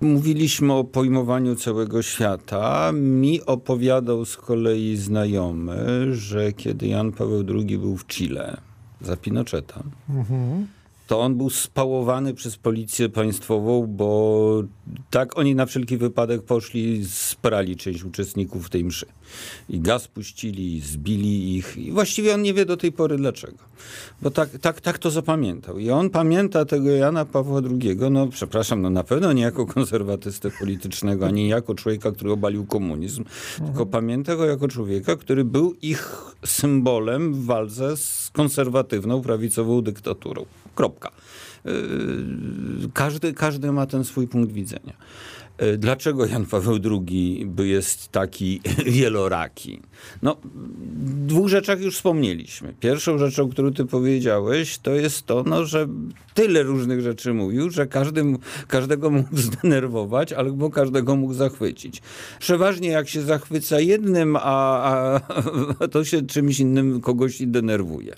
Mówiliśmy 0.00 0.72
o 0.72 0.84
pojmowaniu 0.84 1.56
całego 1.56 2.02
świata. 2.02 2.92
Mi 2.92 3.42
opowiadał 3.42 4.24
z 4.24 4.36
kolei 4.36 4.96
znajomy, 4.96 6.06
że 6.14 6.52
kiedy 6.52 6.86
Jan 6.86 7.12
Paweł 7.12 7.44
II 7.48 7.78
był 7.78 7.96
w 7.96 8.06
Chile 8.06 8.56
za 9.00 9.16
Pinocheta, 9.16 9.82
mhm 10.08 10.77
to 11.08 11.20
on 11.20 11.34
był 11.34 11.50
spałowany 11.50 12.34
przez 12.34 12.56
policję 12.56 13.08
państwową, 13.08 13.86
bo 13.86 14.62
tak 15.10 15.38
oni 15.38 15.54
na 15.54 15.66
wszelki 15.66 15.96
wypadek 15.96 16.42
poszli, 16.42 17.04
sprali 17.08 17.76
część 17.76 18.04
uczestników 18.04 18.70
tej 18.70 18.84
mszy. 18.84 19.06
I 19.68 19.80
gaz 19.80 20.08
puścili, 20.08 20.80
zbili 20.80 21.56
ich 21.56 21.76
i 21.76 21.92
właściwie 21.92 22.34
on 22.34 22.42
nie 22.42 22.54
wie 22.54 22.66
do 22.66 22.76
tej 22.76 22.92
pory 22.92 23.16
dlaczego. 23.16 23.58
Bo 24.22 24.30
tak, 24.30 24.48
tak, 24.60 24.80
tak 24.80 24.98
to 24.98 25.10
zapamiętał. 25.10 25.78
I 25.78 25.90
on 25.90 26.10
pamięta 26.10 26.64
tego 26.64 26.90
Jana 26.90 27.24
Pawła 27.24 27.60
II, 27.60 27.96
no 28.10 28.26
przepraszam, 28.26 28.82
no 28.82 28.90
na 28.90 29.04
pewno 29.04 29.32
nie 29.32 29.42
jako 29.42 29.66
konserwatystę 29.66 30.50
politycznego, 30.50 31.26
ani 31.26 31.48
jako 31.48 31.74
człowieka, 31.74 32.12
który 32.12 32.32
obalił 32.32 32.66
komunizm, 32.66 33.22
mhm. 33.22 33.68
tylko 33.68 33.86
pamięta 33.86 34.36
go 34.36 34.46
jako 34.46 34.68
człowieka, 34.68 35.16
który 35.16 35.44
był 35.44 35.74
ich 35.82 36.16
symbolem 36.46 37.34
w 37.34 37.44
walce 37.44 37.96
z 37.96 38.30
konserwatywną, 38.32 39.22
prawicową 39.22 39.82
dyktaturą. 39.82 40.44
Kropka. 40.78 41.10
Y, 41.66 41.70
każdy, 42.94 43.32
każdy 43.32 43.72
ma 43.72 43.86
ten 43.86 44.04
swój 44.04 44.28
punkt 44.28 44.52
widzenia. 44.52 44.92
Y, 45.62 45.78
dlaczego 45.78 46.26
Jan 46.26 46.46
Paweł 46.46 46.78
II 46.84 47.50
jest 47.58 48.08
taki 48.08 48.60
wieloraki? 48.98 49.80
No, 50.22 50.36
dwóch 51.26 51.48
rzeczach 51.48 51.80
już 51.80 51.96
wspomnieliśmy. 51.96 52.74
Pierwszą 52.80 53.18
rzeczą, 53.18 53.48
którą 53.48 53.72
ty 53.72 53.84
powiedziałeś, 53.84 54.78
to 54.78 54.94
jest 54.94 55.26
to, 55.26 55.44
no, 55.46 55.64
że 55.64 55.88
tyle 56.34 56.62
różnych 56.62 57.00
rzeczy 57.00 57.34
mówił, 57.34 57.70
że 57.70 57.86
każdy, 57.86 58.24
każdego 58.68 59.10
mógł 59.10 59.36
zdenerwować, 59.48 60.32
albo 60.32 60.70
każdego 60.70 61.16
mógł 61.16 61.34
zachwycić. 61.34 62.02
Przeważnie 62.38 62.88
jak 62.88 63.08
się 63.08 63.22
zachwyca 63.22 63.80
jednym, 63.80 64.36
a, 64.36 64.40
a, 64.42 65.20
a 65.80 65.88
to 65.92 66.04
się 66.04 66.22
czymś 66.22 66.60
innym 66.60 67.00
kogoś 67.00 67.42
denerwuje. 67.46 68.14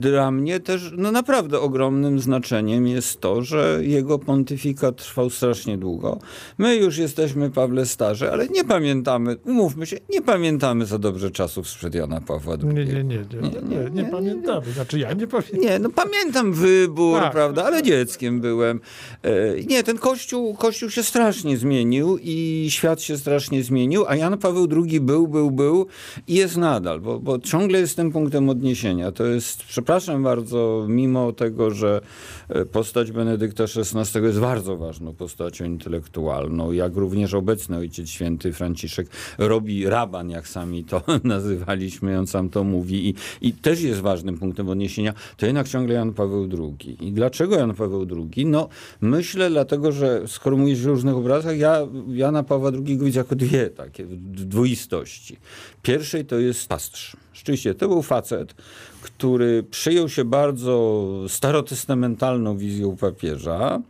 Dla 0.00 0.30
mnie 0.30 0.60
też 0.60 0.92
no 0.96 1.12
naprawdę 1.12 1.60
ogromnym 1.60 2.20
znaczeniem 2.20 2.86
jest 2.86 3.20
to, 3.20 3.42
że 3.42 3.78
jego 3.82 4.18
pontyfikat 4.18 4.96
trwał 4.96 5.30
strasznie 5.30 5.78
długo. 5.78 6.18
My 6.58 6.76
już 6.76 6.98
jesteśmy, 6.98 7.50
Pawle, 7.50 7.86
starzy, 7.86 8.32
ale 8.32 8.48
nie 8.48 8.64
pamiętamy, 8.64 9.36
umówmy 9.44 9.86
się, 9.86 9.96
nie 10.10 10.22
pamiętamy 10.22 10.86
za 10.86 10.98
dobrze 10.98 11.30
czasów 11.30 11.68
sprzed 11.68 11.94
Jana 11.94 12.20
Pawła 12.20 12.56
II. 12.62 12.74
Nie, 12.74 12.84
nie, 12.84 13.04
nie, 13.04 13.24
nie, 13.68 14.02
nie, 14.02 14.04
pamiętamy. 14.04 14.72
Znaczy 14.72 14.98
ja 14.98 15.12
nie 15.12 15.26
pamiętam. 15.26 15.60
Nie, 15.60 15.78
no 15.78 15.90
pamiętam 15.90 16.52
wybór, 16.52 17.20
tak. 17.20 17.32
prawda, 17.32 17.64
ale 17.64 17.82
dzieckiem 17.82 18.40
byłem. 18.40 18.80
E, 19.22 19.30
nie, 19.64 19.82
ten 19.82 19.98
kościół, 19.98 20.54
kościół 20.54 20.90
się 20.90 21.02
strasznie 21.02 21.56
zmienił 21.56 22.18
i 22.22 22.66
świat 22.70 23.02
się 23.02 23.18
strasznie 23.18 23.62
zmienił, 23.62 24.04
a 24.08 24.16
Jan 24.16 24.38
Paweł 24.38 24.68
II 24.72 25.00
był, 25.00 25.28
był, 25.28 25.50
był 25.50 25.86
i 26.26 26.34
jest 26.34 26.56
nadal, 26.56 27.00
bo, 27.00 27.20
bo 27.20 27.38
ciągle 27.38 27.80
jest 27.80 27.96
tym 27.96 28.12
punktem 28.12 28.48
odniesienia. 28.48 29.12
To 29.12 29.26
jest, 29.26 29.64
przepraszam, 29.64 29.89
przepraszam 29.90 30.22
bardzo, 30.22 30.86
mimo 30.88 31.32
tego, 31.32 31.70
że 31.70 32.00
e, 32.48 32.64
postać 32.64 33.12
Benedykta 33.12 33.64
XVI 33.64 34.22
jest 34.22 34.40
bardzo 34.40 34.76
ważną 34.76 35.14
postacią 35.14 35.64
intelektualną, 35.64 36.72
jak 36.72 36.96
również 36.96 37.34
obecny 37.34 37.76
Ojciec 37.76 38.08
Święty 38.08 38.52
Franciszek 38.52 39.08
robi 39.38 39.86
raban, 39.86 40.30
jak 40.30 40.48
sami 40.48 40.84
to 40.84 41.02
nazywaliśmy, 41.24 42.18
on 42.18 42.26
sam 42.26 42.48
to 42.48 42.64
mówi 42.64 43.08
i, 43.08 43.14
i 43.48 43.52
też 43.52 43.80
jest 43.80 44.00
ważnym 44.00 44.38
punktem 44.38 44.68
odniesienia, 44.68 45.14
to 45.36 45.46
jednak 45.46 45.68
ciągle 45.68 45.94
Jan 45.94 46.12
Paweł 46.12 46.48
II. 46.58 47.06
I 47.06 47.12
dlaczego 47.12 47.56
Jan 47.56 47.74
Paweł 47.74 48.06
II? 48.16 48.46
No 48.46 48.68
myślę 49.00 49.50
dlatego, 49.50 49.92
że 49.92 50.22
skoro 50.26 50.56
mówisz 50.56 50.80
w 50.80 50.86
różnych 50.86 51.16
obrazach, 51.16 51.58
ja 51.58 51.86
Jana 52.08 52.42
Pawła 52.42 52.70
II 52.86 52.98
widzę 52.98 53.20
jako 53.20 53.36
dwie 53.36 53.70
takie 53.70 54.06
dwoistości. 54.20 55.36
Pierwszej 55.82 56.24
to 56.24 56.38
jest 56.38 56.68
pasterz. 56.68 57.16
Rzeczywiście, 57.32 57.74
to 57.74 57.88
był 57.88 58.02
facet, 58.02 58.54
który 59.02 59.62
przyjął 59.62 60.08
się 60.08 60.24
bardzo 60.24 61.06
starotestamentalną 61.28 62.56
wizją 62.56 62.96
papieża. 62.96 63.80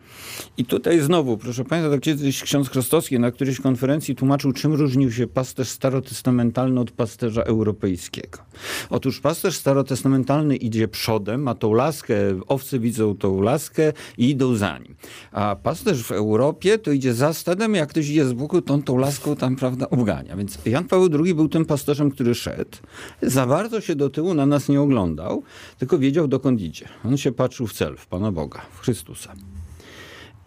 I 0.57 0.65
tutaj 0.65 1.01
znowu, 1.01 1.37
proszę 1.37 1.65
Państwa, 1.65 1.91
tak 1.91 2.01
kiedyś 2.01 2.43
ksiądz 2.43 2.71
Krostowski 2.71 3.19
na 3.19 3.31
którejś 3.31 3.61
konferencji 3.61 4.17
tłumaczył, 4.17 4.53
czym 4.53 4.75
różnił 4.75 5.13
się 5.13 5.27
pasterz 5.27 5.69
starotestamentalny 5.69 6.81
od 6.81 6.91
pasterza 6.91 7.43
europejskiego. 7.43 8.39
Otóż 8.91 9.21
pasterz 9.21 9.57
starotestamentalny 9.57 10.57
idzie 10.57 10.89
przodem, 10.89 11.43
ma 11.43 11.55
tą 11.55 11.75
laskę, 11.75 12.15
owce 12.47 12.79
widzą 12.79 13.17
tą 13.17 13.41
laskę 13.41 13.93
i 14.19 14.31
idą 14.31 14.55
za 14.55 14.79
nim. 14.79 14.95
A 15.33 15.57
pasterz 15.57 16.03
w 16.03 16.13
Europie 16.13 16.79
to 16.79 16.93
idzie 16.93 17.15
za 17.15 17.33
stadem, 17.33 17.75
jak 17.75 17.89
ktoś 17.89 18.09
idzie 18.09 18.25
z 18.25 18.33
boku, 18.33 18.63
to 18.63 18.75
on 18.75 18.83
tą 18.83 18.99
laską 18.99 19.37
tam, 19.37 19.57
prawda, 19.57 19.91
obgania. 19.91 20.37
Więc 20.37 20.59
Jan 20.67 20.85
Paweł 20.85 21.25
II 21.25 21.35
był 21.35 21.49
tym 21.49 21.65
pasterzem, 21.65 22.11
który 22.11 22.35
szedł. 22.35 22.79
Za 23.23 23.47
bardzo 23.47 23.81
się 23.81 23.95
do 23.95 24.11
tyłu 24.11 24.35
na 24.35 24.47
nas 24.47 24.69
nie 24.69 24.81
oglądał, 24.81 25.43
tylko 25.79 25.99
wiedział, 25.99 26.29
dokąd 26.29 26.61
idzie. 26.61 26.89
On 27.05 27.17
się 27.17 27.33
patrzył 27.33 27.67
w 27.67 27.73
cel, 27.73 27.97
w 27.97 28.07
Pana 28.07 28.33
Boga, 28.33 28.61
w 28.73 28.81
Chrystusa. 28.81 29.35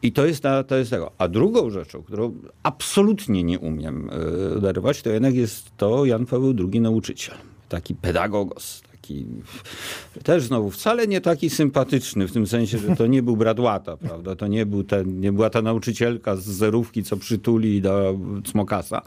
I 0.04 0.12
to 0.12 0.26
jest, 0.26 0.44
ta, 0.44 0.64
to 0.64 0.76
jest 0.76 0.92
tego. 0.92 1.12
A 1.18 1.28
drugą 1.28 1.70
rzeczą, 1.70 2.04
którą 2.04 2.34
absolutnie 2.64 3.44
nie 3.44 3.60
umiem 3.60 4.10
yy, 4.50 4.58
oderwać, 4.58 5.02
to 5.02 5.10
jednak 5.10 5.36
jest 5.36 5.78
to 5.78 6.06
Jan 6.06 6.26
Paweł 6.26 6.54
II 6.74 6.82
nauczyciel. 6.82 7.36
Taki 7.74 7.96
pedagogos, 7.96 8.82
taki 8.92 9.26
też 10.24 10.44
znowu 10.44 10.72
wcale 10.72 11.08
nie 11.08 11.22
taki 11.22 11.50
sympatyczny, 11.50 12.28
w 12.28 12.32
tym 12.32 12.48
sensie, 12.48 12.78
że 12.78 12.96
to 12.96 13.08
nie 13.08 13.24
był 13.24 13.38
brat 13.38 13.60
Łata, 13.60 13.98
prawda? 13.98 14.36
To 14.36 14.48
nie, 14.48 14.66
był 14.66 14.84
ten, 14.84 15.20
nie 15.20 15.32
była 15.32 15.50
ta 15.50 15.62
nauczycielka 15.62 16.36
z 16.36 16.44
zerówki, 16.44 17.04
co 17.04 17.18
przytuli 17.18 17.82
do 17.82 18.20
cmokasa, 18.46 19.02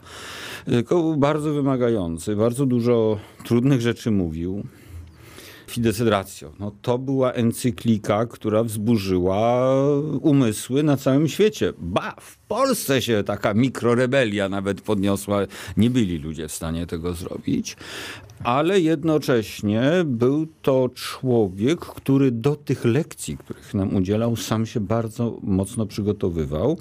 tylko 0.65 1.01
był 1.01 1.17
bardzo 1.17 1.53
wymagający, 1.53 2.35
bardzo 2.35 2.65
dużo 2.65 3.19
trudnych 3.45 3.81
rzeczy 3.81 4.11
mówił. 4.11 4.63
Fides 5.71 6.01
Ratio. 6.01 6.51
No, 6.59 6.71
to 6.81 6.97
była 6.97 7.31
encyklika, 7.31 8.25
która 8.25 8.63
wzburzyła 8.63 9.73
umysły 10.21 10.83
na 10.83 10.97
całym 10.97 11.27
świecie. 11.27 11.73
Ba, 11.77 12.15
w 12.21 12.37
Polsce 12.37 13.01
się 13.01 13.23
taka 13.23 13.53
mikrorebelia 13.53 14.49
nawet 14.49 14.81
podniosła. 14.81 15.39
Nie 15.77 15.89
byli 15.89 16.17
ludzie 16.17 16.47
w 16.47 16.51
stanie 16.51 16.87
tego 16.87 17.13
zrobić. 17.13 17.77
Ale 18.43 18.79
jednocześnie 18.79 19.81
był 20.05 20.47
to 20.61 20.89
człowiek, 20.95 21.79
który 21.79 22.31
do 22.31 22.55
tych 22.55 22.85
lekcji, 22.85 23.37
których 23.37 23.73
nam 23.73 23.95
udzielał, 23.95 24.35
sam 24.35 24.65
się 24.65 24.79
bardzo 24.79 25.39
mocno 25.43 25.85
przygotowywał. 25.85 26.77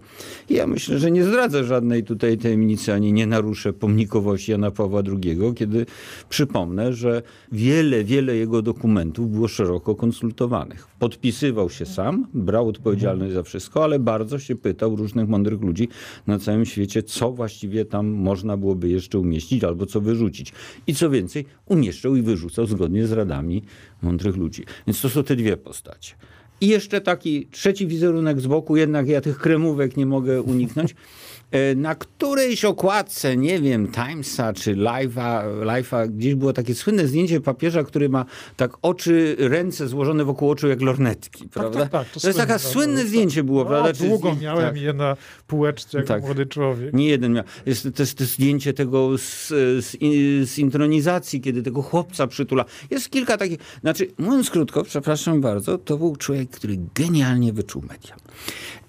I 0.49 0.55
ja 0.55 0.67
myślę, 0.67 0.99
że 0.99 1.11
nie 1.11 1.25
zdradzę 1.25 1.65
żadnej 1.65 2.05
tutaj 2.05 2.39
tajemnicy, 2.39 2.93
ani 2.93 3.13
nie 3.13 3.27
naruszę 3.27 3.73
pomnikowości 3.73 4.51
Jana 4.53 4.71
Pawła 4.71 5.03
II, 5.07 5.39
kiedy 5.57 5.87
przypomnę, 6.29 6.93
że 6.93 7.23
wiele, 7.53 8.05
wiele 8.05 8.37
jego 8.37 8.63
dokumentów 8.63 8.76
było 9.19 9.49
szeroko 9.49 9.95
konsultowanych. 9.95 10.89
Podpisywał 10.99 11.71
się 11.71 11.87
sam, 11.87 12.27
brał 12.35 12.69
odpowiedzialność 12.69 13.35
za 13.35 13.43
wszystko, 13.43 13.85
ale 13.85 13.99
bardzo 13.99 14.39
się 14.39 14.57
pytał 14.57 14.97
różnych 14.97 15.29
mądrych 15.29 15.61
ludzi 15.61 15.89
na 16.27 16.39
całym 16.39 16.65
świecie, 16.65 17.03
co 17.03 17.33
właściwie 17.33 17.85
tam 17.85 18.07
można 18.07 18.57
byłoby 18.57 18.89
jeszcze 18.89 19.19
umieścić 19.19 19.65
albo 19.65 19.87
co 19.87 20.01
wyrzucić. 20.01 20.53
I 20.87 20.95
co 20.95 21.11
więcej, 21.11 21.45
umieszczał 21.67 22.17
i 22.17 22.23
wyrzucał 22.23 22.67
zgodnie 22.67 23.07
z 23.07 23.13
radami 23.13 23.63
mądrych 24.03 24.37
ludzi. 24.37 24.65
Więc 24.87 25.01
to 25.01 25.09
są 25.09 25.25
te 25.25 25.37
dwie 25.37 25.57
postacie. 25.57 26.15
I 26.61 26.67
jeszcze 26.69 27.01
taki 27.01 27.47
trzeci 27.47 27.87
wizerunek 27.87 28.41
z 28.41 28.47
boku, 28.47 28.77
jednak 28.77 29.09
ja 29.09 29.21
tych 29.21 29.39
kremówek 29.39 29.97
nie 29.97 30.07
mogę 30.07 30.43
uniknąć. 30.43 30.95
E, 31.51 31.75
na 31.75 31.95
którejś 31.95 32.65
okładce, 32.65 33.37
nie 33.37 33.61
wiem, 33.61 33.89
Timesa 33.93 34.53
czy 34.53 34.75
Life'a, 34.75 35.43
Life'a, 35.63 36.09
gdzieś 36.09 36.35
było 36.35 36.53
takie 36.53 36.75
słynne 36.75 37.07
zdjęcie 37.07 37.41
papieża, 37.41 37.85
który 37.85 38.09
ma 38.09 38.25
tak 38.57 38.73
oczy, 38.83 39.37
ręce 39.39 39.89
złożone 39.89 40.25
wokół 40.25 40.51
oczu 40.51 40.69
jak 40.69 40.81
lornetki, 40.81 41.43
Tak, 41.43 41.53
prawda? 41.53 41.79
tak, 41.81 41.91
tak, 41.91 42.09
to, 42.23 42.29
jest 42.29 42.39
takie 42.39 42.59
słynne 42.59 42.99
tak. 43.01 43.09
zdjęcie 43.09 43.45
było, 43.45 43.63
No, 43.65 43.69
prawda? 43.71 43.93
Czy 43.93 44.09
długo 44.09 44.29
zdję- 44.31 44.43
miałem 44.43 44.65
tak. 44.75 44.83
je 44.83 44.93
na 44.93 45.17
półeczce 45.47 45.99
jako 45.99 46.09
Tak. 46.09 46.23
młody 46.23 46.47
człowiek. 46.47 46.95
Nie 46.95 47.09
jeden 47.09 47.33
miał. 47.33 47.45
Jest 47.67 47.83
to 47.95 48.03
jest 48.03 48.19
to 48.19 48.25
zdjęcie 48.25 48.73
tego 48.73 49.19
z, 49.19 49.49
z, 49.85 49.97
z 50.51 50.59
intronizacji, 50.59 51.41
kiedy 51.41 51.63
tego 51.63 51.83
chłopca 51.83 52.27
przytula. 52.27 52.65
Jest 52.91 53.11
kilka 53.11 53.37
takich. 53.37 53.59
Znaczy, 53.81 54.09
mówiąc 54.19 54.51
krótko, 54.51 54.83
przepraszam 54.83 55.41
bardzo, 55.41 55.79
to 55.79 55.99
był 55.99 56.17
człowiek, 56.17 56.51
który 56.51 56.79
genialnie 56.95 57.53
wyczuł 57.53 57.83
media. 57.83 58.17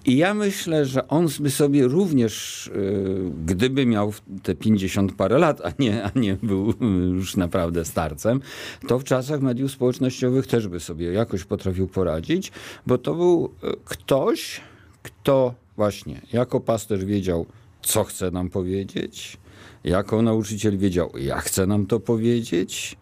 I 0.04 0.16
ja 0.16 0.34
myślę, 0.34 0.86
że 0.86 1.08
on 1.08 1.28
by 1.40 1.50
sobie 1.50 1.88
również, 1.88 2.66
y, 2.66 3.30
gdyby 3.46 3.86
miał 3.86 4.12
te 4.42 4.54
50 4.54 5.12
parę 5.12 5.38
lat, 5.38 5.60
a 5.64 5.72
nie, 5.78 6.04
a 6.04 6.10
nie 6.14 6.36
był 6.42 6.74
już 7.14 7.36
naprawdę 7.36 7.84
starcem, 7.84 8.40
to 8.88 8.98
w 8.98 9.04
czasach 9.04 9.40
mediów 9.40 9.70
społecznościowych 9.70 10.46
też 10.46 10.68
by 10.68 10.80
sobie 10.80 11.12
jakoś 11.12 11.44
potrafił 11.44 11.88
poradzić, 11.88 12.52
bo 12.86 12.98
to 12.98 13.14
był 13.14 13.54
y, 13.64 13.76
ktoś, 13.84 14.60
kto 15.02 15.54
właśnie 15.76 16.20
jako 16.32 16.60
pasterz 16.60 17.04
wiedział, 17.04 17.46
co 17.82 18.04
chce 18.04 18.30
nam 18.30 18.50
powiedzieć, 18.50 19.36
jako 19.84 20.22
nauczyciel 20.22 20.78
wiedział, 20.78 21.12
jak 21.18 21.44
chce 21.44 21.66
nam 21.66 21.86
to 21.86 22.00
powiedzieć, 22.00 22.96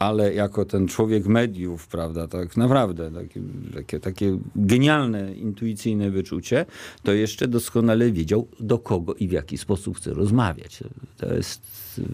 ale 0.00 0.34
jako 0.34 0.64
ten 0.64 0.88
człowiek 0.88 1.26
mediów, 1.26 1.86
prawda, 1.86 2.28
tak 2.28 2.56
naprawdę 2.56 3.10
takie, 3.10 3.40
takie, 3.74 4.00
takie 4.00 4.38
genialne, 4.56 5.34
intuicyjne 5.34 6.10
wyczucie, 6.10 6.66
to 7.02 7.12
jeszcze 7.12 7.48
doskonale 7.48 8.12
wiedział, 8.12 8.48
do 8.60 8.78
kogo 8.78 9.14
i 9.14 9.28
w 9.28 9.32
jaki 9.32 9.58
sposób 9.58 9.96
chce 9.96 10.14
rozmawiać. 10.14 10.84
To 11.16 11.34
jest 11.34 11.62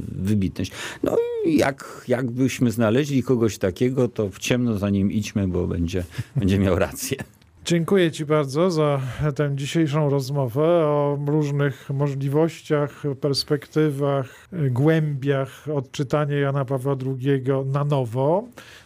wybitność. 0.08 0.72
No 1.02 1.16
i 1.46 1.56
jak, 1.56 2.04
jakbyśmy 2.08 2.70
znaleźli 2.70 3.22
kogoś 3.22 3.58
takiego, 3.58 4.08
to 4.08 4.30
w 4.30 4.38
ciemno 4.38 4.78
za 4.78 4.90
nim 4.90 5.12
idźmy, 5.12 5.48
bo 5.48 5.66
będzie, 5.66 6.04
będzie 6.36 6.58
miał 6.58 6.78
rację. 6.78 7.35
Dziękuję 7.66 8.12
Ci 8.12 8.24
bardzo 8.24 8.70
za 8.70 9.00
tę 9.34 9.50
dzisiejszą 9.54 10.10
rozmowę 10.10 10.62
o 10.64 11.18
różnych 11.26 11.90
możliwościach, 11.90 13.02
perspektywach, 13.20 14.48
głębiach 14.52 15.68
odczytania 15.74 16.38
Jana 16.38 16.64
Pawła 16.64 16.96
II 17.06 17.42
na 17.72 17.84
nowo. 17.84 18.44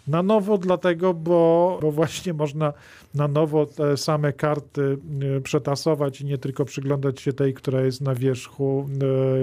Na 0.08 0.22
nowo 0.22 0.58
dlatego, 0.58 1.14
bo, 1.14 1.78
bo 1.82 1.92
właśnie 1.92 2.34
można 2.34 2.72
na 3.14 3.28
nowo 3.28 3.66
te 3.66 3.96
same 3.96 4.32
karty 4.32 4.98
e, 5.36 5.40
przetasować 5.40 6.20
i 6.20 6.24
nie 6.24 6.38
tylko 6.38 6.64
przyglądać 6.64 7.20
się 7.20 7.32
tej, 7.32 7.54
która 7.54 7.80
jest 7.80 8.00
na 8.00 8.14
wierzchu 8.14 8.88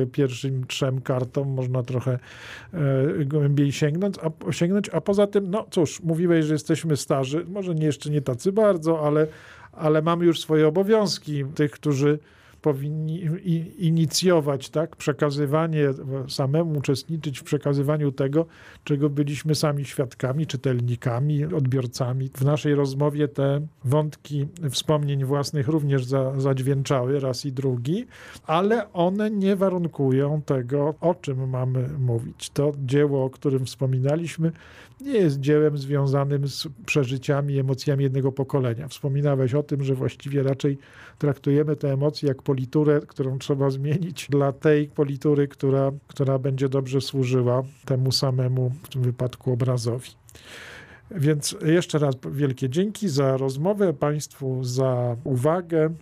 e, 0.01 0.05
pierwszym 0.05 0.67
trzem 0.67 1.01
kartom. 1.01 1.49
Można 1.49 1.83
trochę 1.83 2.19
e, 2.73 3.25
głębiej 3.25 3.71
sięgnąć 3.71 4.15
a, 4.19 4.51
sięgnąć, 4.51 4.89
a 4.89 5.01
poza 5.01 5.27
tym, 5.27 5.51
no 5.51 5.65
cóż, 5.71 6.01
mówiłeś, 6.01 6.45
że 6.45 6.53
jesteśmy 6.53 6.97
starzy, 6.97 7.45
może 7.49 7.75
nie 7.75 7.85
jeszcze 7.85 8.09
nie 8.09 8.21
tacy 8.21 8.51
bardzo, 8.51 9.07
ale, 9.07 9.26
ale 9.71 10.01
mamy 10.01 10.25
już 10.25 10.39
swoje 10.39 10.67
obowiązki 10.67 11.45
tych, 11.55 11.71
którzy 11.71 12.19
powinni 12.67 13.21
inicjować 13.77 14.69
tak, 14.69 14.95
przekazywanie, 14.95 15.89
samemu 16.29 16.79
uczestniczyć 16.79 17.39
w 17.39 17.43
przekazywaniu 17.43 18.11
tego, 18.11 18.45
czego 18.83 19.09
byliśmy 19.09 19.55
sami 19.55 19.85
świadkami, 19.85 20.47
czytelnikami, 20.47 21.45
odbiorcami. 21.45 22.29
W 22.33 22.45
naszej 22.45 22.75
rozmowie 22.75 23.27
te 23.27 23.67
wątki 23.83 24.47
wspomnień 24.69 25.25
własnych 25.25 25.67
również 25.67 26.05
za, 26.05 26.39
zadźwięczały 26.39 27.19
raz 27.19 27.45
i 27.45 27.51
drugi, 27.51 28.05
ale 28.45 28.93
one 28.93 29.31
nie 29.31 29.55
warunkują 29.55 30.41
tego, 30.41 30.95
o 31.01 31.15
czym 31.15 31.49
mamy 31.49 31.89
mówić. 31.99 32.49
To 32.49 32.71
dzieło, 32.85 33.25
o 33.25 33.29
którym 33.29 33.65
wspominaliśmy, 33.65 34.51
nie 35.01 35.13
jest 35.13 35.39
dziełem 35.39 35.77
związanym 35.77 36.47
z 36.47 36.67
przeżyciami 36.85 37.59
emocjami 37.59 38.03
jednego 38.03 38.31
pokolenia. 38.31 38.87
Wspominałeś 38.87 39.53
o 39.53 39.63
tym, 39.63 39.83
że 39.83 39.95
właściwie 39.95 40.43
raczej 40.43 40.77
traktujemy 41.17 41.75
te 41.75 41.93
emocje 41.93 42.27
jak 42.29 42.41
politurę, 42.57 43.01
którą 43.07 43.39
trzeba 43.39 43.69
zmienić 43.69 44.27
dla 44.29 44.51
tej 44.51 44.87
politury, 44.87 45.47
która, 45.47 45.91
która 46.07 46.39
będzie 46.39 46.69
dobrze 46.69 47.01
służyła 47.01 47.63
temu 47.85 48.11
samemu, 48.11 48.71
w 48.83 48.89
tym 48.89 49.01
wypadku 49.01 49.51
obrazowi. 49.51 50.09
Więc 51.11 51.55
jeszcze 51.65 51.99
raz 51.99 52.15
wielkie 52.31 52.69
dzięki 52.69 53.09
za 53.09 53.37
rozmowę, 53.37 53.93
Państwu 53.93 54.63
za 54.63 55.15
uwagę. 55.23 55.93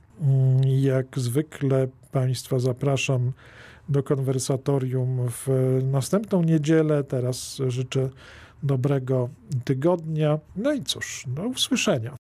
Jak 0.65 1.19
zwykle 1.19 1.87
Państwa 2.11 2.59
zapraszam 2.59 3.31
do 3.89 4.03
konwersatorium 4.03 5.27
w 5.29 5.47
następną 5.91 6.43
niedzielę. 6.43 7.03
Teraz 7.03 7.61
życzę 7.67 8.09
dobrego 8.63 9.29
tygodnia. 9.65 10.39
No 10.55 10.73
i 10.73 10.83
cóż, 10.83 11.23
do 11.27 11.47
usłyszenia. 11.47 12.11